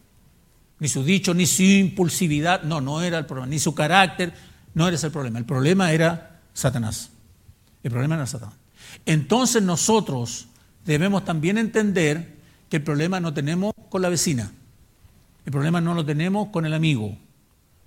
ni 0.79 0.87
su 0.87 1.03
dicho, 1.03 1.33
ni 1.33 1.45
su 1.45 1.63
impulsividad, 1.63 2.63
no, 2.63 2.81
no 2.81 3.01
era 3.01 3.17
el 3.17 3.25
problema, 3.25 3.47
ni 3.47 3.59
su 3.59 3.73
carácter, 3.73 4.33
no 4.73 4.87
era 4.87 4.95
ese 4.95 5.07
el 5.07 5.13
problema. 5.13 5.39
El 5.39 5.45
problema 5.45 5.91
era 5.91 6.41
Satanás. 6.53 7.09
El 7.83 7.91
problema 7.91 8.15
era 8.15 8.27
Satanás. 8.27 8.55
Entonces 9.05 9.63
nosotros 9.63 10.47
debemos 10.87 11.25
también 11.25 11.57
entender 11.57 12.37
que 12.69 12.77
el 12.77 12.83
problema 12.83 13.19
no 13.19 13.33
tenemos 13.33 13.73
con 13.89 14.01
la 14.01 14.09
vecina, 14.09 14.51
el 15.45 15.51
problema 15.51 15.81
no 15.81 15.93
lo 15.93 16.05
tenemos 16.05 16.47
con 16.49 16.65
el 16.65 16.73
amigo, 16.73 17.15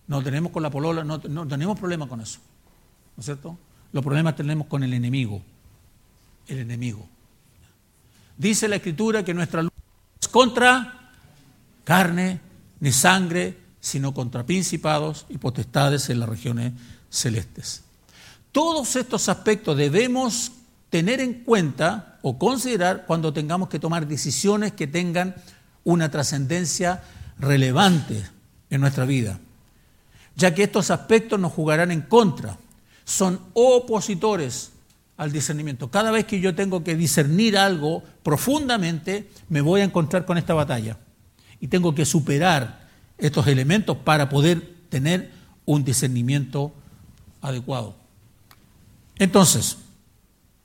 no 0.07 0.19
lo 0.19 0.23
tenemos 0.23 0.53
con 0.53 0.63
la 0.63 0.71
polola, 0.71 1.03
no, 1.03 1.19
tenemos 1.21 1.79
problema 1.79 2.07
con 2.09 2.21
eso. 2.21 2.41
¿No 3.17 3.21
es 3.21 3.25
cierto? 3.25 3.59
Los 3.93 4.05
problemas 4.05 4.37
tenemos 4.37 4.67
con 4.67 4.83
el 4.83 4.93
enemigo. 4.93 5.43
El 6.47 6.59
enemigo. 6.59 7.07
Dice 8.37 8.69
la 8.69 8.77
Escritura 8.77 9.25
que 9.25 9.35
nuestra 9.35 9.63
lucha 9.63 9.75
es 10.21 10.29
contra 10.29 11.13
carne 11.85 12.41
ni 12.81 12.93
sangre, 12.93 13.57
sino 13.81 14.13
contra 14.15 14.45
principados 14.45 15.27
y 15.29 15.39
potestades 15.39 16.11
en 16.11 16.21
las 16.21 16.29
regiones 16.29 16.73
celestes. 17.09 17.83
Todos 18.53 18.97
estos 18.97 19.29
aspectos 19.29 19.77
debemos 19.77 20.53
tener 20.91 21.21
en 21.21 21.45
cuenta 21.45 22.19
o 22.23 22.39
considerar 22.39 23.07
cuando 23.07 23.33
tengamos 23.33 23.69
que 23.69 23.79
tomar 23.79 24.07
decisiones 24.07 24.73
que 24.73 24.87
tengan 24.87 25.35
una 25.85 26.11
trascendencia 26.11 27.03
relevante 27.39 28.23
en 28.69 28.81
nuestra 28.81 29.07
vida, 29.07 29.41
ya 30.37 30.55
que 30.55 30.65
estos 30.65 30.91
aspectos 30.91 31.41
nos 31.41 31.53
jugarán 31.53 31.91
en 31.91 32.03
contra 32.03 32.59
son 33.05 33.41
opositores 33.55 34.73
al 35.17 35.33
discernimiento. 35.33 35.91
Cada 35.91 36.11
vez 36.11 36.25
que 36.25 36.41
yo 36.41 36.55
tengo 36.55 36.85
que 36.85 36.97
discernir 36.97 37.59
algo 37.59 38.03
profundamente, 38.23 39.29
me 39.49 39.61
voy 39.61 39.81
a 39.81 39.85
encontrar 39.85 40.25
con 40.25 40.39
esta 40.39 40.55
batalla. 40.55 40.97
Y 41.61 41.69
tengo 41.69 41.95
que 41.95 42.07
superar 42.07 42.89
estos 43.19 43.47
elementos 43.47 43.97
para 43.99 44.29
poder 44.29 44.77
tener 44.89 45.31
un 45.67 45.85
discernimiento 45.85 46.73
adecuado. 47.43 47.97
Entonces, 49.19 49.77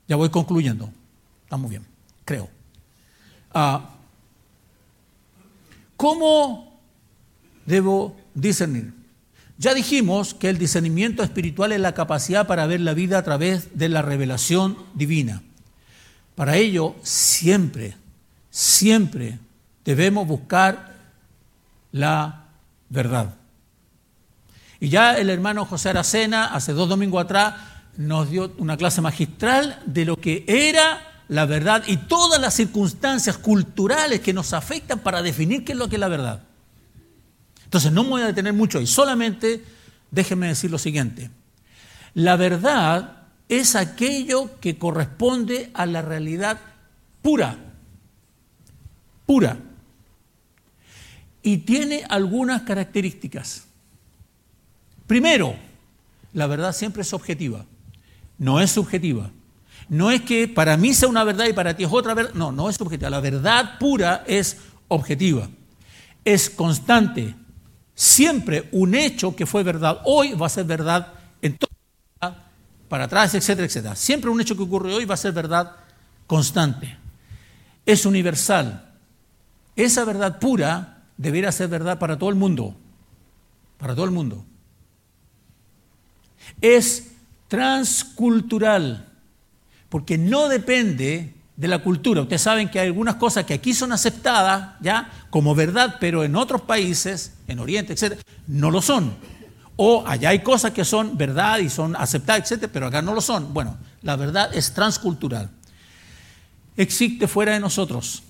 ya 0.07 0.15
voy 0.15 0.29
concluyendo. 0.29 0.89
Estamos 1.43 1.69
bien, 1.69 1.85
creo. 2.25 2.49
Ah, 3.53 3.89
¿Cómo 5.97 6.79
debo 7.65 8.15
discernir? 8.33 8.93
Ya 9.57 9.73
dijimos 9.73 10.33
que 10.33 10.49
el 10.49 10.57
discernimiento 10.57 11.23
espiritual 11.23 11.71
es 11.71 11.79
la 11.79 11.93
capacidad 11.93 12.45
para 12.45 12.67
ver 12.67 12.81
la 12.81 12.93
vida 12.93 13.17
a 13.17 13.23
través 13.23 13.77
de 13.77 13.87
la 13.87 14.01
revelación 14.01 14.77
divina. 14.93 15.41
Para 16.35 16.57
ello, 16.57 16.95
siempre, 17.03 17.95
siempre 18.49 19.39
debemos 19.85 20.27
buscar 20.27 20.93
la 21.93 22.47
verdad. 22.89 23.35
Y 24.81 24.89
ya 24.89 25.17
el 25.17 25.29
hermano 25.29 25.65
José 25.65 25.89
Aracena, 25.89 26.47
hace 26.53 26.73
dos 26.73 26.89
domingos 26.89 27.23
atrás, 27.23 27.55
nos 27.97 28.29
dio 28.29 28.53
una 28.57 28.77
clase 28.77 29.01
magistral 29.01 29.81
de 29.85 30.05
lo 30.05 30.17
que 30.17 30.43
era 30.47 31.23
la 31.27 31.45
verdad 31.45 31.83
y 31.87 31.97
todas 31.97 32.39
las 32.39 32.53
circunstancias 32.53 33.37
culturales 33.37 34.19
que 34.19 34.33
nos 34.33 34.53
afectan 34.53 34.99
para 34.99 35.21
definir 35.21 35.63
qué 35.65 35.71
es 35.71 35.77
lo 35.77 35.89
que 35.89 35.95
es 35.95 35.99
la 35.99 36.07
verdad. 36.07 36.43
Entonces 37.63 37.91
no 37.91 38.03
me 38.03 38.09
voy 38.11 38.21
a 38.21 38.27
detener 38.27 38.53
mucho 38.53 38.77
ahí, 38.79 38.87
solamente 38.87 39.63
déjenme 40.11 40.47
decir 40.47 40.71
lo 40.71 40.77
siguiente. 40.77 41.29
La 42.13 42.35
verdad 42.35 43.23
es 43.49 43.75
aquello 43.75 44.59
que 44.59 44.77
corresponde 44.77 45.71
a 45.73 45.85
la 45.85 46.01
realidad 46.01 46.59
pura, 47.21 47.57
pura. 49.25 49.57
Y 51.41 51.57
tiene 51.57 52.03
algunas 52.09 52.63
características. 52.63 53.65
Primero, 55.05 55.55
la 56.33 56.47
verdad 56.47 56.73
siempre 56.73 57.03
es 57.03 57.13
objetiva, 57.13 57.65
no 58.37 58.59
es 58.59 58.71
subjetiva. 58.71 59.31
No 59.87 60.11
es 60.11 60.21
que 60.21 60.47
para 60.47 60.77
mí 60.77 60.93
sea 60.93 61.07
una 61.07 61.23
verdad 61.23 61.45
y 61.45 61.53
para 61.53 61.75
ti 61.75 61.83
es 61.83 61.91
otra 61.91 62.13
verdad. 62.13 62.33
No, 62.33 62.51
no 62.51 62.69
es 62.69 62.75
subjetiva. 62.75 63.09
La 63.09 63.19
verdad 63.19 63.77
pura 63.79 64.23
es 64.27 64.57
objetiva. 64.87 65.47
Es 66.23 66.49
constante, 66.49 67.35
siempre 67.93 68.67
un 68.71 68.95
hecho 68.95 69.35
que 69.35 69.45
fue 69.45 69.63
verdad 69.63 70.01
hoy 70.05 70.33
va 70.33 70.47
a 70.47 70.49
ser 70.49 70.65
verdad 70.65 71.13
en 71.41 71.57
todo 71.57 71.69
para 72.89 73.05
atrás, 73.05 73.33
etcétera, 73.33 73.65
etcétera. 73.65 73.95
Siempre 73.95 74.29
un 74.29 74.39
hecho 74.41 74.55
que 74.55 74.63
ocurre 74.63 74.93
hoy 74.93 75.05
va 75.05 75.15
a 75.15 75.17
ser 75.17 75.33
verdad 75.33 75.71
constante. 76.27 76.97
Es 77.85 78.05
universal. 78.05 78.93
Esa 79.75 80.05
verdad 80.05 80.39
pura 80.39 81.03
debería 81.17 81.51
ser 81.51 81.67
verdad 81.67 81.99
para 81.99 82.17
todo 82.17 82.29
el 82.29 82.35
mundo. 82.35 82.75
Para 83.77 83.95
todo 83.95 84.05
el 84.05 84.11
mundo. 84.11 84.45
Es 86.61 87.14
transcultural, 87.47 89.07
porque 89.89 90.17
no 90.17 90.49
depende 90.49 91.33
de 91.55 91.67
la 91.67 91.79
cultura. 91.79 92.21
Ustedes 92.21 92.41
saben 92.41 92.69
que 92.69 92.79
hay 92.79 92.87
algunas 92.87 93.15
cosas 93.15 93.45
que 93.45 93.53
aquí 93.53 93.73
son 93.73 93.91
aceptadas 93.91 94.75
ya 94.81 95.09
como 95.29 95.55
verdad, 95.55 95.97
pero 95.99 96.23
en 96.23 96.35
otros 96.35 96.61
países, 96.61 97.33
en 97.47 97.59
Oriente, 97.59 97.93
etcétera, 97.93 98.21
no 98.47 98.71
lo 98.71 98.81
son. 98.81 99.15
O 99.77 100.05
allá 100.07 100.29
hay 100.29 100.39
cosas 100.39 100.71
que 100.71 100.85
son 100.85 101.17
verdad 101.17 101.59
y 101.59 101.69
son 101.69 101.95
aceptadas, 101.95 102.43
etcétera, 102.43 102.71
pero 102.71 102.87
acá 102.87 103.01
no 103.01 103.13
lo 103.13 103.21
son. 103.21 103.53
Bueno, 103.53 103.77
la 104.01 104.15
verdad 104.15 104.53
es 104.53 104.73
transcultural. 104.73 105.49
Existe 106.77 107.27
fuera 107.27 107.53
de 107.53 107.59
nosotros. 107.59 108.23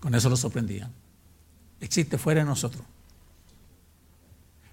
Con 0.00 0.14
eso 0.14 0.28
lo 0.28 0.36
sorprendía. 0.36 0.88
Existe 1.80 2.18
fuera 2.18 2.40
de 2.40 2.46
nosotros. 2.46 2.84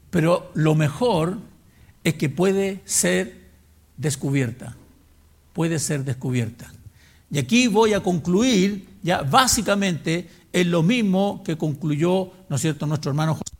Pero 0.10 0.52
lo 0.54 0.76
mejor 0.76 1.38
es 2.04 2.16
que 2.16 2.30
puede 2.30 2.82
ser 2.86 3.48
descubierta 3.98 4.76
puede 5.58 5.80
ser 5.80 6.06
descubierta. 6.06 6.72
Y 7.32 7.40
aquí 7.40 7.66
voy 7.66 7.94
a 7.94 8.04
concluir 8.04 8.88
ya 9.02 9.24
básicamente 9.24 10.30
en 10.54 10.70
lo 10.70 10.84
mismo 10.84 11.42
que 11.44 11.58
concluyó, 11.58 12.30
¿no 12.48 12.58
es 12.58 12.62
cierto?, 12.62 12.86
nuestro 12.86 13.10
hermano 13.10 13.34
José. 13.34 13.56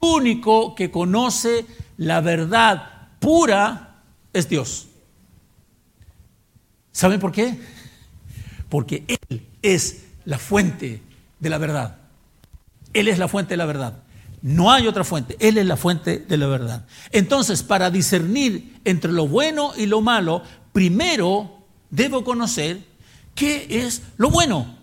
El 0.00 0.08
único 0.08 0.76
que 0.76 0.88
conoce 0.88 1.66
la 1.96 2.20
verdad 2.20 3.08
pura 3.18 4.02
es 4.32 4.48
Dios. 4.48 4.86
¿Saben 6.92 7.18
por 7.18 7.32
qué? 7.32 7.58
Porque 8.68 9.04
Él 9.08 9.44
es 9.62 10.04
la 10.26 10.38
fuente 10.38 11.02
de 11.40 11.50
la 11.50 11.58
verdad. 11.58 11.96
Él 12.92 13.08
es 13.08 13.18
la 13.18 13.26
fuente 13.26 13.54
de 13.54 13.56
la 13.56 13.66
verdad. 13.66 14.04
No 14.46 14.70
hay 14.70 14.86
otra 14.86 15.02
fuente. 15.02 15.36
Él 15.40 15.58
es 15.58 15.66
la 15.66 15.76
fuente 15.76 16.20
de 16.20 16.36
la 16.36 16.46
verdad. 16.46 16.86
Entonces, 17.10 17.64
para 17.64 17.90
discernir 17.90 18.78
entre 18.84 19.10
lo 19.10 19.26
bueno 19.26 19.72
y 19.76 19.86
lo 19.86 20.02
malo, 20.02 20.40
primero 20.72 21.64
debo 21.90 22.22
conocer 22.22 22.80
qué 23.34 23.66
es 23.68 24.02
lo 24.16 24.30
bueno. 24.30 24.78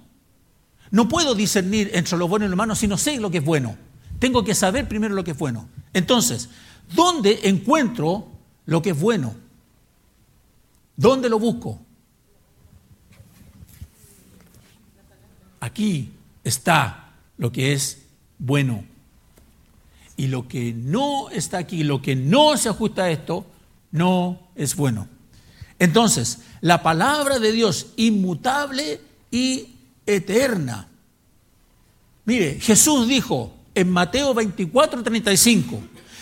No 0.91 1.07
puedo 1.07 1.33
discernir 1.33 1.91
entre 1.93 2.17
lo 2.17 2.27
bueno 2.27 2.45
y 2.45 2.49
lo 2.49 2.57
malo 2.57 2.75
si 2.75 2.89
no 2.89 2.97
sé 2.97 3.21
lo 3.21 3.31
que 3.31 3.37
es 3.37 3.45
bueno. 3.45 3.77
Tengo 4.19 4.43
que 4.43 4.53
saber 4.53 4.89
primero 4.89 5.15
lo 5.15 5.23
que 5.23 5.31
es 5.31 5.37
bueno. 5.37 5.69
Entonces, 5.93 6.49
¿dónde 6.93 7.39
encuentro 7.43 8.27
lo 8.65 8.81
que 8.81 8.89
es 8.89 8.99
bueno? 8.99 9.33
¿Dónde 10.97 11.29
lo 11.29 11.39
busco? 11.39 11.79
Aquí 15.61 16.11
está 16.43 17.13
lo 17.37 17.49
que 17.49 17.71
es 17.71 18.01
bueno. 18.37 18.91
Y 20.15 20.27
lo 20.27 20.47
que 20.47 20.73
no 20.73 21.29
está 21.29 21.57
aquí, 21.57 21.83
lo 21.83 22.01
que 22.01 22.15
no 22.15 22.55
se 22.57 22.69
ajusta 22.69 23.03
a 23.03 23.11
esto, 23.11 23.45
no 23.91 24.39
es 24.55 24.75
bueno. 24.75 25.07
Entonces, 25.79 26.39
la 26.61 26.83
palabra 26.83 27.39
de 27.39 27.51
Dios 27.51 27.87
inmutable 27.97 29.01
y 29.31 29.69
eterna. 30.05 30.87
Mire, 32.25 32.59
Jesús 32.59 33.07
dijo 33.07 33.53
en 33.75 33.89
Mateo 33.89 34.33
24, 34.33 35.03
35, 35.03 35.81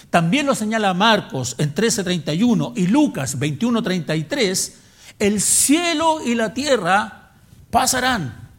también 0.10 0.46
lo 0.46 0.56
señala 0.56 0.94
Marcos 0.94 1.56
en 1.58 1.74
13, 1.74 2.04
31 2.04 2.74
y 2.76 2.88
Lucas 2.88 3.38
21, 3.38 3.84
33, 3.84 4.78
el 5.20 5.42
cielo 5.42 6.22
y 6.26 6.36
la 6.36 6.54
tierra 6.54 7.34
pasarán, 7.70 8.50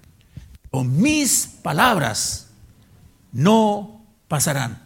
con 0.70 1.00
mis 1.00 1.46
palabras 1.62 2.48
no 3.32 4.04
pasarán. 4.28 4.81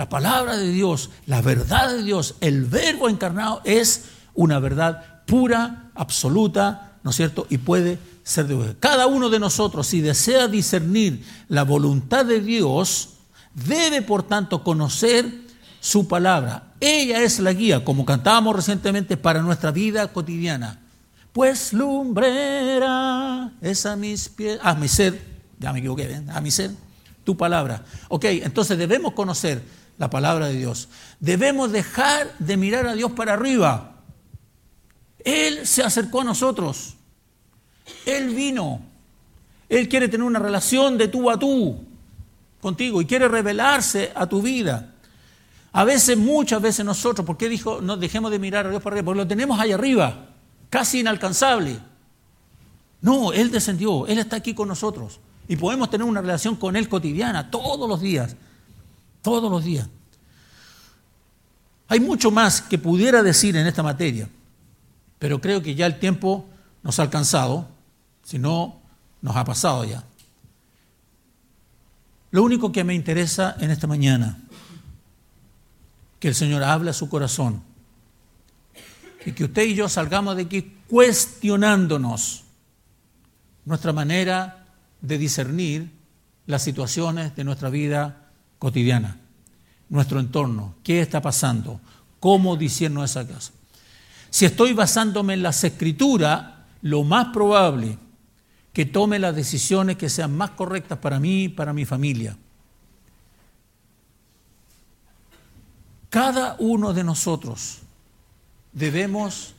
La 0.00 0.08
palabra 0.08 0.56
de 0.56 0.72
Dios, 0.72 1.10
la 1.26 1.42
verdad 1.42 1.90
de 1.90 2.02
Dios, 2.02 2.36
el 2.40 2.64
verbo 2.64 3.10
encarnado 3.10 3.60
es 3.64 4.06
una 4.32 4.58
verdad 4.58 5.24
pura, 5.26 5.90
absoluta, 5.94 6.96
¿no 7.02 7.10
es 7.10 7.16
cierto? 7.16 7.46
Y 7.50 7.58
puede 7.58 7.98
ser 8.22 8.46
de 8.46 8.76
Cada 8.80 9.06
uno 9.06 9.28
de 9.28 9.38
nosotros, 9.38 9.86
si 9.86 10.00
desea 10.00 10.48
discernir 10.48 11.22
la 11.48 11.64
voluntad 11.64 12.24
de 12.24 12.40
Dios, 12.40 13.10
debe 13.52 14.00
por 14.00 14.22
tanto 14.22 14.64
conocer 14.64 15.30
su 15.80 16.08
palabra. 16.08 16.72
Ella 16.80 17.22
es 17.22 17.38
la 17.38 17.52
guía, 17.52 17.84
como 17.84 18.06
cantábamos 18.06 18.56
recientemente, 18.56 19.18
para 19.18 19.42
nuestra 19.42 19.70
vida 19.70 20.10
cotidiana. 20.14 20.80
Pues 21.34 21.74
lumbrera 21.74 23.52
es 23.60 23.84
a 23.84 23.96
mis 23.96 24.30
pies, 24.30 24.60
a 24.62 24.74
mi 24.74 24.88
ser, 24.88 25.20
ya 25.58 25.74
me 25.74 25.80
equivoqué, 25.80 26.04
¿eh? 26.04 26.22
a 26.32 26.40
mi 26.40 26.50
ser, 26.50 26.70
tu 27.22 27.36
palabra. 27.36 27.84
Ok, 28.08 28.24
entonces 28.24 28.78
debemos 28.78 29.12
conocer 29.12 29.78
la 30.00 30.08
palabra 30.08 30.46
de 30.46 30.56
Dios. 30.56 30.88
Debemos 31.20 31.72
dejar 31.72 32.34
de 32.38 32.56
mirar 32.56 32.86
a 32.86 32.94
Dios 32.94 33.12
para 33.12 33.34
arriba. 33.34 33.96
Él 35.22 35.66
se 35.66 35.82
acercó 35.82 36.22
a 36.22 36.24
nosotros. 36.24 36.94
Él 38.06 38.34
vino. 38.34 38.80
Él 39.68 39.90
quiere 39.90 40.08
tener 40.08 40.26
una 40.26 40.38
relación 40.38 40.96
de 40.96 41.08
tú 41.08 41.30
a 41.30 41.38
tú 41.38 41.84
contigo 42.62 43.02
y 43.02 43.04
quiere 43.04 43.28
revelarse 43.28 44.10
a 44.14 44.26
tu 44.26 44.40
vida. 44.40 44.94
A 45.72 45.84
veces, 45.84 46.16
muchas 46.16 46.62
veces 46.62 46.82
nosotros, 46.82 47.26
¿por 47.26 47.36
qué 47.36 47.50
dijo 47.50 47.82
no 47.82 47.98
dejemos 47.98 48.30
de 48.30 48.38
mirar 48.38 48.66
a 48.66 48.70
Dios 48.70 48.82
para 48.82 48.94
arriba? 48.94 49.04
Porque 49.04 49.18
lo 49.18 49.28
tenemos 49.28 49.60
ahí 49.60 49.70
arriba 49.70 50.28
casi 50.70 51.00
inalcanzable. 51.00 51.78
No, 53.02 53.34
Él 53.34 53.50
descendió, 53.50 54.06
Él 54.06 54.18
está 54.18 54.36
aquí 54.36 54.54
con 54.54 54.68
nosotros 54.68 55.20
y 55.46 55.56
podemos 55.56 55.90
tener 55.90 56.06
una 56.06 56.22
relación 56.22 56.56
con 56.56 56.74
Él 56.74 56.88
cotidiana, 56.88 57.50
todos 57.50 57.86
los 57.86 58.00
días, 58.00 58.34
todos 59.22 59.50
los 59.50 59.64
días. 59.64 59.88
Hay 61.88 62.00
mucho 62.00 62.30
más 62.30 62.62
que 62.62 62.78
pudiera 62.78 63.22
decir 63.22 63.56
en 63.56 63.66
esta 63.66 63.82
materia, 63.82 64.28
pero 65.18 65.40
creo 65.40 65.60
que 65.60 65.74
ya 65.74 65.86
el 65.86 65.98
tiempo 65.98 66.46
nos 66.82 66.98
ha 66.98 67.02
alcanzado, 67.02 67.68
si 68.22 68.38
no, 68.38 68.80
nos 69.22 69.36
ha 69.36 69.44
pasado 69.44 69.84
ya. 69.84 70.04
Lo 72.30 72.44
único 72.44 72.70
que 72.70 72.84
me 72.84 72.94
interesa 72.94 73.56
en 73.58 73.70
esta 73.70 73.86
mañana, 73.86 74.38
que 76.20 76.28
el 76.28 76.34
Señor 76.34 76.62
hable 76.62 76.90
a 76.90 76.94
su 76.94 77.08
corazón 77.08 77.62
y 79.26 79.32
que 79.32 79.44
usted 79.44 79.64
y 79.64 79.74
yo 79.74 79.88
salgamos 79.88 80.36
de 80.36 80.42
aquí 80.42 80.76
cuestionándonos 80.88 82.44
nuestra 83.64 83.92
manera 83.92 84.66
de 85.00 85.18
discernir 85.18 85.90
las 86.46 86.62
situaciones 86.62 87.34
de 87.34 87.44
nuestra 87.44 87.68
vida 87.68 88.19
cotidiana, 88.60 89.16
nuestro 89.88 90.20
entorno, 90.20 90.74
qué 90.84 91.00
está 91.00 91.20
pasando, 91.20 91.80
cómo 92.20 92.56
discierno 92.56 93.02
esa 93.02 93.26
casa. 93.26 93.52
Si 94.28 94.44
estoy 94.44 94.74
basándome 94.74 95.34
en 95.34 95.42
las 95.42 95.64
escrituras, 95.64 96.52
lo 96.82 97.02
más 97.02 97.28
probable 97.32 97.98
que 98.72 98.84
tome 98.84 99.18
las 99.18 99.34
decisiones 99.34 99.96
que 99.96 100.08
sean 100.08 100.36
más 100.36 100.50
correctas 100.50 100.98
para 100.98 101.18
mí 101.18 101.44
y 101.44 101.48
para 101.48 101.72
mi 101.72 101.84
familia. 101.84 102.36
Cada 106.10 106.56
uno 106.58 106.92
de 106.92 107.02
nosotros 107.02 107.78
debemos 108.72 109.54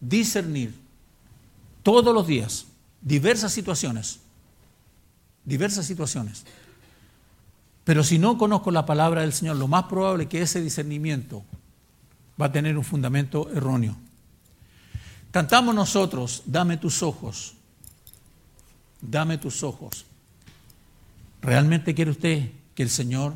discernir 0.00 0.74
todos 1.82 2.14
los 2.14 2.26
días 2.26 2.66
diversas 3.02 3.52
situaciones, 3.52 4.20
diversas 5.44 5.84
situaciones. 5.86 6.44
Pero 7.84 8.04
si 8.04 8.18
no 8.18 8.38
conozco 8.38 8.70
la 8.70 8.86
palabra 8.86 9.22
del 9.22 9.32
Señor, 9.32 9.56
lo 9.56 9.68
más 9.68 9.84
probable 9.84 10.24
es 10.24 10.28
que 10.28 10.42
ese 10.42 10.60
discernimiento 10.60 11.44
va 12.40 12.46
a 12.46 12.52
tener 12.52 12.76
un 12.76 12.84
fundamento 12.84 13.50
erróneo. 13.50 13.96
Cantamos 15.30 15.74
nosotros, 15.74 16.42
dame 16.46 16.76
tus 16.76 17.02
ojos, 17.02 17.54
dame 19.00 19.38
tus 19.38 19.62
ojos. 19.62 20.04
¿Realmente 21.40 21.94
quiere 21.94 22.10
usted 22.10 22.50
que 22.74 22.82
el 22.82 22.90
Señor 22.90 23.34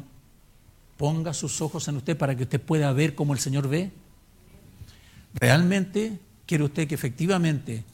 ponga 0.97 1.33
sus 1.33 1.61
ojos 1.61 1.89
en 1.89 1.97
usted 1.97 2.17
para 2.17 2.37
que 2.37 2.45
usted 2.45 2.61
pueda 2.61 2.93
ver 2.93 3.15
como 3.15 3.33
el 3.33 3.39
Señor 3.39 3.69
ve? 3.69 3.93
¿Realmente 5.35 6.19
quiere 6.47 6.65
usted 6.65 6.87
que 6.87 6.95
efectivamente 6.95 7.85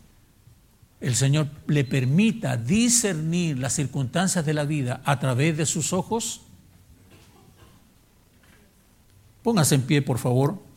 el 1.00 1.14
Señor 1.14 1.48
le 1.66 1.84
permita 1.84 2.56
discernir 2.56 3.58
las 3.58 3.72
circunstancias 3.72 4.44
de 4.44 4.54
la 4.54 4.64
vida 4.64 5.00
a 5.04 5.18
través 5.18 5.56
de 5.56 5.66
sus 5.66 5.92
ojos? 5.92 6.42
Póngase 9.42 9.76
en 9.76 9.82
pie, 9.82 10.02
por 10.02 10.18
favor. 10.18 10.69